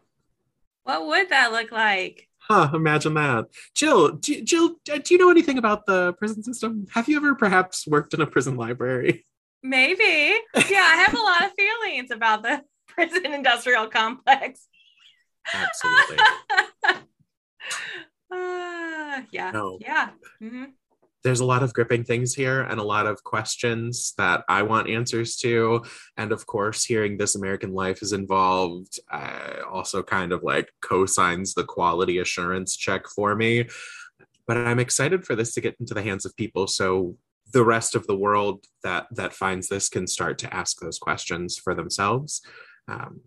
What 0.84 1.06
would 1.06 1.30
that 1.30 1.52
look 1.52 1.72
like? 1.72 2.29
Huh 2.50 2.70
imagine 2.74 3.14
that 3.14 3.46
jill 3.76 4.10
do, 4.10 4.42
jill 4.42 4.76
do 4.86 5.02
you 5.10 5.18
know 5.18 5.30
anything 5.30 5.58
about 5.58 5.86
the 5.86 6.14
prison 6.14 6.44
system 6.44 6.88
have 6.92 7.08
you 7.08 7.16
ever 7.18 7.36
perhaps 7.36 7.86
worked 7.88 8.14
in 8.14 8.22
a 8.22 8.28
prison 8.28 8.56
library 8.56 9.26
Maybe. 9.62 10.38
Yeah, 10.56 10.88
I 10.88 11.06
have 11.06 11.14
a 11.14 11.22
lot 11.22 11.44
of 11.44 11.52
feelings 11.52 12.12
about 12.12 12.44
the 12.44 12.64
prison 12.88 13.34
industrial 13.34 13.88
complex. 13.88 14.68
absolutely 15.54 16.18
Uh, 18.32 19.24
yeah. 19.32 19.52
No. 19.52 19.78
Yeah. 19.82 20.10
hmm 20.40 20.66
there's 21.24 21.42
a 21.42 21.46
lot 21.46 21.64
of 21.64 21.74
gripping 21.74 22.04
things 22.04 22.34
here 22.34 22.62
and 22.62 22.80
a 22.80 22.84
lot 22.84 23.06
of 23.06 23.24
questions 23.24 24.14
that 24.18 24.44
I 24.48 24.64
want 24.64 24.90
answers 24.90 25.36
to. 25.38 25.84
And 26.18 26.32
of 26.32 26.46
course, 26.46 26.86
hearing 26.86 27.18
This 27.18 27.36
American 27.36 27.74
Life 27.74 28.02
is 28.02 28.14
involved 28.14 29.00
uh, 29.12 29.58
also 29.70 30.02
kind 30.02 30.32
of 30.32 30.44
like 30.44 30.72
co-signs 30.82 31.54
the 31.54 31.66
quality 31.66 32.20
assurance 32.20 32.78
check 32.78 33.08
for 33.08 33.36
me. 33.36 33.68
But 34.48 34.58
I'm 34.58 34.80
excited 34.80 35.26
for 35.26 35.36
this 35.36 35.54
to 35.54 35.62
get 35.62 35.76
into 35.80 35.94
the 35.94 36.02
hands 36.02 36.26
of 36.26 36.36
people 36.36 36.68
so 36.68 37.18
the 37.52 37.66
rest 37.66 37.96
of 37.96 38.08
the 38.08 38.16
world 38.16 38.66
that 38.84 39.08
that 39.12 39.34
finds 39.34 39.68
this 39.68 39.90
can 39.90 40.08
start 40.08 40.38
to 40.40 40.54
ask 40.54 40.80
those 40.80 41.00
questions 41.00 41.58
for 41.58 41.76
themselves. 41.76 42.42
Um, 42.88 43.22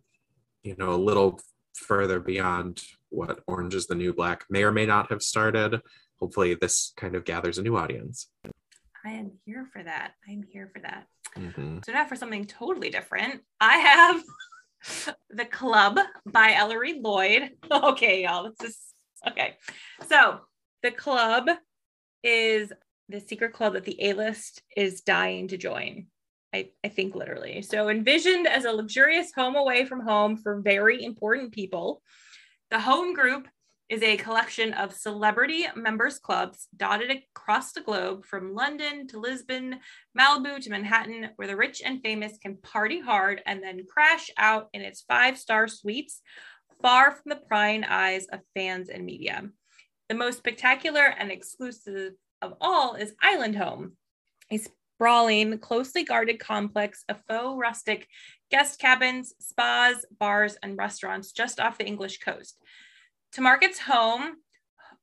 you 0.62 0.76
know, 0.78 0.90
a 0.90 0.96
little 0.96 1.40
further 1.74 2.20
beyond 2.20 2.82
what 3.10 3.40
Orange 3.46 3.74
is 3.74 3.86
the 3.86 3.94
New 3.94 4.12
Black 4.12 4.44
may 4.48 4.62
or 4.62 4.72
may 4.72 4.86
not 4.86 5.10
have 5.10 5.22
started 5.22 5.80
hopefully 6.22 6.54
this 6.54 6.92
kind 6.96 7.16
of 7.16 7.24
gathers 7.24 7.58
a 7.58 7.62
new 7.62 7.76
audience. 7.76 8.28
I 9.04 9.10
am 9.10 9.32
here 9.44 9.66
for 9.72 9.82
that. 9.82 10.12
I'm 10.28 10.44
here 10.52 10.70
for 10.72 10.80
that. 10.82 11.08
Mhm. 11.36 11.84
So 11.84 11.90
now 11.90 12.06
for 12.06 12.14
something 12.14 12.44
totally 12.46 12.90
different, 12.90 13.42
I 13.60 13.76
have 13.78 14.22
The 15.30 15.44
Club 15.46 15.98
by 16.24 16.54
Ellery 16.54 17.00
Lloyd. 17.00 17.50
Okay, 17.72 18.22
y'all. 18.22 18.52
This 18.60 18.70
is 18.70 18.78
okay. 19.26 19.56
So 20.08 20.42
The 20.84 20.92
Club 20.92 21.48
is 22.22 22.72
the 23.08 23.18
secret 23.20 23.52
club 23.52 23.72
that 23.72 23.84
the 23.84 24.00
A-list 24.00 24.62
is 24.76 25.00
dying 25.00 25.48
to 25.48 25.56
join. 25.56 26.06
I, 26.54 26.70
I 26.84 26.88
think 26.88 27.16
literally. 27.16 27.62
So 27.62 27.88
envisioned 27.88 28.46
as 28.46 28.64
a 28.64 28.70
luxurious 28.70 29.32
home 29.34 29.56
away 29.56 29.86
from 29.86 30.06
home 30.06 30.36
for 30.36 30.60
very 30.60 31.02
important 31.02 31.50
people, 31.50 32.00
the 32.70 32.78
home 32.78 33.12
group 33.12 33.48
is 33.92 34.02
a 34.02 34.16
collection 34.16 34.72
of 34.72 34.94
celebrity 34.94 35.66
members 35.76 36.18
clubs 36.18 36.66
dotted 36.74 37.10
across 37.10 37.72
the 37.72 37.80
globe 37.82 38.24
from 38.24 38.54
London 38.54 39.06
to 39.06 39.20
Lisbon, 39.20 39.78
Malibu 40.18 40.58
to 40.62 40.70
Manhattan, 40.70 41.28
where 41.36 41.46
the 41.46 41.54
rich 41.54 41.82
and 41.84 42.00
famous 42.00 42.38
can 42.38 42.56
party 42.56 43.00
hard 43.00 43.42
and 43.44 43.62
then 43.62 43.84
crash 43.86 44.30
out 44.38 44.70
in 44.72 44.80
its 44.80 45.02
five 45.02 45.36
star 45.36 45.68
suites 45.68 46.22
far 46.80 47.10
from 47.10 47.28
the 47.28 47.42
prying 47.46 47.84
eyes 47.84 48.24
of 48.32 48.40
fans 48.54 48.88
and 48.88 49.04
media. 49.04 49.42
The 50.08 50.14
most 50.14 50.38
spectacular 50.38 51.04
and 51.04 51.30
exclusive 51.30 52.14
of 52.40 52.54
all 52.62 52.94
is 52.94 53.12
Island 53.20 53.56
Home, 53.56 53.98
a 54.50 54.56
sprawling, 54.56 55.58
closely 55.58 56.02
guarded 56.02 56.40
complex 56.40 57.04
of 57.10 57.20
faux 57.28 57.60
rustic 57.60 58.08
guest 58.50 58.80
cabins, 58.80 59.34
spas, 59.38 60.06
bars, 60.18 60.56
and 60.62 60.78
restaurants 60.78 61.32
just 61.32 61.60
off 61.60 61.76
the 61.76 61.86
English 61.86 62.20
coast. 62.20 62.56
To 63.32 63.40
mark 63.40 63.64
its 63.64 63.78
home, 63.78 64.34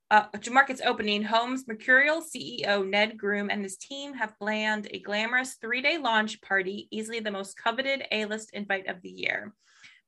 uh, 0.08 0.26
to 0.28 0.50
mark 0.52 0.70
its 0.70 0.80
opening, 0.80 1.24
Home's 1.24 1.66
mercurial 1.66 2.22
CEO 2.22 2.88
Ned 2.88 3.18
Groom 3.18 3.50
and 3.50 3.62
his 3.64 3.76
team 3.76 4.14
have 4.14 4.38
planned 4.38 4.86
a 4.92 5.00
glamorous 5.00 5.54
three-day 5.54 5.98
launch 5.98 6.40
party, 6.40 6.86
easily 6.92 7.18
the 7.18 7.32
most 7.32 7.56
coveted 7.56 8.04
A-list 8.12 8.50
invite 8.52 8.86
of 8.86 9.02
the 9.02 9.10
year. 9.10 9.52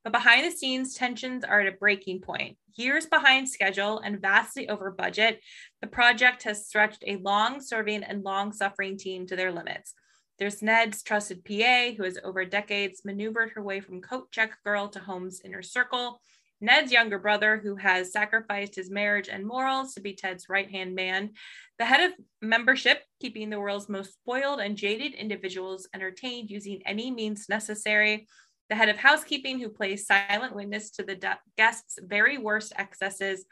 But 0.05 0.13
behind 0.13 0.47
the 0.47 0.57
scenes, 0.57 0.95
tensions 0.95 1.43
are 1.43 1.61
at 1.61 1.73
a 1.73 1.77
breaking 1.77 2.21
point. 2.21 2.59
Years 2.75 3.07
behind 3.07 3.49
schedule 3.49 3.99
and 3.99 4.21
vastly 4.21 4.69
over 4.69 4.93
budget, 4.93 5.41
the 5.81 5.89
project 5.89 6.45
has 6.45 6.67
stretched 6.67 7.03
a 7.05 7.17
long 7.17 7.61
serving 7.61 8.05
and 8.05 8.23
long 8.23 8.53
suffering 8.53 8.97
team 8.97 9.27
to 9.27 9.37
their 9.37 9.51
limits. 9.51 9.95
There's 10.39 10.63
Ned's 10.63 11.03
trusted 11.03 11.45
PA, 11.45 11.91
who 11.97 12.05
has 12.05 12.19
over 12.23 12.45
decades 12.45 13.05
maneuvered 13.05 13.51
her 13.51 13.63
way 13.63 13.81
from 13.81 14.01
coat 14.01 14.31
check 14.31 14.57
girl 14.65 14.89
to 14.91 15.01
Home's 15.01 15.41
inner 15.45 15.63
circle. 15.63 16.21
Ned's 16.63 16.93
younger 16.93 17.19
brother, 17.19 17.59
who 17.59 17.77
has 17.77 18.13
sacrificed 18.13 18.77
his 18.77 18.91
marriage 18.91 19.29
and 19.29 19.45
morals 19.45 19.93
to 19.95 20.01
be 20.01 20.15
Ted's 20.15 20.49
right 20.49 20.71
hand 20.71 20.95
man. 20.95 21.33
The 21.79 21.85
head 21.85 22.11
of 22.11 22.13
membership, 22.41 23.03
keeping 23.21 23.51
the 23.51 23.61
world's 23.61 23.89
most 23.91 24.15
spoiled 24.15 24.61
and 24.61 24.77
jaded 24.77 25.13
individuals 25.13 25.89
entertained 25.95 26.51
using 26.51 26.81
any 26.87 27.11
means 27.11 27.49
necessary 27.49 28.27
the 28.73 28.77
head 28.77 28.89
of 28.89 28.97
housekeeping 28.97 29.61
who 29.61 29.69
plays 29.69 30.07
silent 30.07 30.57
witness 30.57 30.91
to 30.93 31.03
the 31.03 31.15
de- 31.15 31.39
guests' 31.59 31.99
very 32.01 32.39
worst 32.39 32.73
excesses. 32.79 33.45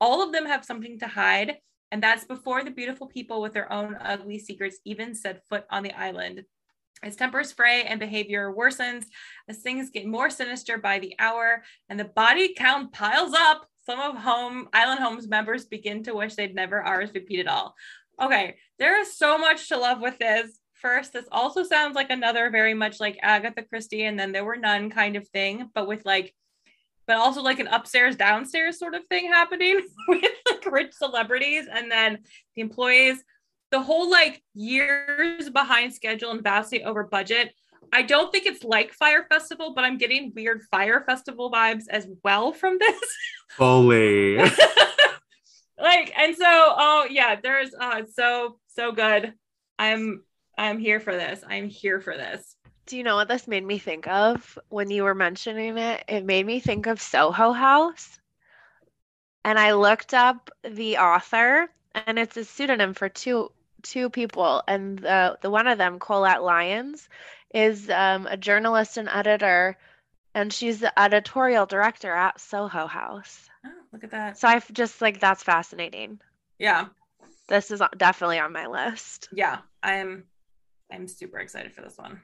All 0.00 0.20
of 0.20 0.32
them 0.32 0.46
have 0.46 0.64
something 0.64 0.98
to 0.98 1.06
hide, 1.06 1.58
and 1.92 2.02
that's 2.02 2.24
before 2.24 2.64
the 2.64 2.72
beautiful 2.72 3.06
people 3.06 3.40
with 3.40 3.52
their 3.52 3.72
own 3.72 3.96
ugly 4.00 4.40
secrets 4.40 4.80
even 4.84 5.14
set 5.14 5.46
foot 5.46 5.64
on 5.70 5.84
the 5.84 5.92
island. 5.92 6.42
As 7.04 7.16
tempers 7.16 7.52
fray 7.52 7.82
and 7.82 8.00
behavior 8.00 8.50
worsens, 8.50 9.04
as 9.46 9.58
things 9.58 9.90
get 9.90 10.06
more 10.06 10.30
sinister 10.30 10.78
by 10.78 10.98
the 10.98 11.14
hour, 11.18 11.62
and 11.90 12.00
the 12.00 12.04
body 12.04 12.54
count 12.54 12.92
piles 12.92 13.34
up, 13.34 13.68
some 13.84 14.00
of 14.00 14.16
Home 14.16 14.70
Island 14.72 15.00
Home's 15.00 15.28
members 15.28 15.66
begin 15.66 16.02
to 16.04 16.14
wish 16.14 16.34
they'd 16.34 16.54
never 16.54 16.82
RSVP'd 16.82 17.40
at 17.40 17.48
all. 17.48 17.74
Okay, 18.20 18.56
there 18.78 18.98
is 18.98 19.18
so 19.18 19.36
much 19.36 19.68
to 19.68 19.76
love 19.76 20.00
with 20.00 20.18
this 20.18 20.58
first. 20.72 21.12
This 21.12 21.26
also 21.30 21.62
sounds 21.62 21.94
like 21.94 22.08
another 22.08 22.48
very 22.48 22.72
much 22.72 23.00
like 23.00 23.18
Agatha 23.20 23.62
Christie 23.62 24.04
and 24.04 24.18
then 24.18 24.32
there 24.32 24.44
were 24.44 24.56
none 24.56 24.88
kind 24.88 25.16
of 25.16 25.28
thing, 25.28 25.68
but 25.74 25.86
with 25.86 26.06
like, 26.06 26.34
but 27.06 27.16
also 27.16 27.42
like 27.42 27.58
an 27.58 27.66
upstairs 27.66 28.16
downstairs 28.16 28.78
sort 28.78 28.94
of 28.94 29.04
thing 29.08 29.26
happening 29.26 29.82
with 30.08 30.24
like 30.50 30.64
rich 30.72 30.94
celebrities 30.94 31.66
and 31.70 31.90
then 31.90 32.20
the 32.56 32.62
employees. 32.62 33.22
The 33.74 33.82
whole 33.82 34.08
like 34.08 34.40
years 34.54 35.50
behind 35.50 35.92
schedule 35.92 36.30
and 36.30 36.40
vastly 36.40 36.84
over 36.84 37.02
budget. 37.02 37.52
I 37.92 38.02
don't 38.02 38.30
think 38.30 38.46
it's 38.46 38.62
like 38.62 38.92
Fyre 38.92 39.26
Festival, 39.28 39.72
but 39.74 39.82
I'm 39.82 39.98
getting 39.98 40.30
weird 40.32 40.62
Fyre 40.70 41.02
Festival 41.04 41.50
vibes 41.50 41.86
as 41.90 42.06
well 42.22 42.52
from 42.52 42.78
this. 42.78 43.00
Fully. 43.48 44.36
like, 45.76 46.12
and 46.16 46.36
so, 46.36 46.44
oh 46.46 47.08
yeah, 47.10 47.40
there's 47.42 47.74
uh 47.74 48.02
so 48.12 48.60
so 48.68 48.92
good. 48.92 49.34
I'm 49.76 50.22
I'm 50.56 50.78
here 50.78 51.00
for 51.00 51.12
this. 51.12 51.42
I'm 51.44 51.68
here 51.68 52.00
for 52.00 52.16
this. 52.16 52.54
Do 52.86 52.96
you 52.96 53.02
know 53.02 53.16
what 53.16 53.26
this 53.26 53.48
made 53.48 53.64
me 53.64 53.78
think 53.78 54.06
of 54.06 54.56
when 54.68 54.88
you 54.88 55.02
were 55.02 55.16
mentioning 55.16 55.78
it? 55.78 56.04
It 56.06 56.24
made 56.24 56.46
me 56.46 56.60
think 56.60 56.86
of 56.86 57.02
Soho 57.02 57.50
House. 57.50 58.20
And 59.44 59.58
I 59.58 59.72
looked 59.72 60.14
up 60.14 60.52
the 60.62 60.98
author, 60.98 61.68
and 62.06 62.20
it's 62.20 62.36
a 62.36 62.44
pseudonym 62.44 62.94
for 62.94 63.08
two 63.08 63.50
two 63.84 64.10
people, 64.10 64.62
and 64.66 64.98
the 64.98 65.38
the 65.40 65.50
one 65.50 65.66
of 65.66 65.78
them, 65.78 65.98
Collette 65.98 66.42
Lyons, 66.42 67.08
is 67.54 67.88
um, 67.90 68.26
a 68.26 68.36
journalist 68.36 68.96
and 68.96 69.08
editor, 69.08 69.76
and 70.34 70.52
she's 70.52 70.80
the 70.80 70.98
editorial 71.00 71.66
director 71.66 72.12
at 72.12 72.40
Soho 72.40 72.86
House. 72.86 73.48
Oh, 73.64 73.70
look 73.92 74.04
at 74.04 74.10
that! 74.10 74.38
So 74.38 74.48
I 74.48 74.60
just 74.72 75.00
like 75.00 75.20
that's 75.20 75.42
fascinating. 75.42 76.20
Yeah, 76.58 76.86
this 77.48 77.70
is 77.70 77.80
definitely 77.96 78.38
on 78.38 78.52
my 78.52 78.66
list. 78.66 79.28
Yeah, 79.32 79.58
I'm 79.82 80.24
I'm 80.90 81.06
super 81.06 81.38
excited 81.38 81.72
for 81.72 81.82
this 81.82 81.98
one. 81.98 82.20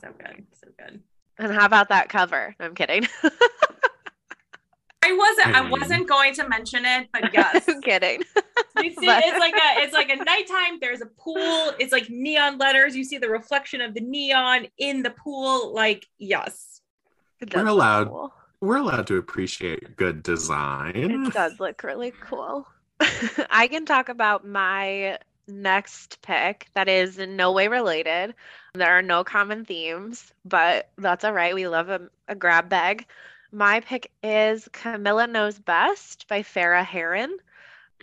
So 0.00 0.08
good, 0.18 0.46
so 0.52 0.68
good. 0.78 1.02
And 1.38 1.52
how 1.52 1.66
about 1.66 1.88
that 1.88 2.08
cover? 2.08 2.54
I'm 2.60 2.74
kidding. 2.74 3.06
I 5.24 5.30
wasn't. 5.30 5.56
I 5.56 5.64
hmm. 5.64 5.70
wasn't 5.70 6.08
going 6.08 6.34
to 6.34 6.48
mention 6.48 6.84
it, 6.84 7.08
but 7.12 7.30
yes. 7.32 7.68
I'm 7.68 7.80
kidding. 7.80 8.22
You 8.82 8.92
see, 8.98 9.06
but... 9.06 9.24
it's 9.24 9.38
like 9.38 9.54
a. 9.54 9.82
It's 9.82 9.92
like 9.92 10.10
a 10.10 10.16
nighttime. 10.16 10.78
There's 10.80 11.00
a 11.00 11.06
pool. 11.06 11.72
It's 11.78 11.92
like 11.92 12.08
neon 12.10 12.58
letters. 12.58 12.96
You 12.96 13.04
see 13.04 13.18
the 13.18 13.28
reflection 13.28 13.80
of 13.80 13.94
the 13.94 14.00
neon 14.00 14.66
in 14.78 15.02
the 15.02 15.10
pool. 15.10 15.72
Like 15.72 16.06
yes, 16.18 16.80
we're 17.54 17.66
allowed. 17.66 18.08
Cool. 18.08 18.32
We're 18.60 18.78
allowed 18.78 19.06
to 19.08 19.18
appreciate 19.18 19.96
good 19.96 20.22
design. 20.22 20.92
It 20.96 21.32
does 21.34 21.60
look 21.60 21.82
really 21.82 22.12
cool. 22.22 22.66
I 23.50 23.68
can 23.70 23.84
talk 23.84 24.08
about 24.08 24.46
my 24.46 25.18
next 25.46 26.22
pick 26.22 26.68
that 26.74 26.88
is 26.88 27.18
in 27.18 27.36
no 27.36 27.52
way 27.52 27.68
related. 27.68 28.34
There 28.72 28.90
are 28.90 29.02
no 29.02 29.22
common 29.22 29.66
themes, 29.66 30.32
but 30.46 30.88
that's 30.96 31.24
all 31.24 31.32
right. 31.32 31.54
We 31.54 31.68
love 31.68 31.90
a, 31.90 32.08
a 32.28 32.34
grab 32.34 32.70
bag. 32.70 33.06
My 33.54 33.78
pick 33.78 34.10
is 34.20 34.68
Kamila 34.72 35.30
Knows 35.30 35.60
Best 35.60 36.26
by 36.26 36.42
Farah 36.42 36.84
Heron. 36.84 37.38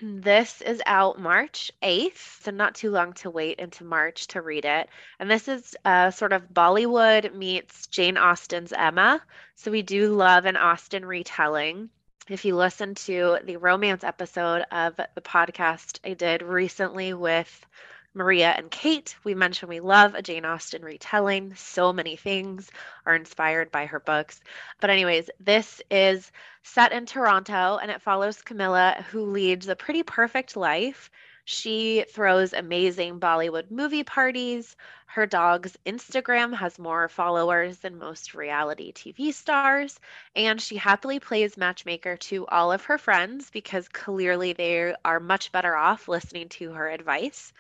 This 0.02 0.62
is 0.62 0.82
out 0.86 1.20
March 1.20 1.74
8th, 1.84 2.42
so 2.42 2.52
not 2.52 2.74
too 2.74 2.90
long 2.90 3.12
to 3.16 3.30
wait 3.30 3.60
into 3.60 3.84
March 3.84 4.28
to 4.28 4.42
read 4.42 4.64
it. 4.64 4.88
And 5.20 5.30
this 5.30 5.50
is 5.50 5.76
uh, 5.84 6.10
sort 6.12 6.32
of 6.32 6.54
Bollywood 6.54 7.36
meets 7.36 7.88
Jane 7.88 8.18
Austen's 8.18 8.72
Emma. 8.72 9.22
So 9.56 9.72
we 9.72 9.82
do 9.82 10.16
love 10.16 10.46
an 10.46 10.56
Austen 10.56 11.06
retelling 11.06 11.90
if 12.30 12.46
you 12.46 12.56
listen 12.56 12.96
to 12.96 13.40
the 13.44 13.58
romance 13.58 14.06
episode 14.06 14.64
of 14.72 14.96
the 14.96 15.22
podcast 15.22 16.00
I 16.06 16.14
did 16.14 16.44
recently 16.44 17.14
with 17.14 17.66
Maria 18.14 18.54
and 18.58 18.70
Kate, 18.70 19.16
we 19.24 19.34
mentioned 19.36 19.70
we 19.70 19.80
love 19.80 20.16
a 20.16 20.22
Jane 20.22 20.46
Austen 20.46 20.84
retelling. 20.84 21.56
So 21.56 21.94
many 21.94 22.18
things 22.18 22.70
are 23.06 23.16
inspired 23.16 23.72
by 23.72 23.86
her 23.86 24.00
books. 24.02 24.42
But, 24.82 24.90
anyways, 24.90 25.30
this 25.40 25.82
is 25.90 26.32
set 26.64 26.92
in 26.92 27.06
Toronto 27.06 27.78
and 27.82 27.90
it 27.90 28.02
follows 28.02 28.42
Kamila, 28.42 29.04
who 29.06 29.24
leads 29.24 29.70
a 29.70 29.76
pretty 29.78 30.04
perfect 30.04 30.58
life. 30.58 31.10
She 31.46 32.06
throws 32.12 32.54
amazing 32.54 33.20
Bollywood 33.20 33.72
movie 33.72 34.04
parties. 34.04 34.76
Her 35.06 35.26
dog's 35.26 35.78
Instagram 35.86 36.54
has 36.54 36.78
more 36.78 37.08
followers 37.10 37.80
than 37.80 37.98
most 37.98 38.34
reality 38.34 38.92
TV 38.94 39.34
stars. 39.34 40.00
And 40.36 40.62
she 40.62 40.76
happily 40.78 41.20
plays 41.20 41.58
matchmaker 41.58 42.18
to 42.18 42.46
all 42.48 42.72
of 42.72 42.86
her 42.86 42.98
friends 42.98 43.50
because 43.50 43.88
clearly 43.90 44.54
they 44.54 44.96
are 45.04 45.20
much 45.20 45.52
better 45.52 45.76
off 45.76 46.08
listening 46.08 46.50
to 46.50 46.72
her 46.74 46.90
advice. 46.90 47.52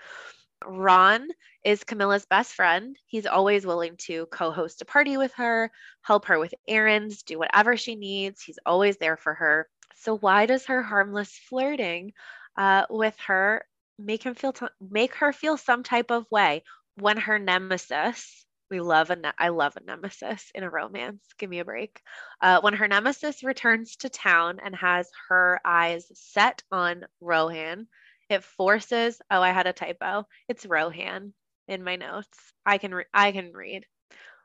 Ron 0.66 1.28
is 1.64 1.84
Kamila's 1.84 2.26
best 2.26 2.54
friend. 2.54 2.96
He's 3.08 3.26
always 3.26 3.66
willing 3.66 3.98
to 4.08 4.26
co 4.28 4.52
host 4.52 4.82
a 4.82 4.86
party 4.86 5.18
with 5.18 5.34
her, 5.34 5.72
help 6.02 6.26
her 6.26 6.40
with 6.40 6.54
errands, 6.68 7.24
do 7.24 7.40
whatever 7.40 7.78
she 7.78 7.96
needs. 7.96 8.42
He's 8.42 8.60
always 8.66 8.98
there 8.98 9.18
for 9.18 9.34
her. 9.34 9.70
So, 9.96 10.18
why 10.18 10.46
does 10.46 10.66
her 10.66 10.82
harmless 10.84 11.38
flirting 11.50 12.14
uh, 12.58 12.86
with 12.90 13.18
her 13.28 13.66
make 14.00 14.24
him 14.24 14.36
feel 14.36 14.54
t- 14.54 14.66
make 14.80 15.16
her 15.16 15.32
feel 15.34 15.58
some 15.58 15.84
type 15.84 16.12
of 16.12 16.30
way 16.32 16.64
when 16.96 17.18
her 17.18 17.40
nemesis 17.40 18.46
we 18.70 18.80
love 18.80 19.10
a 19.10 19.16
ne- 19.18 19.32
I 19.38 19.50
love 19.50 19.76
a 19.76 19.84
nemesis 19.84 20.50
in 20.56 20.64
a 20.64 20.70
romance. 20.70 21.22
Give 21.38 21.50
me 21.50 21.60
a 21.60 21.66
break. 21.66 22.02
Uh, 22.42 22.62
when 22.62 22.74
her 22.76 22.88
nemesis 22.88 23.44
returns 23.44 23.98
to 23.98 24.10
town 24.10 24.60
and 24.64 24.76
has 24.76 25.10
her 25.28 25.60
eyes 25.66 26.10
set 26.14 26.64
on 26.72 27.04
Rohan, 27.20 27.88
it 28.32 28.44
forces. 28.44 29.22
Oh, 29.30 29.42
I 29.42 29.52
had 29.52 29.68
a 29.68 29.74
typo. 29.74 30.26
It's 30.48 30.66
Rohan 30.66 31.34
in 31.68 31.84
my 31.84 31.96
notes. 31.96 32.54
I 32.66 32.78
can 32.78 32.94
re- 32.94 33.06
I 33.14 33.32
can 33.32 33.52
read. 33.54 33.86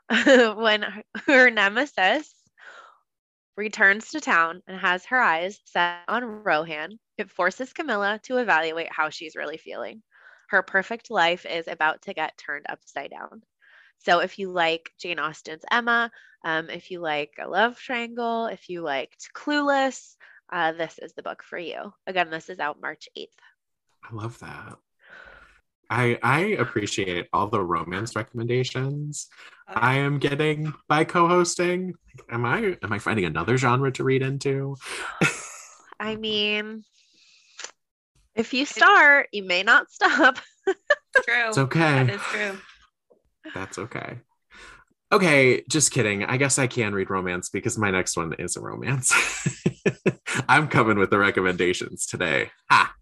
when 0.57 0.84
her 1.26 1.51
nemesis 1.51 2.32
returns 3.57 4.11
to 4.11 4.20
town 4.20 4.62
and 4.66 4.78
has 4.78 5.05
her 5.07 5.20
eyes 5.20 5.61
set 5.64 6.01
on 6.09 6.24
Rohan, 6.24 6.99
it 7.18 7.30
forces 7.30 7.72
Kamila 7.72 8.22
to 8.22 8.39
evaluate 8.39 8.93
how 8.93 9.11
she's 9.11 9.37
really 9.37 9.57
feeling. 9.57 10.03
Her 10.51 10.62
perfect 10.62 11.11
life 11.11 11.45
is 11.47 11.66
about 11.66 12.03
to 12.03 12.14
get 12.14 12.37
turned 12.39 12.66
upside 12.68 13.11
down. 13.11 13.43
So, 13.99 14.20
if 14.20 14.39
you 14.39 14.51
like 14.53 14.91
Jane 15.01 15.18
Austen's 15.18 15.64
Emma, 15.70 16.11
um, 16.45 16.70
if 16.70 16.91
you 16.91 17.01
like 17.01 17.32
a 17.41 17.49
love 17.49 17.78
triangle, 17.78 18.47
if 18.47 18.68
you 18.68 18.82
liked 18.82 19.30
Clueless, 19.34 20.16
uh, 20.53 20.72
this 20.72 20.99
is 21.01 21.14
the 21.14 21.22
book 21.22 21.43
for 21.43 21.59
you. 21.59 21.93
Again, 22.07 22.30
this 22.30 22.49
is 22.49 22.61
out 22.61 22.80
March 22.80 23.09
8th. 23.18 23.41
I 24.09 24.14
love 24.14 24.38
that. 24.40 24.76
I 25.88 26.18
I 26.22 26.38
appreciate 26.59 27.28
all 27.32 27.48
the 27.48 27.62
romance 27.62 28.16
recommendations 28.16 29.28
Okay. 29.68 29.80
I 29.80 29.94
am 29.96 30.18
getting 30.18 30.72
by 30.88 31.04
co-hosting. 31.04 31.94
Am 32.30 32.44
I 32.44 32.76
am 32.82 32.92
I 32.92 32.98
finding 33.00 33.24
another 33.24 33.57
genre 33.57 33.90
to 33.92 34.04
read 34.04 34.22
into? 34.22 34.76
I 36.00 36.14
mean, 36.14 36.84
if 38.36 38.54
you 38.54 38.64
start, 38.64 39.28
you 39.32 39.42
may 39.42 39.64
not 39.64 39.90
stop. 39.90 40.38
True. 41.24 41.48
It's 41.48 41.59
okay. 41.59 42.04
That 42.04 42.11
is 42.11 42.20
true. 42.20 42.59
That's 43.54 43.78
okay. 43.78 44.18
Okay, 45.11 45.62
just 45.68 45.92
kidding. 45.92 46.24
I 46.24 46.36
guess 46.36 46.59
I 46.59 46.66
can 46.66 46.94
read 46.94 47.11
romance 47.11 47.48
because 47.48 47.78
my 47.78 47.90
next 47.90 48.16
one 48.16 48.34
is 48.38 48.57
a 48.57 48.61
romance. 48.61 49.14
I'm 50.48 50.68
coming 50.68 50.98
with 50.98 51.11
the 51.11 51.18
recommendations 51.18 52.07
today. 52.07 52.50
Ha! 52.70 52.92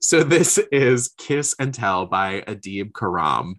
So 0.00 0.22
this 0.22 0.58
is 0.70 1.14
Kiss 1.16 1.54
and 1.58 1.72
Tell 1.72 2.06
by 2.06 2.42
Adib 2.46 2.92
Khorram. 2.92 3.54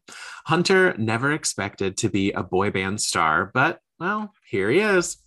Hunter 0.45 0.95
never 0.97 1.31
expected 1.31 1.97
to 1.97 2.09
be 2.09 2.31
a 2.31 2.43
boy 2.43 2.71
band 2.71 3.01
star, 3.01 3.49
but 3.53 3.79
well, 3.99 4.33
here 4.47 4.69
he 4.69 4.79
is. 4.79 5.17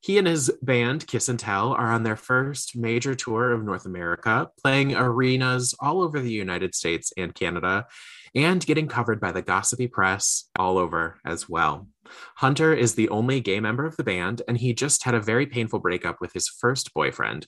He 0.00 0.16
and 0.18 0.26
his 0.28 0.50
band, 0.62 1.06
Kiss 1.06 1.28
and 1.28 1.38
Tell, 1.38 1.72
are 1.72 1.90
on 1.90 2.04
their 2.04 2.16
first 2.16 2.76
major 2.76 3.14
tour 3.14 3.52
of 3.52 3.64
North 3.64 3.84
America, 3.84 4.48
playing 4.62 4.94
arenas 4.94 5.74
all 5.80 6.02
over 6.02 6.20
the 6.20 6.30
United 6.30 6.74
States 6.74 7.12
and 7.16 7.34
Canada, 7.34 7.86
and 8.34 8.64
getting 8.64 8.86
covered 8.86 9.20
by 9.20 9.32
the 9.32 9.42
gossipy 9.42 9.88
press 9.88 10.48
all 10.56 10.78
over 10.78 11.18
as 11.24 11.48
well. 11.48 11.88
Hunter 12.36 12.72
is 12.72 12.94
the 12.94 13.08
only 13.08 13.40
gay 13.40 13.58
member 13.58 13.84
of 13.84 13.96
the 13.96 14.04
band, 14.04 14.42
and 14.46 14.58
he 14.58 14.72
just 14.72 15.02
had 15.02 15.14
a 15.14 15.20
very 15.20 15.46
painful 15.46 15.80
breakup 15.80 16.20
with 16.20 16.32
his 16.32 16.48
first 16.48 16.94
boyfriend. 16.94 17.46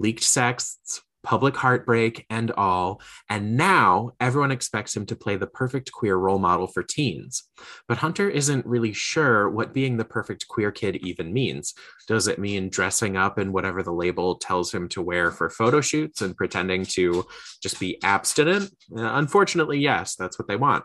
Leaked 0.00 0.24
sex, 0.24 0.78
public 1.24 1.56
heartbreak, 1.56 2.24
and 2.30 2.50
all. 2.52 3.00
And 3.28 3.56
now 3.56 4.12
everyone 4.20 4.52
expects 4.52 4.96
him 4.96 5.06
to 5.06 5.16
play 5.16 5.36
the 5.36 5.46
perfect 5.46 5.90
queer 5.90 6.16
role 6.16 6.38
model 6.38 6.68
for 6.68 6.82
teens. 6.82 7.42
But 7.88 7.98
Hunter 7.98 8.28
isn't 8.28 8.66
really 8.66 8.92
sure 8.92 9.50
what 9.50 9.74
being 9.74 9.96
the 9.96 10.04
perfect 10.04 10.46
queer 10.46 10.70
kid 10.70 10.96
even 10.96 11.32
means. 11.32 11.74
Does 12.06 12.28
it 12.28 12.38
mean 12.38 12.68
dressing 12.68 13.16
up 13.16 13.38
in 13.38 13.52
whatever 13.52 13.82
the 13.82 13.92
label 13.92 14.36
tells 14.36 14.72
him 14.72 14.88
to 14.90 15.02
wear 15.02 15.30
for 15.30 15.50
photo 15.50 15.80
shoots 15.80 16.20
and 16.20 16.36
pretending 16.36 16.84
to 16.84 17.26
just 17.62 17.80
be 17.80 18.02
abstinent? 18.04 18.70
Uh, 18.96 19.14
unfortunately, 19.14 19.78
yes, 19.78 20.14
that's 20.14 20.38
what 20.38 20.46
they 20.46 20.56
want. 20.56 20.84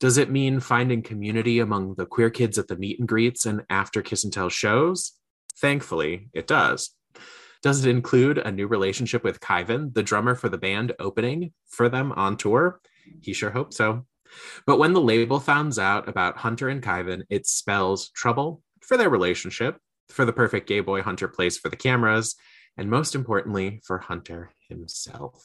Does 0.00 0.18
it 0.18 0.30
mean 0.30 0.60
finding 0.60 1.02
community 1.02 1.58
among 1.58 1.94
the 1.96 2.06
queer 2.06 2.30
kids 2.30 2.58
at 2.58 2.68
the 2.68 2.76
meet 2.76 2.98
and 2.98 3.08
greets 3.08 3.46
and 3.46 3.62
after 3.70 4.02
Kiss 4.02 4.24
and 4.24 4.32
Tell 4.32 4.48
shows? 4.48 5.12
Thankfully, 5.60 6.28
it 6.32 6.46
does. 6.46 6.90
Does 7.64 7.82
it 7.82 7.88
include 7.88 8.36
a 8.36 8.52
new 8.52 8.66
relationship 8.66 9.24
with 9.24 9.40
Kyvan, 9.40 9.94
the 9.94 10.02
drummer 10.02 10.34
for 10.34 10.50
the 10.50 10.58
band 10.58 10.92
opening 10.98 11.54
for 11.66 11.88
them 11.88 12.12
on 12.12 12.36
tour? 12.36 12.78
He 13.22 13.32
sure 13.32 13.48
hopes 13.48 13.78
so. 13.78 14.04
But 14.66 14.78
when 14.78 14.92
the 14.92 15.00
label 15.00 15.40
finds 15.40 15.78
out 15.78 16.06
about 16.06 16.36
Hunter 16.36 16.68
and 16.68 16.82
Kyvan, 16.82 17.22
it 17.30 17.46
spells 17.46 18.10
trouble 18.10 18.60
for 18.82 18.98
their 18.98 19.08
relationship, 19.08 19.78
for 20.10 20.26
the 20.26 20.32
perfect 20.32 20.68
gay 20.68 20.80
boy 20.80 21.00
Hunter 21.00 21.26
plays 21.26 21.56
for 21.56 21.70
the 21.70 21.76
cameras, 21.76 22.36
and 22.76 22.90
most 22.90 23.14
importantly, 23.14 23.80
for 23.82 23.96
Hunter 23.96 24.50
himself. 24.68 25.42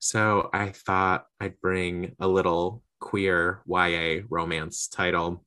So 0.00 0.50
I 0.52 0.72
thought 0.72 1.24
I'd 1.40 1.58
bring 1.58 2.16
a 2.20 2.28
little 2.28 2.82
queer 3.00 3.62
YA 3.66 4.24
romance 4.28 4.88
title, 4.88 5.42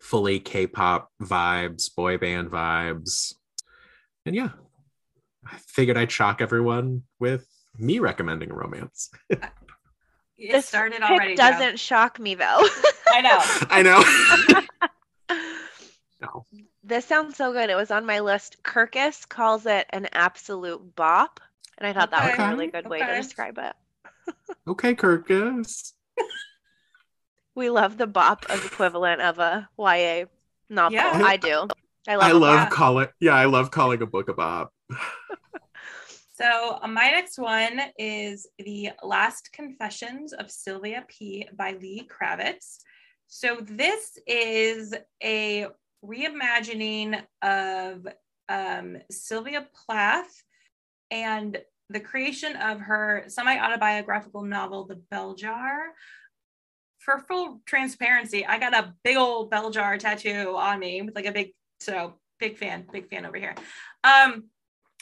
fully 0.00 0.40
K 0.40 0.66
pop 0.66 1.10
vibes, 1.22 1.94
boy 1.94 2.18
band 2.18 2.50
vibes. 2.50 3.34
And 4.26 4.34
yeah, 4.34 4.50
I 5.46 5.56
figured 5.66 5.96
I'd 5.96 6.12
shock 6.12 6.40
everyone 6.40 7.02
with 7.18 7.46
me 7.78 7.98
recommending 7.98 8.50
a 8.50 8.54
romance. 8.54 9.10
It 9.28 10.52
This 10.52 10.66
started 10.66 11.00
pick 11.00 11.10
already. 11.10 11.34
Joe. 11.34 11.50
doesn't 11.50 11.78
shock 11.78 12.18
me 12.18 12.34
though. 12.34 12.44
I 13.08 13.20
know. 13.20 13.38
I 13.70 15.28
know. 15.28 15.36
no. 16.20 16.46
this 16.82 17.04
sounds 17.04 17.36
so 17.36 17.52
good. 17.52 17.70
It 17.70 17.74
was 17.74 17.90
on 17.90 18.06
my 18.06 18.20
list. 18.20 18.56
Kirkus 18.62 19.28
calls 19.28 19.66
it 19.66 19.86
an 19.90 20.08
absolute 20.12 20.94
bop. 20.96 21.40
And 21.78 21.86
I 21.86 21.92
thought 21.92 22.10
that 22.10 22.30
was 22.30 22.38
a 22.38 22.50
really 22.50 22.66
good 22.70 22.88
way 22.88 23.00
to 23.00 23.16
describe 23.16 23.58
it. 23.58 23.74
Okay, 24.66 24.94
Kirkus. 24.94 25.92
We 27.54 27.68
love 27.70 27.96
the 27.98 28.06
bop 28.06 28.46
of 28.48 28.64
equivalent 28.64 29.20
of 29.20 29.38
a 29.38 29.68
YA 29.78 30.26
novel. 30.68 30.94
Yeah. 30.94 31.22
I 31.24 31.36
do. 31.36 31.68
I 32.08 32.16
love 32.16 32.22
I 32.22 32.30
a 32.30 32.34
love 32.34 32.58
bop. 32.58 32.70
calling 32.70 33.08
yeah, 33.20 33.34
I 33.34 33.46
love 33.46 33.70
calling 33.70 34.00
a 34.02 34.06
book 34.06 34.28
a 34.28 34.34
bop. 34.34 34.72
So 36.40 36.78
uh, 36.80 36.88
my 36.88 37.10
next 37.10 37.38
one 37.38 37.82
is 37.98 38.48
The 38.58 38.92
Last 39.02 39.52
Confessions 39.52 40.32
of 40.32 40.50
Sylvia 40.50 41.04
P. 41.06 41.46
by 41.54 41.72
Lee 41.72 42.08
Kravetz. 42.08 42.78
So 43.26 43.58
this 43.60 44.16
is 44.26 44.94
a 45.22 45.66
reimagining 46.02 47.22
of 47.42 48.06
um, 48.48 48.96
Sylvia 49.10 49.68
Plath 49.84 50.32
and 51.10 51.58
the 51.90 52.00
creation 52.00 52.56
of 52.56 52.80
her 52.80 53.24
semi-autobiographical 53.28 54.42
novel, 54.42 54.86
The 54.86 54.96
Bell 55.10 55.34
Jar. 55.34 55.88
For 57.00 57.18
full 57.18 57.60
transparency, 57.66 58.46
I 58.46 58.58
got 58.58 58.74
a 58.74 58.94
big 59.04 59.18
old 59.18 59.50
bell 59.50 59.70
jar 59.70 59.98
tattoo 59.98 60.56
on 60.56 60.78
me 60.78 61.02
with 61.02 61.14
like 61.14 61.26
a 61.26 61.32
big, 61.32 61.50
so 61.80 62.14
big 62.38 62.56
fan, 62.56 62.86
big 62.90 63.10
fan 63.10 63.26
over 63.26 63.36
here. 63.36 63.54
Um, 64.04 64.44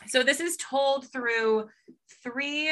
so 0.07 0.22
this 0.22 0.40
is 0.40 0.57
told 0.57 1.11
through 1.12 1.68
three 2.22 2.70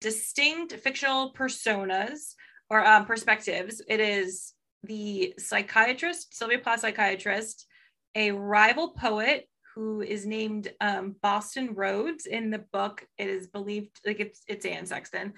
distinct 0.00 0.72
fictional 0.74 1.32
personas 1.32 2.34
or 2.70 2.84
um, 2.86 3.04
perspectives. 3.04 3.82
It 3.88 4.00
is 4.00 4.54
the 4.84 5.34
psychiatrist, 5.38 6.36
Sylvia 6.36 6.58
Plath 6.58 6.80
psychiatrist, 6.80 7.66
a 8.14 8.30
rival 8.30 8.90
poet 8.90 9.48
who 9.74 10.00
is 10.00 10.26
named 10.26 10.72
um, 10.80 11.16
Boston 11.22 11.74
Rhodes 11.74 12.26
in 12.26 12.50
the 12.50 12.64
book. 12.72 13.06
It 13.16 13.28
is 13.28 13.46
believed 13.46 14.00
like 14.06 14.20
it's 14.20 14.42
it's 14.48 14.66
Anne 14.66 14.86
Sexton, 14.86 15.34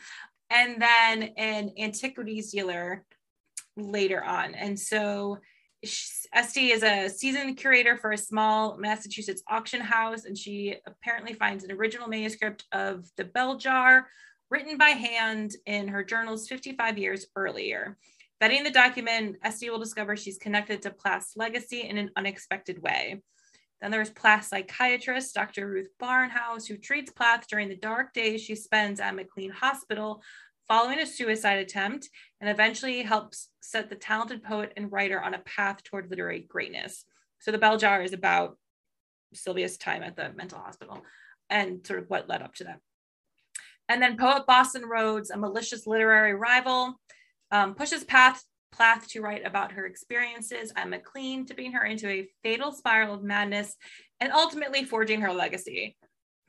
and 0.51 0.81
then 0.81 1.31
an 1.37 1.73
antiquities 1.79 2.53
dealer 2.53 3.05
later 3.77 4.23
on. 4.23 4.55
And 4.55 4.79
so 4.79 5.39
Esty 5.83 6.73
is 6.73 6.83
a 6.83 7.09
seasoned 7.09 7.57
curator 7.57 7.97
for 7.97 8.13
a 8.13 8.19
small 8.19 8.77
Massachusetts 8.77 9.43
auction 9.49 9.81
house, 9.81 10.25
and 10.25 10.37
she 10.37 10.77
apparently 10.87 11.33
finds 11.33 11.65
an 11.65 11.73
original 11.73 12.09
manuscript 12.09 12.65
of 12.73 13.11
the 13.17 13.25
bell 13.25 13.57
jar 13.57 14.09
written 14.51 14.77
by 14.77 14.91
hand 14.91 15.53
in 15.67 15.89
her 15.89 16.05
journals 16.05 16.49
55 16.49 16.99
years 16.99 17.27
earlier. 17.37 17.97
Vetting 18.43 18.65
the 18.65 18.71
document, 18.71 19.37
Esty 19.43 19.71
will 19.71 19.79
discover 19.79 20.17
she's 20.17 20.39
connected 20.39 20.83
to 20.83 20.91
Plath's 20.91 21.37
legacy 21.37 21.83
in 21.83 21.99
an 21.99 22.11
unexpected 22.17 22.81
way. 22.83 23.23
Then 23.81 23.91
there's 23.91 24.11
Plath 24.11 24.45
psychiatrist, 24.47 25.35
Dr. 25.35 25.67
Ruth 25.67 25.89
Barnhouse, 26.01 26.67
who 26.67 26.77
treats 26.77 27.11
Plath 27.11 27.47
during 27.49 27.69
the 27.69 27.77
dark 27.77 28.13
days 28.13 28.43
she 28.43 28.55
spends 28.55 29.01
at 29.01 29.15
McLean 29.15 29.51
Hospital 29.51 30.23
following 30.71 31.01
a 31.01 31.07
suicide 31.07 31.59
attempt 31.59 32.09
and 32.41 32.49
eventually 32.49 33.03
helps 33.03 33.49
set 33.61 33.91
the 33.91 33.97
talented 33.97 34.41
poet 34.41 34.73
and 34.77 34.93
writer 34.93 35.21
on 35.21 35.35
a 35.35 35.41
path 35.41 35.83
toward 35.83 36.09
literary 36.09 36.47
greatness. 36.49 37.05
So 37.41 37.51
the 37.51 37.59
bell 37.59 37.77
jar 37.77 38.03
is 38.03 38.13
about 38.13 38.57
Sylvia's 39.35 39.77
time 39.77 40.05
at 40.05 40.15
the 40.15 40.33
mental 40.33 40.61
hospital 40.61 41.03
and 41.49 41.85
sort 41.85 41.99
of 41.99 42.09
what 42.09 42.29
led 42.29 42.41
up 42.41 42.55
to 42.55 42.65
that. 42.65 42.79
And 43.89 44.01
then 44.01 44.17
poet 44.17 44.47
Boston 44.47 44.83
Rhodes, 44.87 45.31
a 45.31 45.37
malicious 45.37 45.89
literary 45.89 46.35
rival, 46.35 47.01
um, 47.51 47.75
pushes 47.75 48.05
Path 48.05 48.45
Plath 48.71 49.09
to 49.09 49.21
write 49.21 49.45
about 49.45 49.73
her 49.73 49.87
experiences 49.87 50.73
at 50.77 50.89
McLean, 50.89 51.45
tipping 51.45 51.73
her 51.73 51.85
into 51.85 52.09
a 52.09 52.29
fatal 52.45 52.71
spiral 52.71 53.15
of 53.15 53.25
madness 53.25 53.75
and 54.21 54.33
ultimately 54.33 54.85
forging 54.85 55.23
her 55.23 55.33
legacy. 55.33 55.97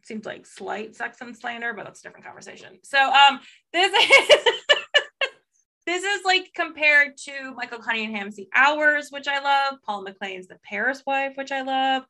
Seems 0.04 0.26
like 0.26 0.45
slight 0.45 0.95
sex 0.95 1.18
and 1.22 1.38
slander, 1.38 1.74
but 1.74 1.86
that's 1.86 1.99
a 1.99 2.04
different 2.04 2.26
conversation. 2.26 2.80
So 2.84 2.97
um, 2.97 3.39
this 3.74 3.91
is 3.93 4.38
this 5.86 6.04
is 6.04 6.22
like 6.26 6.52
compared 6.56 7.18
to 7.26 7.54
Michael 7.56 7.80
Cunningham's 7.80 8.36
The 8.36 8.49
Hours, 8.54 9.10
which 9.10 9.28
I 9.28 9.39
love, 9.39 9.80
Paul 9.86 10.04
McLain's 10.04 10.47
The 10.47 10.60
Paris 10.64 11.04
Wife, 11.06 11.34
which 11.36 11.52
I 11.52 11.62
love, 11.62 12.04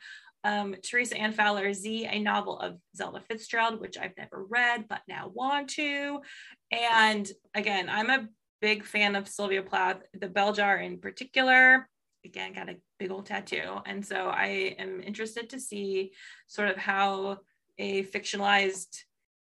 um, 0.43 0.75
Teresa 0.83 1.17
Anne 1.17 1.33
Fowler's 1.33 1.79
Z, 1.81 2.07
a 2.09 2.19
novel 2.19 2.59
of 2.59 2.77
Zelda 2.95 3.21
Fitzgerald, 3.21 3.79
which 3.79 3.97
I've 3.97 4.17
never 4.17 4.43
read 4.49 4.87
but 4.87 5.01
now 5.07 5.31
want 5.33 5.69
to. 5.71 6.21
And 6.71 7.29
again, 7.53 7.89
I'm 7.89 8.09
a 8.09 8.27
big 8.61 8.83
fan 8.83 9.15
of 9.15 9.27
Sylvia 9.27 9.61
Plath, 9.61 10.01
the 10.13 10.27
bell 10.27 10.53
jar 10.53 10.77
in 10.77 10.99
particular. 10.99 11.87
Again, 12.25 12.53
got 12.53 12.69
a 12.69 12.77
big 12.99 13.11
old 13.11 13.25
tattoo. 13.25 13.81
And 13.85 14.05
so 14.05 14.27
I 14.27 14.75
am 14.77 15.01
interested 15.01 15.49
to 15.51 15.59
see 15.59 16.11
sort 16.47 16.69
of 16.69 16.77
how 16.77 17.39
a 17.77 18.03
fictionalized 18.03 19.03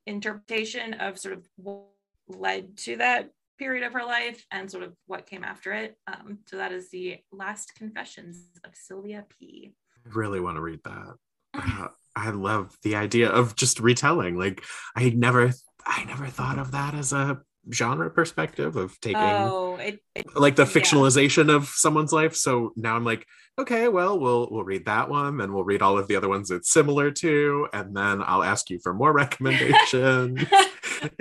interpretation 0.07 0.95
of 0.95 1.19
sort 1.19 1.35
of 1.35 1.47
what 1.57 1.85
led 2.29 2.77
to 2.77 2.97
that 2.97 3.31
period 3.59 3.85
of 3.85 3.93
her 3.93 4.05
life 4.05 4.45
and 4.51 4.71
sort 4.71 4.85
of 4.85 4.95
what 5.07 5.27
came 5.27 5.45
after 5.45 5.73
it. 5.73 5.97
Um, 6.07 6.39
so 6.47 6.57
that 6.57 6.73
is 6.73 6.91
the 6.91 7.19
last 7.33 7.75
confessions 7.75 8.45
of 8.65 8.71
Sylvia 8.75 9.25
P. 9.39 9.75
I 10.07 10.11
really 10.17 10.41
want 10.41 10.57
to 10.57 10.63
read 10.63 10.81
that. 10.85 11.15
Uh, 11.55 11.89
I 12.15 12.31
love 12.31 12.77
the 12.83 12.97
idea 12.97 13.29
of 13.29 13.57
just 13.57 13.81
retelling. 13.81 14.37
Like 14.37 14.63
I 14.97 15.11
never 15.11 15.53
I 15.87 16.05
never 16.05 16.27
thought 16.27 16.59
of 16.59 16.73
that 16.73 16.95
as 16.95 17.13
a 17.13 17.41
genre 17.73 18.11
perspective 18.11 18.77
of 18.77 18.99
taking 19.01 19.21
Oh, 19.21 19.77
it, 19.77 20.01
it 20.15 20.27
like 20.37 20.57
the 20.57 20.65
yeah. 20.65 20.71
fictionalization 20.71 21.55
of 21.55 21.67
someone's 21.69 22.13
life. 22.13 22.35
So 22.35 22.73
now 22.77 22.97
I'm 22.97 23.05
like, 23.05 23.27
okay, 23.59 23.89
well, 23.89 24.19
we'll 24.19 24.49
we'll 24.51 24.65
read 24.65 24.87
that 24.87 25.09
one, 25.09 25.41
and 25.41 25.53
we'll 25.53 25.65
read 25.65 25.83
all 25.83 25.99
of 25.99 26.09
the 26.09 26.17
other 26.17 26.29
ones 26.29 26.51
it's 26.51 26.73
similar 26.73 27.11
to, 27.11 27.69
and 27.73 27.97
then 27.97 28.23
I'll 28.25 28.43
ask 28.43 28.71
you 28.71 28.79
for 28.81 28.95
more 28.95 29.13
recommendations. 29.25 30.41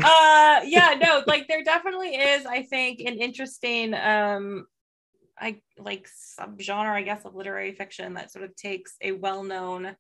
uh 0.03 0.59
yeah 0.65 0.95
no 0.99 1.21
like 1.27 1.47
there 1.47 1.63
definitely 1.63 2.15
is 2.15 2.47
i 2.47 2.63
think 2.63 2.99
an 2.99 3.13
interesting 3.19 3.93
um 3.93 4.65
i 5.39 5.61
like 5.77 6.09
subgenre 6.39 6.95
i 6.95 7.03
guess 7.03 7.23
of 7.25 7.35
literary 7.35 7.73
fiction 7.73 8.15
that 8.15 8.31
sort 8.31 8.43
of 8.43 8.55
takes 8.55 8.95
a 9.01 9.11
well-known 9.11 9.95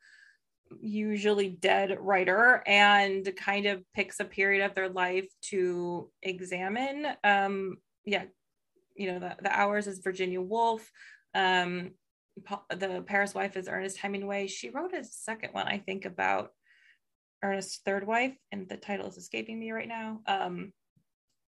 usually 0.79 1.49
dead 1.49 1.97
writer 1.99 2.63
and 2.65 3.29
kind 3.37 3.65
of 3.65 3.83
picks 3.93 4.19
a 4.19 4.25
period 4.25 4.65
of 4.65 4.75
their 4.75 4.89
life 4.89 5.27
to 5.41 6.09
examine 6.21 7.07
um 7.23 7.77
yeah 8.05 8.23
you 8.95 9.11
know 9.11 9.19
the, 9.19 9.35
the 9.41 9.51
hours 9.51 9.87
is 9.87 9.99
virginia 9.99 10.41
woolf 10.41 10.89
um 11.35 11.91
the 12.69 13.03
paris 13.05 13.33
wife 13.33 13.57
is 13.57 13.67
ernest 13.67 13.97
hemingway 13.97 14.47
she 14.47 14.69
wrote 14.69 14.93
a 14.93 15.03
second 15.03 15.53
one 15.53 15.67
i 15.67 15.77
think 15.77 16.05
about 16.05 16.51
Ernest's 17.43 17.81
third 17.85 18.05
wife, 18.05 18.35
and 18.51 18.67
the 18.67 18.77
title 18.77 19.07
is 19.07 19.17
escaping 19.17 19.59
me 19.59 19.71
right 19.71 19.87
now. 19.87 20.21
Um, 20.25 20.73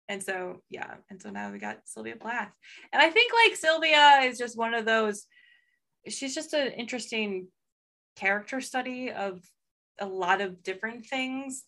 and 0.09 0.21
so 0.23 0.61
yeah, 0.69 0.95
and 1.09 1.21
so 1.21 1.29
now 1.29 1.51
we 1.51 1.59
got 1.59 1.79
Sylvia 1.85 2.15
Plath, 2.15 2.51
and 2.93 3.01
I 3.01 3.09
think 3.09 3.31
like 3.33 3.55
Sylvia 3.55 4.21
is 4.23 4.37
just 4.37 4.57
one 4.57 4.73
of 4.73 4.85
those. 4.85 5.25
She's 6.07 6.35
just 6.35 6.53
an 6.53 6.71
interesting 6.73 7.47
character 8.17 8.59
study 8.59 9.11
of 9.11 9.41
a 9.99 10.05
lot 10.05 10.41
of 10.41 10.63
different 10.63 11.05
things. 11.05 11.63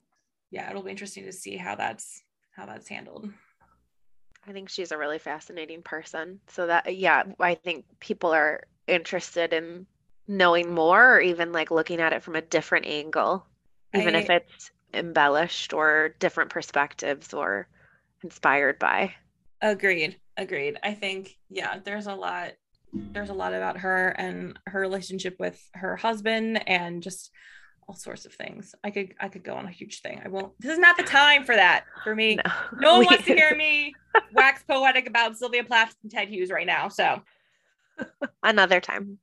Yeah, 0.52 0.70
it'll 0.70 0.84
be 0.84 0.92
interesting 0.92 1.26
to 1.26 1.32
see 1.32 1.58
how 1.58 1.76
that's 1.76 2.24
how 2.56 2.66
that's 2.66 2.88
handled. 2.88 3.30
I 4.48 4.52
think 4.52 4.70
she's 4.70 4.92
a 4.92 4.98
really 4.98 5.20
fascinating 5.20 5.84
person. 5.84 6.40
So 6.48 6.68
that 6.68 6.96
yeah, 6.96 7.24
I 7.40 7.56
think 7.56 7.86
people 8.00 8.32
are 8.32 8.64
interested 8.88 9.54
in 9.54 9.86
knowing 10.28 10.74
more 10.74 11.16
or 11.16 11.22
even 11.22 11.52
like 11.52 11.72
looking 11.72 12.00
at 12.00 12.14
it 12.14 12.24
from 12.24 12.36
a 12.36 12.42
different 12.42 12.86
angle, 12.88 13.46
even 13.96 14.16
if 14.16 14.30
it's 14.30 14.72
embellished 14.94 15.74
or 15.74 16.16
different 16.20 16.50
perspectives 16.50 17.34
or 17.34 17.68
inspired 18.24 18.80
by. 18.80 19.14
Agreed. 19.62 20.18
Agreed. 20.38 20.78
I 20.84 20.94
think 20.94 21.38
yeah, 21.50 21.80
there's 21.84 22.08
a 22.08 22.16
lot 22.16 22.54
there's 22.94 23.30
a 23.30 23.34
lot 23.34 23.54
about 23.54 23.78
her 23.80 24.10
and 24.10 24.58
her 24.68 24.80
relationship 24.80 25.36
with 25.40 25.62
her 25.74 25.96
husband 25.96 26.68
and 26.68 27.04
just 27.04 27.32
all 27.88 27.96
sorts 27.96 28.26
of 28.26 28.34
things. 28.34 28.76
I 28.84 28.92
could 28.92 29.14
I 29.20 29.30
could 29.30 29.44
go 29.44 29.56
on 29.56 29.66
a 29.66 29.72
huge 29.72 30.02
thing. 30.02 30.22
I 30.24 30.28
won't 30.28 30.54
this 30.60 30.72
is 30.74 30.80
not 30.80 30.98
the 30.98 31.04
time 31.04 31.44
for 31.44 31.56
that 31.56 31.86
for 32.04 32.16
me. 32.16 32.36
No, 32.80 32.92
one 32.92 33.00
We- 33.00 33.06
wants 33.06 33.26
to 33.26 33.36
hear 33.36 33.56
me 33.56 33.94
wax 34.34 34.64
poetic 34.64 35.08
about 35.08 35.38
Sylvia 35.38 35.64
Plath 35.64 35.96
and 36.04 36.12
Ted 36.12 36.30
Hughes 36.30 36.50
right 36.52 36.68
now. 36.68 36.90
So 36.90 37.22
another 38.44 38.80
time. 38.80 39.18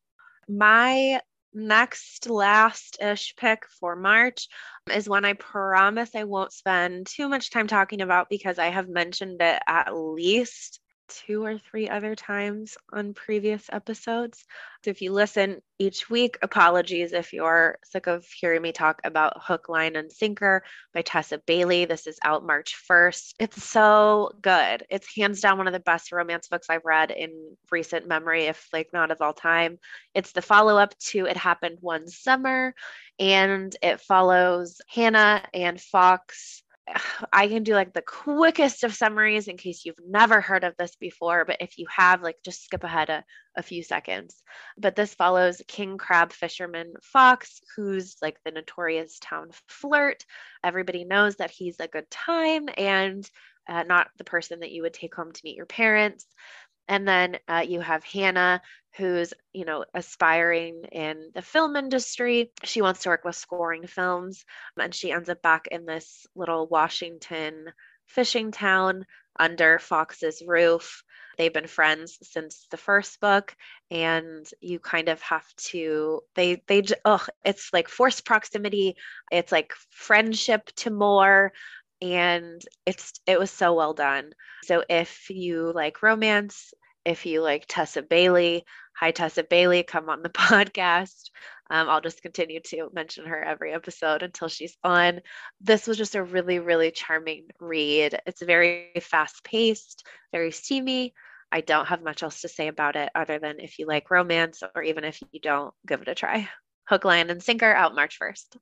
My 0.49 1.21
next 1.53 2.29
last 2.29 2.99
ish 3.01 3.35
pick 3.37 3.63
for 3.81 3.97
March 3.97 4.47
is 4.93 5.09
one 5.09 5.25
I 5.25 5.33
promise 5.33 6.11
I 6.15 6.25
won't 6.25 6.53
spend 6.53 7.07
too 7.07 7.29
much 7.29 7.51
time 7.51 7.67
talking 7.67 8.03
about 8.03 8.29
because 8.29 8.59
I 8.59 8.67
have 8.67 8.89
mentioned 8.89 9.41
it 9.41 9.61
at 9.67 9.97
least 9.97 10.81
two 11.09 11.45
or 11.45 11.59
three 11.59 11.89
other 11.89 12.15
times 12.15 12.77
on 12.93 13.15
previous 13.15 13.67
episodes. 13.73 14.45
So 14.85 14.91
if 14.91 15.03
you 15.03 15.13
listen 15.13 15.61
each 15.79 16.09
week, 16.09 16.39
apologies 16.43 17.13
if 17.13 17.33
you're 17.33 17.79
sick 17.85 18.07
of 18.07 18.25
hearing 18.27 18.63
me 18.63 18.73
talk 18.73 19.01
about 19.05 19.43
Hook, 19.43 19.69
Line, 19.69 19.97
and 19.97 20.11
Sinker 20.11 20.63
by 20.95 21.03
Tessa 21.03 21.39
Bailey. 21.47 21.85
This 21.85 22.07
is 22.07 22.19
out 22.25 22.47
March 22.47 22.77
1st. 22.91 23.35
It's 23.39 23.63
so 23.63 24.33
good. 24.41 24.85
It's 24.91 25.15
hands 25.17 25.41
down 25.41 25.59
one 25.59 25.67
of 25.67 25.73
the 25.73 25.81
best 25.81 26.13
romance 26.13 26.49
books 26.49 26.69
I've 26.71 26.85
read 26.85 27.11
in 27.11 27.57
recent 27.71 28.07
memory, 28.07 28.45
if 28.45 28.69
like 28.73 28.91
not 28.93 29.11
of 29.11 29.21
all 29.21 29.33
time. 29.33 29.79
It's 30.15 30.33
the 30.33 30.43
follow 30.43 30.77
up 30.77 30.97
to 31.11 31.27
It 31.27 31.37
Happened 31.37 31.79
One 31.81 32.09
Summer, 32.09 32.75
and 33.19 33.75
it 33.83 34.01
follows 34.01 34.81
Hannah 34.89 35.43
and 35.53 35.81
Fox. 35.81 36.63
I 37.33 37.49
can 37.49 37.63
do 37.63 37.75
like 37.75 37.93
the 37.93 38.03
quickest 38.03 38.85
of 38.85 38.95
summaries 38.95 39.49
in 39.49 39.57
case 39.57 39.85
you've 39.85 40.01
never 40.07 40.41
heard 40.41 40.65
of 40.65 40.75
this 40.79 40.97
before, 40.97 41.45
but 41.45 41.59
if 41.61 41.79
you 41.79 41.87
have, 41.95 42.23
like 42.23 42.37
just 42.45 42.65
skip 42.65 42.85
ahead 42.85 43.11
a, 43.11 43.25
a 43.57 43.63
few 43.63 43.83
seconds. 43.83 44.43
But 44.79 44.97
this 44.97 45.15
follows 45.15 45.63
king 45.67 45.99
crab 45.99 46.33
fisherman 46.33 46.95
Fox, 47.03 47.61
who's 47.77 48.17
like 48.23 48.37
the 48.45 48.53
notorious 48.53 49.19
town 49.21 49.51
flirt. 49.69 50.25
Everybody 50.65 51.05
knows 51.05 51.37
that 51.37 51.51
he's 51.51 51.81
a 51.81 51.89
good 51.89 52.11
time 52.11 52.69
and 52.77 53.29
uh, 53.69 53.83
not 53.83 54.09
the 54.17 54.25
person 54.25 54.61
that 54.61 54.71
you 54.71 54.83
would 54.83 54.95
take 54.95 55.15
home 55.15 55.33
to 55.33 55.41
meet 55.45 55.57
your 55.57 55.67
parents. 55.67 56.27
And 56.89 57.07
then 57.07 57.39
uh, 57.49 57.65
you 57.67 57.81
have 57.81 58.05
Hannah, 58.05 58.63
who's, 58.97 59.35
you 59.53 59.65
know, 59.65 59.85
aspiring 59.95 60.85
in 60.93 61.31
the 61.35 61.43
film 61.43 61.77
industry. 61.77 62.53
She 62.65 62.83
wants 62.83 63.03
to 63.03 63.11
work 63.11 63.25
with 63.25 63.37
scoring 63.37 63.87
films, 63.87 64.45
and 64.79 64.95
she 64.95 65.13
ends 65.13 65.29
up 65.29 65.43
back 65.43 65.69
in 65.71 65.85
this 65.85 66.27
little 66.35 66.67
Washington 66.67 67.67
fishing 68.07 68.53
town 68.53 69.05
under 69.39 69.79
Fox's 69.79 70.43
roof. 70.47 71.03
They've 71.37 71.53
been 71.53 71.67
friends 71.67 72.19
since 72.23 72.67
the 72.71 72.79
first 72.79 73.21
book, 73.21 73.55
and 73.91 74.47
you 74.61 74.79
kind 74.79 75.09
of 75.11 75.21
have 75.21 75.47
to. 75.71 76.23
They 76.35 76.63
they 76.67 76.83
oh, 77.05 77.25
it's 77.45 77.73
like 77.75 77.89
forced 77.89 78.25
proximity. 78.25 78.97
It's 79.31 79.53
like 79.53 79.75
friendship 79.91 80.67
to 80.77 80.91
more 80.91 81.53
and 82.01 82.63
it's 82.85 83.13
it 83.27 83.39
was 83.39 83.51
so 83.51 83.75
well 83.75 83.95
done. 83.95 84.33
So 84.65 84.85
if 84.89 85.31
you 85.31 85.73
like 85.75 86.03
romance, 86.03 86.73
if 87.05 87.27
you 87.27 87.43
like 87.43 87.67
Tessa 87.69 88.03
Bailey, 88.03 88.65
hi 88.95 89.11
Tessa 89.11 89.45
Bailey, 89.45 89.83
come 89.83 90.09
on 90.09 90.23
the 90.23 90.29
podcast. 90.31 91.31
Um, 91.69 91.89
I'll 91.89 92.01
just 92.01 92.23
continue 92.23 92.61
to 92.67 92.91
mention 92.93 93.27
her 93.27 93.43
every 93.43 93.73
episode 93.73 94.23
until 94.23 94.49
she's 94.49 94.77
on. 94.85 95.21
This 95.61 95.87
was 95.87 95.97
just 95.97 96.15
a 96.15 96.23
really, 96.23 96.61
really 96.61 96.93
charming 96.93 97.49
read. 97.59 98.21
It's 98.25 98.43
very 98.43 98.93
fast 99.01 99.43
paced, 99.43 100.07
very 100.33 100.53
steamy. 100.53 101.13
I 101.51 101.61
don't 101.61 101.87
have 101.87 102.03
much 102.03 102.23
else 102.23 102.41
to 102.43 102.49
say 102.49 102.69
about 102.69 102.97
it 102.97 103.11
other 103.15 103.39
than 103.39 103.61
if 103.61 103.79
you 103.79 103.87
like 103.87 104.11
romance 104.11 104.63
or 104.75 104.83
even 104.83 105.05
if 105.05 105.21
you 105.33 105.41
don't, 105.41 105.73
give 105.87 106.03
it 106.03 106.09
a 106.09 106.15
try. 106.15 106.49
Hook, 106.89 107.05
Line, 107.05 107.31
and 107.31 107.43
Sinker 107.43 107.73
out 107.73 107.95
March 107.95 108.19
1st. 108.21 108.57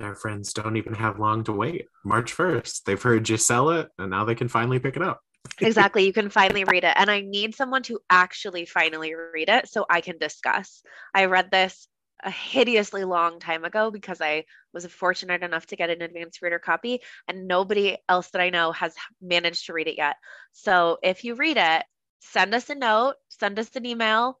Our 0.00 0.14
friends 0.14 0.52
don't 0.52 0.76
even 0.76 0.94
have 0.94 1.18
long 1.18 1.44
to 1.44 1.52
wait. 1.52 1.86
March 2.04 2.36
1st. 2.36 2.84
They've 2.84 3.02
heard 3.02 3.28
you 3.28 3.36
sell 3.36 3.70
it, 3.70 3.88
and 3.98 4.10
now 4.10 4.24
they 4.24 4.34
can 4.34 4.48
finally 4.48 4.78
pick 4.78 4.96
it 4.96 5.02
up. 5.02 5.20
exactly. 5.60 6.04
You 6.04 6.12
can 6.12 6.30
finally 6.30 6.64
read 6.64 6.84
it. 6.84 6.94
And 6.96 7.10
I 7.10 7.20
need 7.20 7.54
someone 7.54 7.82
to 7.84 8.00
actually 8.10 8.66
finally 8.66 9.14
read 9.14 9.48
it 9.48 9.68
so 9.68 9.86
I 9.88 10.00
can 10.00 10.18
discuss. 10.18 10.82
I 11.14 11.26
read 11.26 11.50
this 11.50 11.88
a 12.22 12.30
hideously 12.30 13.04
long 13.04 13.40
time 13.40 13.64
ago 13.64 13.90
because 13.90 14.20
I 14.20 14.44
was 14.72 14.84
fortunate 14.86 15.42
enough 15.42 15.66
to 15.66 15.76
get 15.76 15.90
an 15.90 16.02
advanced 16.02 16.42
reader 16.42 16.58
copy, 16.58 17.00
and 17.28 17.48
nobody 17.48 17.96
else 18.08 18.30
that 18.30 18.42
I 18.42 18.50
know 18.50 18.72
has 18.72 18.94
managed 19.20 19.66
to 19.66 19.72
read 19.72 19.88
it 19.88 19.96
yet. 19.96 20.16
So 20.52 20.98
if 21.02 21.24
you 21.24 21.34
read 21.34 21.56
it, 21.56 21.84
send 22.20 22.54
us 22.54 22.68
a 22.70 22.74
note, 22.74 23.14
send 23.28 23.58
us 23.58 23.74
an 23.74 23.86
email, 23.86 24.38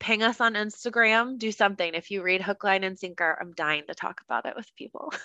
ping 0.00 0.22
us 0.22 0.40
on 0.40 0.54
Instagram, 0.54 1.38
do 1.38 1.52
something. 1.52 1.94
If 1.94 2.10
you 2.10 2.22
read 2.22 2.42
Hook, 2.42 2.64
Line, 2.64 2.82
and 2.82 2.98
Sinker, 2.98 3.38
I'm 3.40 3.52
dying 3.52 3.84
to 3.86 3.94
talk 3.94 4.22
about 4.26 4.46
it 4.46 4.56
with 4.56 4.74
people. 4.76 5.12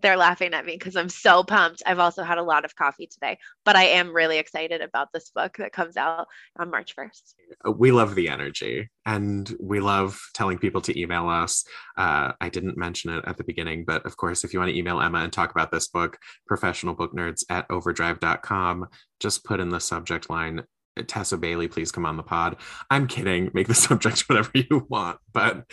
They're 0.00 0.16
laughing 0.16 0.54
at 0.54 0.64
me 0.64 0.76
because 0.78 0.94
I'm 0.96 1.08
so 1.08 1.42
pumped. 1.42 1.82
I've 1.84 1.98
also 1.98 2.22
had 2.22 2.38
a 2.38 2.44
lot 2.44 2.64
of 2.64 2.76
coffee 2.76 3.08
today, 3.08 3.38
but 3.64 3.74
I 3.74 3.82
am 3.86 4.14
really 4.14 4.38
excited 4.38 4.80
about 4.80 5.08
this 5.12 5.30
book 5.30 5.56
that 5.58 5.72
comes 5.72 5.96
out 5.96 6.28
on 6.58 6.70
March 6.70 6.94
1st. 6.96 7.74
we 7.76 7.90
love 7.90 8.14
the 8.14 8.28
energy 8.28 8.88
and 9.04 9.54
we 9.60 9.80
love 9.80 10.18
telling 10.32 10.58
people 10.58 10.80
to 10.82 10.98
email 10.98 11.28
us. 11.28 11.64
Uh, 11.98 12.32
I 12.40 12.48
didn't 12.48 12.78
mention 12.78 13.12
it 13.12 13.24
at 13.26 13.36
the 13.36 13.44
beginning, 13.44 13.84
but 13.84 14.06
of 14.06 14.16
course, 14.16 14.44
if 14.44 14.54
you 14.54 14.60
want 14.60 14.70
to 14.70 14.78
email 14.78 15.00
Emma 15.00 15.18
and 15.18 15.32
talk 15.32 15.50
about 15.50 15.72
this 15.72 15.88
book, 15.88 16.16
professionalbooknerds 16.48 17.44
at 17.50 17.66
overdrive.com, 17.68 18.86
just 19.18 19.44
put 19.44 19.60
in 19.60 19.70
the 19.70 19.80
subject 19.80 20.30
line. 20.30 20.62
Tessa 21.08 21.36
Bailey, 21.36 21.68
please 21.68 21.92
come 21.92 22.06
on 22.06 22.16
the 22.16 22.22
pod. 22.22 22.56
I'm 22.90 23.06
kidding. 23.06 23.50
Make 23.54 23.68
the 23.68 23.74
subject 23.86 24.28
whatever 24.28 24.50
you 24.54 24.86
want, 24.88 25.18
but 25.32 25.64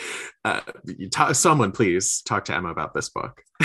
uh, 0.46 0.62
ta- 1.12 1.34
someone 1.34 1.72
please 1.72 2.22
talk 2.22 2.46
to 2.46 2.56
Emma 2.56 2.70
about 2.70 2.94
this 2.94 3.10
book. 3.10 3.42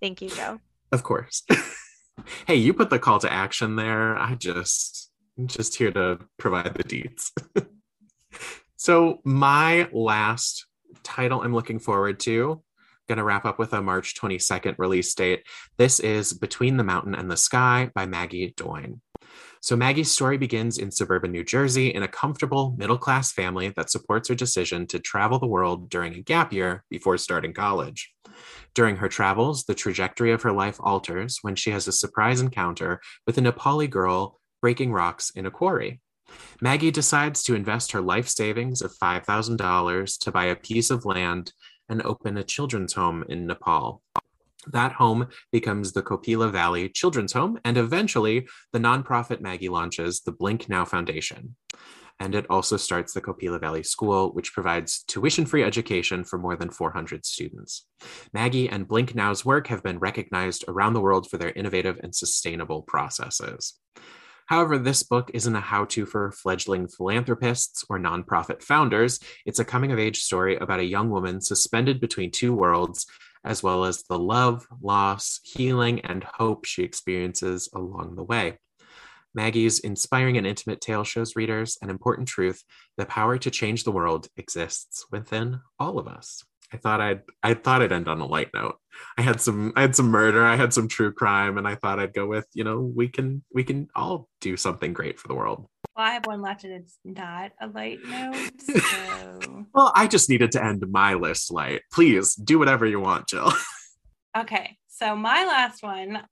Thank 0.00 0.22
you, 0.22 0.30
Joe. 0.30 0.60
Of 0.90 1.02
course. 1.02 1.44
hey, 2.46 2.56
you 2.56 2.74
put 2.74 2.90
the 2.90 2.98
call 2.98 3.18
to 3.20 3.32
action 3.32 3.76
there. 3.76 4.16
I 4.16 4.34
just 4.34 5.10
I'm 5.38 5.46
just 5.46 5.76
here 5.76 5.90
to 5.92 6.18
provide 6.38 6.74
the 6.74 6.84
deets. 6.84 7.30
so 8.76 9.20
my 9.24 9.88
last 9.92 10.66
title 11.02 11.42
I'm 11.42 11.54
looking 11.54 11.78
forward 11.78 12.20
to, 12.20 12.62
gonna 13.08 13.24
wrap 13.24 13.44
up 13.44 13.58
with 13.58 13.72
a 13.72 13.82
March 13.82 14.14
22nd 14.20 14.74
release 14.78 15.14
date. 15.14 15.44
This 15.78 16.00
is 16.00 16.32
Between 16.32 16.76
the 16.76 16.84
Mountain 16.84 17.14
and 17.14 17.30
the 17.30 17.36
Sky 17.36 17.90
by 17.94 18.06
Maggie 18.06 18.54
Doyne. 18.56 19.00
So 19.62 19.76
Maggie's 19.76 20.10
story 20.10 20.38
begins 20.38 20.78
in 20.78 20.90
suburban 20.90 21.30
New 21.30 21.44
Jersey 21.44 21.94
in 21.94 22.02
a 22.02 22.08
comfortable 22.08 22.74
middle 22.76 22.98
class 22.98 23.30
family 23.30 23.72
that 23.76 23.90
supports 23.90 24.28
her 24.28 24.34
decision 24.34 24.88
to 24.88 24.98
travel 24.98 25.38
the 25.38 25.46
world 25.46 25.88
during 25.88 26.16
a 26.16 26.20
gap 26.20 26.52
year 26.52 26.82
before 26.90 27.16
starting 27.16 27.54
college. 27.54 28.12
During 28.74 28.96
her 28.96 29.08
travels, 29.08 29.62
the 29.62 29.74
trajectory 29.74 30.32
of 30.32 30.42
her 30.42 30.50
life 30.50 30.78
alters 30.80 31.38
when 31.42 31.54
she 31.54 31.70
has 31.70 31.86
a 31.86 31.92
surprise 31.92 32.40
encounter 32.40 33.00
with 33.24 33.38
a 33.38 33.40
Nepali 33.40 33.88
girl 33.88 34.40
breaking 34.60 34.92
rocks 34.92 35.30
in 35.30 35.46
a 35.46 35.50
quarry. 35.52 36.00
Maggie 36.60 36.90
decides 36.90 37.44
to 37.44 37.54
invest 37.54 37.92
her 37.92 38.00
life 38.00 38.28
savings 38.28 38.82
of 38.82 38.92
$5,000 39.00 40.18
to 40.18 40.32
buy 40.32 40.46
a 40.46 40.56
piece 40.56 40.90
of 40.90 41.04
land 41.04 41.52
and 41.88 42.02
open 42.02 42.36
a 42.36 42.42
children's 42.42 42.94
home 42.94 43.24
in 43.28 43.46
Nepal. 43.46 44.02
That 44.68 44.92
home 44.92 45.28
becomes 45.50 45.92
the 45.92 46.02
Kopila 46.02 46.52
Valley 46.52 46.88
Children's 46.88 47.32
Home, 47.32 47.58
and 47.64 47.76
eventually 47.76 48.46
the 48.72 48.78
nonprofit 48.78 49.40
Maggie 49.40 49.68
launches 49.68 50.20
the 50.20 50.32
BlinkNow 50.32 50.86
Foundation. 50.86 51.56
And 52.20 52.36
it 52.36 52.46
also 52.48 52.76
starts 52.76 53.12
the 53.12 53.20
Kopila 53.20 53.60
Valley 53.60 53.82
School, 53.82 54.32
which 54.32 54.52
provides 54.52 55.02
tuition 55.08 55.46
free 55.46 55.64
education 55.64 56.22
for 56.22 56.38
more 56.38 56.54
than 56.54 56.70
400 56.70 57.26
students. 57.26 57.88
Maggie 58.32 58.68
and 58.68 58.86
BlinkNow's 58.86 59.44
work 59.44 59.66
have 59.66 59.82
been 59.82 59.98
recognized 59.98 60.64
around 60.68 60.92
the 60.92 61.00
world 61.00 61.28
for 61.28 61.38
their 61.38 61.50
innovative 61.50 61.98
and 62.02 62.14
sustainable 62.14 62.82
processes. 62.82 63.80
However, 64.46 64.78
this 64.78 65.02
book 65.02 65.30
isn't 65.34 65.56
a 65.56 65.60
how 65.60 65.86
to 65.86 66.06
for 66.06 66.30
fledgling 66.30 66.86
philanthropists 66.86 67.84
or 67.88 67.98
nonprofit 67.98 68.62
founders. 68.62 69.18
It's 69.46 69.60
a 69.60 69.64
coming 69.64 69.92
of 69.92 69.98
age 69.98 70.20
story 70.20 70.56
about 70.56 70.80
a 70.80 70.84
young 70.84 71.10
woman 71.10 71.40
suspended 71.40 72.00
between 72.00 72.30
two 72.30 72.54
worlds 72.54 73.06
as 73.44 73.62
well 73.62 73.84
as 73.84 74.02
the 74.04 74.18
love, 74.18 74.66
loss, 74.80 75.40
healing, 75.42 76.00
and 76.00 76.24
hope 76.24 76.64
she 76.64 76.82
experiences 76.82 77.68
along 77.74 78.16
the 78.16 78.24
way. 78.24 78.58
Maggie's 79.34 79.78
inspiring 79.80 80.36
and 80.36 80.46
intimate 80.46 80.80
tale 80.80 81.04
shows 81.04 81.36
readers 81.36 81.78
an 81.80 81.88
important 81.88 82.28
truth 82.28 82.62
the 82.98 83.06
power 83.06 83.38
to 83.38 83.50
change 83.50 83.84
the 83.84 83.92
world 83.92 84.28
exists 84.36 85.06
within 85.10 85.60
all 85.78 85.98
of 85.98 86.06
us. 86.06 86.44
I 86.72 86.76
thought 86.78 87.00
I'd 87.00 87.22
I 87.42 87.54
thought 87.54 87.82
I'd 87.82 87.92
end 87.92 88.08
on 88.08 88.20
a 88.20 88.26
light 88.26 88.50
note. 88.54 88.76
I 89.18 89.22
had 89.22 89.40
some 89.40 89.72
I 89.76 89.82
had 89.82 89.94
some 89.94 90.10
murder, 90.10 90.44
I 90.44 90.56
had 90.56 90.72
some 90.72 90.88
true 90.88 91.12
crime, 91.12 91.58
and 91.58 91.68
I 91.68 91.74
thought 91.74 91.98
I'd 91.98 92.14
go 92.14 92.26
with, 92.26 92.46
you 92.54 92.64
know, 92.64 92.80
we 92.80 93.08
can 93.08 93.44
we 93.52 93.64
can 93.64 93.88
all 93.94 94.28
do 94.40 94.56
something 94.56 94.92
great 94.92 95.18
for 95.20 95.28
the 95.28 95.34
world. 95.34 95.66
Well, 95.96 96.06
I 96.06 96.12
have 96.12 96.26
one 96.26 96.40
left 96.40 96.64
and 96.64 96.72
it's 96.72 96.98
not 97.04 97.52
a 97.60 97.68
light 97.68 97.98
note. 98.04 98.50
So 98.60 99.66
Well, 99.74 99.92
I 99.94 100.06
just 100.06 100.30
needed 100.30 100.52
to 100.52 100.64
end 100.64 100.84
my 100.90 101.14
list 101.14 101.50
light. 101.50 101.82
Please 101.92 102.34
do 102.34 102.58
whatever 102.58 102.86
you 102.86 103.00
want, 103.00 103.28
Jill. 103.28 103.52
Okay, 104.34 104.78
so 104.88 105.14
my 105.14 105.44
last 105.44 105.82
one 105.82 106.22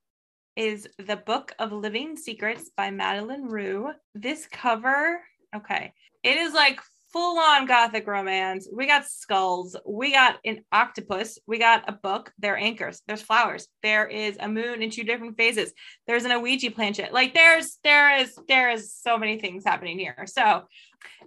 is 0.56 0.88
The 0.96 1.16
Book 1.16 1.52
of 1.58 1.70
Living 1.70 2.16
Secrets 2.16 2.70
by 2.74 2.90
Madeline 2.90 3.44
Roux. 3.44 3.90
This 4.14 4.46
cover, 4.50 5.20
okay, 5.54 5.92
it 6.22 6.38
is 6.38 6.54
like 6.54 6.80
full 7.12 7.38
on 7.38 7.66
gothic 7.66 8.06
romance. 8.06 8.68
We 8.72 8.86
got 8.86 9.06
skulls, 9.06 9.76
we 9.86 10.12
got 10.12 10.38
an 10.44 10.64
octopus, 10.72 11.38
we 11.46 11.58
got 11.58 11.88
a 11.88 11.92
book, 11.92 12.32
there 12.38 12.54
are 12.54 12.58
anchors, 12.58 13.02
there's 13.06 13.22
flowers, 13.22 13.68
there 13.82 14.06
is 14.06 14.36
a 14.38 14.48
moon 14.48 14.82
in 14.82 14.90
two 14.90 15.04
different 15.04 15.36
phases, 15.36 15.72
there's 16.06 16.24
an 16.24 16.42
Ouija 16.42 16.70
planchette. 16.70 17.12
Like 17.12 17.34
there's 17.34 17.78
there 17.82 18.16
is 18.18 18.38
there 18.48 18.70
is 18.70 18.94
so 18.94 19.18
many 19.18 19.38
things 19.38 19.64
happening 19.64 19.98
here. 19.98 20.24
So 20.26 20.64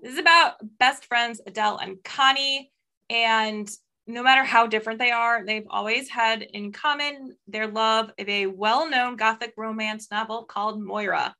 this 0.02 0.14
is 0.14 0.20
about 0.20 0.56
best 0.80 1.06
friends 1.06 1.42
Adele 1.46 1.78
and 1.78 2.04
Connie 2.04 2.72
and 3.10 3.70
no 4.06 4.22
matter 4.22 4.44
how 4.44 4.68
different 4.68 5.00
they 5.00 5.12
are, 5.12 5.46
they've 5.46 5.68
always 5.70 6.10
had 6.10 6.42
in 6.42 6.72
common 6.72 7.36
their 7.48 7.68
love 7.68 8.12
of 8.20 8.30
a 8.30 8.48
well 8.48 8.90
known 8.90 9.16
Gothic 9.16 9.54
romance 9.58 10.12
novel 10.12 10.44
called 10.44 10.82
Moira. 10.82 11.34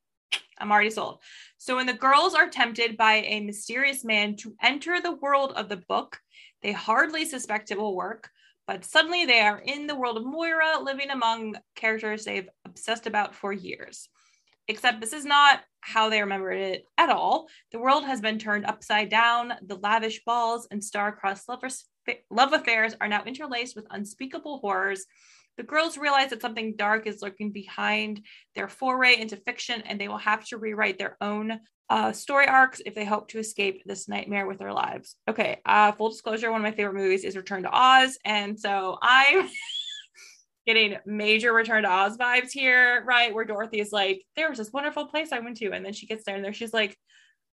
I'm 0.58 0.72
already 0.72 0.90
sold. 0.90 1.20
So, 1.66 1.78
when 1.78 1.86
the 1.86 1.94
girls 1.94 2.36
are 2.36 2.50
tempted 2.50 2.98
by 2.98 3.22
a 3.22 3.40
mysterious 3.40 4.04
man 4.04 4.36
to 4.36 4.54
enter 4.62 5.00
the 5.00 5.14
world 5.14 5.54
of 5.54 5.70
the 5.70 5.78
book, 5.78 6.20
they 6.62 6.74
hardly 6.74 7.24
suspect 7.24 7.72
it 7.72 7.80
will 7.80 7.96
work, 7.96 8.30
but 8.68 8.84
suddenly 8.84 9.26
they 9.26 9.40
are 9.40 9.60
in 9.60 9.88
the 9.88 9.96
world 9.96 10.18
of 10.18 10.26
Moira, 10.26 10.80
living 10.82 11.10
among 11.10 11.56
characters 11.74 12.26
they've 12.26 12.50
obsessed 12.66 13.08
about 13.08 13.34
for 13.34 13.54
years. 13.54 14.10
Except 14.68 15.00
this 15.00 15.14
is 15.14 15.24
not 15.24 15.62
how 15.80 16.10
they 16.10 16.20
remember 16.20 16.52
it 16.52 16.84
at 16.98 17.08
all. 17.08 17.48
The 17.72 17.80
world 17.80 18.04
has 18.04 18.20
been 18.20 18.40
turned 18.40 18.66
upside 18.66 19.08
down. 19.08 19.54
The 19.66 19.78
lavish 19.78 20.22
balls 20.26 20.68
and 20.70 20.84
star-crossed 20.84 21.48
lovers 21.48 21.86
love 22.30 22.52
affairs 22.52 22.94
are 23.00 23.08
now 23.08 23.24
interlaced 23.24 23.78
with 23.78 23.88
unspeakable 23.90 24.58
horrors. 24.58 25.06
The 25.58 25.64
girls 25.64 25.98
realize 25.98 26.32
that 26.32 26.42
something 26.42 26.76
dark 26.76 27.06
is 27.08 27.22
lurking 27.22 27.52
behind 27.52 28.22
their 28.56 28.68
foray 28.68 29.20
into 29.20 29.38
fiction, 29.38 29.82
and 29.86 30.00
they 30.00 30.08
will 30.08 30.18
have 30.18 30.46
to 30.48 30.58
rewrite 30.58 30.98
their 30.98 31.18
own 31.22 31.60
uh, 31.90 32.12
story 32.12 32.48
arcs 32.48 32.82
if 32.86 32.96
they 32.96 33.06
hope 33.06 33.28
to 33.30 33.40
escape 33.40 33.84
this 33.86 34.08
nightmare 34.08 34.48
with 34.48 34.58
their 34.58 34.74
lives. 34.74 35.16
Okay, 35.30 35.62
uh, 35.66 35.92
full 35.92 36.10
disclosure 36.10 36.52
one 36.52 36.62
of 36.62 36.64
my 36.64 36.76
favorite 36.76 36.96
movies 36.96 37.24
is 37.24 37.36
Return 37.36 37.64
to 37.64 37.70
Oz, 37.72 38.18
and 38.26 38.60
so 38.60 38.98
I'm 39.02 39.48
getting 40.66 40.98
major 41.06 41.54
Return 41.54 41.84
to 41.84 41.90
Oz 41.90 42.18
vibes 42.18 42.52
here, 42.52 43.04
right? 43.06 43.34
Where 43.34 43.46
Dorothy 43.46 43.80
is 43.80 43.92
like, 43.92 44.24
there 44.36 44.50
was 44.50 44.58
this 44.58 44.72
wonderful 44.72 45.08
place 45.08 45.32
I 45.32 45.40
went 45.40 45.58
to, 45.58 45.72
and 45.72 45.86
then 45.86 45.94
she 45.94 46.08
gets 46.08 46.24
there 46.26 46.36
and 46.36 46.44
there 46.44 46.54
she's 46.54 46.74
like, 46.74 46.98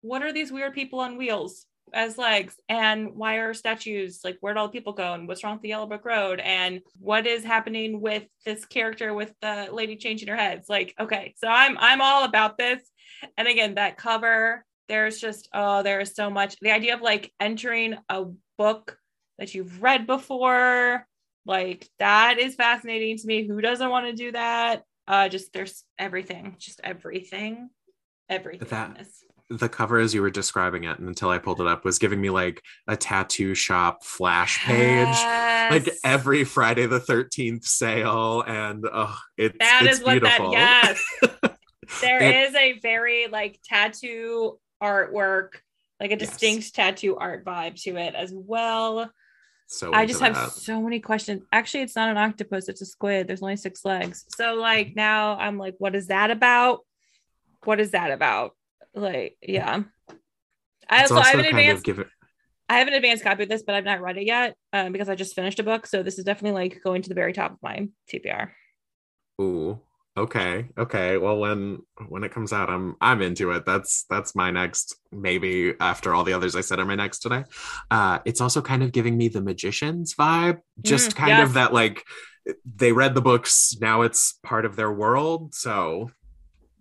what 0.01 0.21
are 0.21 0.31
these 0.31 0.51
weird 0.51 0.73
people 0.73 0.99
on 0.99 1.17
wheels? 1.17 1.65
As 1.93 2.17
legs 2.17 2.55
and 2.69 3.15
why 3.15 3.35
are 3.35 3.53
statues 3.53 4.21
like 4.23 4.37
where'd 4.41 4.57
all 4.57 4.67
the 4.67 4.73
people 4.73 4.93
go 4.93 5.13
and 5.13 5.27
what's 5.27 5.43
wrong 5.43 5.53
with 5.53 5.61
the 5.61 5.69
yellow 5.69 5.85
brick 5.85 6.05
road 6.05 6.39
and 6.39 6.81
what 6.99 7.25
is 7.25 7.43
happening 7.43 8.01
with 8.01 8.23
this 8.45 8.65
character 8.65 9.13
with 9.13 9.33
the 9.41 9.69
lady 9.71 9.95
changing 9.95 10.27
her 10.27 10.35
heads? 10.35 10.69
Like 10.69 10.93
okay 10.99 11.33
so 11.37 11.47
i'm 11.47 11.77
i'm 11.79 12.01
all 12.01 12.23
about 12.23 12.57
this. 12.57 12.81
And 13.37 13.47
again 13.47 13.75
that 13.75 13.97
cover 13.97 14.65
there's 14.87 15.19
just 15.19 15.49
oh 15.53 15.83
there's 15.83 16.15
so 16.15 16.29
much. 16.29 16.55
The 16.61 16.71
idea 16.71 16.95
of 16.95 17.01
like 17.01 17.31
entering 17.39 17.97
a 18.09 18.25
book 18.57 18.97
that 19.37 19.53
you've 19.53 19.81
read 19.81 20.07
before 20.07 21.05
like 21.45 21.87
that 21.99 22.39
is 22.39 22.55
fascinating 22.55 23.17
to 23.17 23.27
me. 23.27 23.47
Who 23.47 23.61
doesn't 23.61 23.89
want 23.89 24.07
to 24.07 24.13
do 24.13 24.31
that? 24.33 24.83
Uh 25.07 25.29
just 25.29 25.53
there's 25.53 25.83
everything 25.97 26.55
just 26.59 26.81
everything. 26.83 27.69
Everything 28.29 28.61
in 28.61 28.67
That-. 28.93 29.26
The 29.49 29.69
cover 29.69 29.97
as 29.97 30.13
you 30.13 30.21
were 30.21 30.29
describing 30.29 30.83
it 30.83 30.99
and 30.99 31.07
until 31.07 31.29
I 31.29 31.37
pulled 31.37 31.61
it 31.61 31.67
up 31.67 31.85
was 31.85 31.99
giving 31.99 32.19
me 32.19 32.29
like 32.29 32.61
a 32.87 32.97
tattoo 32.97 33.55
shop 33.55 34.03
flash 34.03 34.59
page. 34.65 35.07
Like 35.71 35.89
every 36.03 36.43
Friday 36.43 36.85
the 36.85 36.99
13th 36.99 37.63
sale, 37.65 38.41
and 38.45 38.85
oh, 38.91 39.17
it's 39.37 39.55
That 39.59 39.83
it's 39.85 39.99
is 39.99 40.03
what 40.05 40.11
beautiful. 40.21 40.51
that 40.51 40.97
yes. 41.21 41.31
There 42.01 42.21
It- 42.21 42.49
is 42.49 42.55
a 42.55 42.79
very 42.79 43.27
like 43.27 43.59
tattoo 43.63 44.59
artwork, 44.83 45.51
like 46.01 46.11
a 46.11 46.17
Yes. 46.19 46.29
distinct 46.31 46.75
tattoo 46.75 47.15
art 47.15 47.45
vibe 47.45 47.81
to 47.83 47.95
it 47.95 48.15
as 48.15 48.33
well. 48.35 49.09
so 49.67 49.93
I 49.93 50.05
just 50.05 50.19
have 50.19 50.33
that. 50.35 50.51
so 50.51 50.81
many 50.81 50.99
questions. 50.99 51.43
Actually, 51.53 51.83
it's 51.83 51.95
not 51.95 52.09
an 52.09 52.17
octopus, 52.17 52.67
it's 52.67 52.81
a 52.81 52.85
squid. 52.85 53.27
There's 53.27 53.41
only 53.41 53.55
six 53.55 53.85
legs. 53.85 54.25
So 54.35 54.55
like 54.55 54.95
now 54.97 55.37
I'm 55.37 55.57
like, 55.57 55.75
what 55.77 55.95
is 55.95 56.07
that 56.07 56.31
about? 56.31 56.79
What 57.63 57.79
is 57.79 57.91
that 57.91 58.11
about? 58.11 58.51
Like, 58.97 59.37
yeah. 59.41 59.83
I 60.89 61.01
also, 61.01 61.19
I 61.21 61.29
have 61.29 61.39
an 61.39 61.45
advanced 61.45 61.83
give 61.83 61.99
it 61.99 62.07
I 62.69 62.79
have 62.79 62.87
an 62.87 62.93
advanced 62.95 63.23
copy 63.23 63.43
of 63.43 63.49
this, 63.49 63.63
but 63.63 63.75
I've 63.75 63.85
not 63.85 64.01
read 64.01 64.17
it 64.17 64.25
yet 64.25 64.55
um, 64.73 64.91
because 64.91 65.09
I 65.09 65.15
just 65.15 65.35
finished 65.35 65.59
a 65.59 65.63
book. 65.63 65.87
So 65.87 66.03
this 66.03 66.19
is 66.19 66.25
definitely 66.25 66.61
like 66.69 66.81
going 66.83 67.01
to 67.03 67.09
the 67.09 67.15
very 67.15 67.33
top 67.33 67.53
of 67.53 67.59
my 67.63 67.89
TBR. 68.07 68.51
ooh 69.41 69.79
okay 70.17 70.67
okay 70.77 71.17
well 71.17 71.37
when 71.37 71.77
when 72.09 72.23
it 72.23 72.31
comes 72.31 72.51
out 72.51 72.69
i'm 72.71 72.95
i'm 73.01 73.21
into 73.21 73.51
it 73.51 73.65
that's 73.67 74.05
that's 74.09 74.33
my 74.35 74.49
next 74.49 74.95
maybe 75.11 75.73
after 75.79 76.13
all 76.13 76.23
the 76.23 76.33
others 76.33 76.55
i 76.55 76.61
said 76.61 76.79
are 76.79 76.85
my 76.85 76.95
next 76.95 77.19
today 77.19 77.43
uh 77.91 78.17
it's 78.25 78.41
also 78.41 78.59
kind 78.59 78.81
of 78.81 78.91
giving 78.91 79.15
me 79.15 79.27
the 79.27 79.41
magicians 79.41 80.15
vibe 80.15 80.57
just 80.81 81.11
Mm, 81.11 81.15
kind 81.15 81.29
yes. 81.29 81.39
of 81.39 81.53
that 81.53 81.71
like 81.71 82.03
they 82.65 82.91
read 82.91 83.13
the 83.13 83.21
books 83.21 83.75
now 83.79 84.01
it's 84.01 84.39
part 84.43 84.65
of 84.65 84.75
their 84.75 84.91
world 84.91 85.53
so 85.53 86.09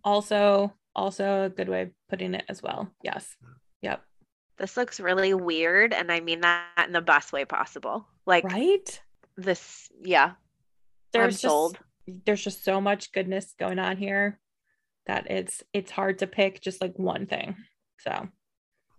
Also, 0.04 0.72
also 0.94 1.44
a 1.44 1.50
good 1.50 1.68
way 1.68 1.90
putting 2.08 2.34
it 2.34 2.44
as 2.48 2.62
well. 2.62 2.90
Yes. 3.02 3.36
Yep. 3.82 4.02
This 4.58 4.76
looks 4.76 5.00
really 5.00 5.34
weird, 5.34 5.92
and 5.92 6.10
I 6.10 6.20
mean 6.20 6.40
that 6.40 6.66
in 6.86 6.92
the 6.92 7.00
best 7.00 7.32
way 7.32 7.44
possible. 7.44 8.06
Like 8.26 8.44
Right? 8.44 9.00
this, 9.36 9.88
yeah. 10.02 10.32
There's 11.12 11.24
I'm 11.24 11.30
just 11.30 11.42
sold. 11.42 11.78
there's 12.24 12.42
just 12.42 12.64
so 12.64 12.80
much 12.80 13.12
goodness 13.12 13.54
going 13.58 13.78
on 13.78 13.96
here 13.96 14.38
that 15.06 15.30
it's 15.30 15.62
it's 15.72 15.90
hard 15.90 16.18
to 16.20 16.26
pick 16.26 16.60
just 16.60 16.80
like 16.80 16.98
one 16.98 17.26
thing. 17.26 17.56
So 18.00 18.10
I 18.10 18.26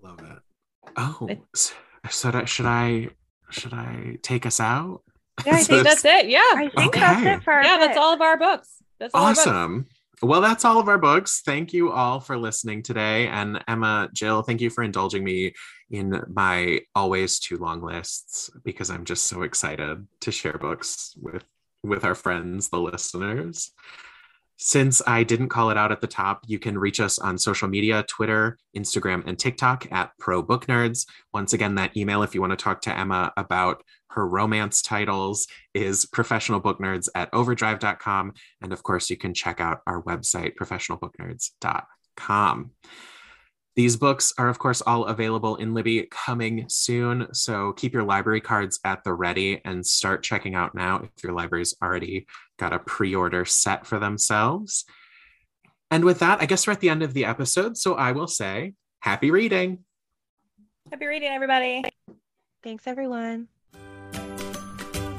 love 0.02 0.20
it 0.20 0.40
oh 0.96 1.28
It- 1.30 1.42
s- 1.56 1.74
so 2.10 2.32
that, 2.32 2.48
should 2.48 2.66
i 2.66 3.10
should 3.50 3.74
i 3.74 4.16
take 4.22 4.46
us 4.46 4.60
out 4.62 5.02
yeah, 5.46 5.56
I 5.56 5.64
think 5.64 5.84
that's 5.84 6.06
it. 6.06 6.30
Yeah. 6.30 6.40
I 6.56 6.70
think 6.76 6.94
that's 6.96 7.26
it 7.26 7.44
for 7.44 7.54
our 7.54 7.64
Yeah, 7.64 7.78
that's 7.78 7.98
all 7.98 8.14
of 8.14 8.22
our 8.22 8.38
books. 8.38 8.82
That's 9.00 9.14
all 9.14 9.26
our 9.26 9.34
books. 9.34 9.46
Awesome. 9.46 9.88
Well, 10.24 10.42
that's 10.42 10.66
all 10.66 10.80
of 10.80 10.88
our 10.88 10.98
books. 10.98 11.42
Thank 11.46 11.74
you 11.74 11.92
all 11.92 12.20
for 12.20 12.38
listening 12.38 12.82
today. 12.82 13.28
And 13.28 13.64
Emma, 13.68 14.10
Jill, 14.14 14.42
thank 14.42 14.62
you 14.62 14.72
for 14.72 14.84
indulging 14.84 15.24
me 15.24 15.54
in 15.92 16.24
my 16.34 16.82
always 16.96 17.38
too 17.38 17.58
long 17.58 17.84
lists 17.84 18.50
because 18.64 18.90
I'm 18.90 19.06
just 19.06 19.28
so 19.28 19.44
excited 19.44 20.08
to 20.22 20.32
share 20.32 20.58
books 20.58 21.16
with 21.22 21.44
with 21.84 22.04
our 22.04 22.16
friends, 22.16 22.70
the 22.70 22.80
listeners. 22.80 23.72
Since 24.60 25.04
I 25.06 25.22
didn't 25.22 25.50
call 25.50 25.70
it 25.70 25.78
out 25.78 25.92
at 25.92 26.02
the 26.02 26.08
top, 26.08 26.42
you 26.48 26.58
can 26.58 26.80
reach 26.80 27.00
us 27.00 27.20
on 27.20 27.38
social 27.38 27.68
media 27.68 28.04
Twitter, 28.10 28.58
Instagram, 28.76 29.22
and 29.28 29.38
TikTok 29.38 29.86
at 29.92 30.10
Pro 30.18 30.42
Book 30.42 30.66
Nerds. 30.66 31.06
Once 31.32 31.54
again, 31.54 31.76
that 31.76 31.96
email, 31.96 32.24
if 32.24 32.34
you 32.34 32.42
want 32.42 32.50
to 32.52 32.58
talk 32.58 32.82
to 32.82 32.98
Emma 32.98 33.32
about 33.38 33.84
her 34.10 34.28
romance 34.28 34.82
titles, 34.82 35.46
is 35.76 36.08
professionalbooknerds 36.08 37.08
at 37.14 37.30
overdrive.com. 37.34 38.34
And 38.62 38.74
of 38.74 38.82
course, 38.82 39.12
you 39.12 39.18
can 39.18 39.36
check 39.36 39.62
out 39.62 39.82
our 39.86 40.02
website, 40.02 40.56
professionalbooknerds.com. 40.56 42.72
These 43.76 43.96
books 43.96 44.34
are, 44.40 44.50
of 44.50 44.58
course, 44.58 44.82
all 44.82 45.06
available 45.06 45.58
in 45.58 45.76
Libby 45.76 46.08
coming 46.10 46.66
soon. 46.68 47.28
So 47.32 47.74
keep 47.74 47.94
your 47.94 48.02
library 48.02 48.42
cards 48.42 48.80
at 48.84 49.04
the 49.04 49.14
ready 49.14 49.62
and 49.66 49.86
start 49.86 50.24
checking 50.24 50.56
out 50.56 50.74
now 50.74 51.04
if 51.04 51.24
your 51.24 51.34
library's 51.34 51.76
already 51.80 52.26
got 52.58 52.74
a 52.74 52.80
pre 52.80 53.16
order 53.16 53.46
set 53.46 53.86
for 53.86 54.00
themselves. 54.00 54.86
And 55.90 56.04
with 56.04 56.20
that, 56.20 56.42
I 56.42 56.46
guess 56.46 56.68
we're 56.68 56.74
at 56.74 56.82
the 56.82 56.90
end 56.90 57.04
of 57.04 57.14
the 57.14 57.26
episode. 57.26 57.78
So 57.78 57.96
I 57.96 58.12
will 58.12 58.28
say 58.28 58.74
happy 59.00 59.32
reading. 59.32 59.80
Happy 60.92 61.06
reading, 61.06 61.30
everybody. 61.30 61.84
Thanks, 62.64 62.88
everyone. 62.88 63.48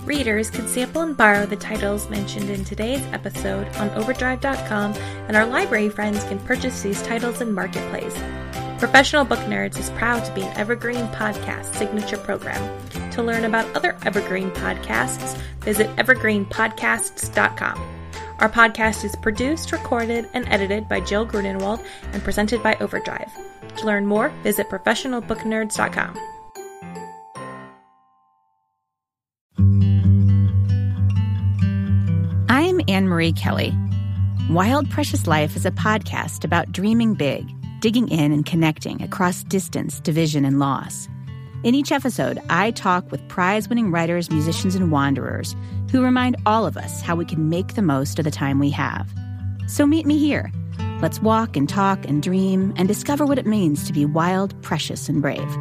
Readers 0.04 0.48
can 0.48 0.66
sample 0.66 1.02
and 1.02 1.14
borrow 1.14 1.44
the 1.44 1.56
titles 1.56 2.08
mentioned 2.08 2.48
in 2.48 2.64
today's 2.64 3.04
episode 3.12 3.68
on 3.76 3.90
overdrive.com, 3.90 4.94
and 4.94 5.36
our 5.36 5.44
library 5.44 5.90
friends 5.90 6.24
can 6.24 6.38
purchase 6.40 6.82
these 6.82 7.02
titles 7.02 7.42
in 7.42 7.52
Marketplace. 7.52 8.16
Professional 8.78 9.24
Book 9.24 9.40
Nerds 9.40 9.76
is 9.76 9.90
proud 9.90 10.24
to 10.24 10.32
be 10.34 10.42
an 10.42 10.56
Evergreen 10.56 11.08
Podcast 11.08 11.74
signature 11.74 12.16
program. 12.16 12.80
To 13.10 13.24
learn 13.24 13.44
about 13.44 13.74
other 13.74 13.96
Evergreen 14.04 14.52
podcasts, 14.52 15.36
visit 15.62 15.88
evergreenpodcasts.com. 15.96 17.94
Our 18.38 18.48
podcast 18.48 19.04
is 19.04 19.16
produced, 19.16 19.72
recorded, 19.72 20.28
and 20.32 20.48
edited 20.48 20.88
by 20.88 21.00
Jill 21.00 21.26
Grunenwald 21.26 21.84
and 22.12 22.22
presented 22.22 22.62
by 22.62 22.76
Overdrive. 22.76 23.28
To 23.78 23.84
learn 23.84 24.06
more, 24.06 24.28
visit 24.44 24.68
professionalbooknerds.com. 24.68 26.16
I'm 32.48 32.80
Anne 32.86 33.08
Marie 33.08 33.32
Kelly. 33.32 33.76
Wild 34.48 34.88
Precious 34.88 35.26
Life 35.26 35.56
is 35.56 35.66
a 35.66 35.72
podcast 35.72 36.44
about 36.44 36.70
dreaming 36.70 37.14
big 37.14 37.44
digging 37.80 38.08
in 38.08 38.32
and 38.32 38.44
connecting 38.44 39.02
across 39.02 39.44
distance, 39.44 40.00
division, 40.00 40.44
and 40.44 40.58
loss. 40.58 41.08
In 41.64 41.74
each 41.74 41.90
episode, 41.90 42.40
I 42.48 42.70
talk 42.70 43.10
with 43.10 43.26
prize 43.28 43.68
winning 43.68 43.90
writers, 43.90 44.30
musicians, 44.30 44.74
and 44.74 44.92
wanderers 44.92 45.56
who 45.90 46.02
remind 46.02 46.36
all 46.46 46.66
of 46.66 46.76
us 46.76 47.00
how 47.00 47.16
we 47.16 47.24
can 47.24 47.48
make 47.48 47.74
the 47.74 47.82
most 47.82 48.18
of 48.18 48.24
the 48.24 48.30
time 48.30 48.58
we 48.58 48.70
have. 48.70 49.12
So 49.66 49.86
meet 49.86 50.06
me 50.06 50.18
here. 50.18 50.52
Let's 51.00 51.20
walk 51.20 51.56
and 51.56 51.68
talk 51.68 52.04
and 52.04 52.22
dream 52.22 52.72
and 52.76 52.86
discover 52.86 53.26
what 53.26 53.38
it 53.38 53.46
means 53.46 53.86
to 53.86 53.92
be 53.92 54.04
wild, 54.04 54.60
precious, 54.62 55.08
and 55.08 55.20
brave. 55.20 55.56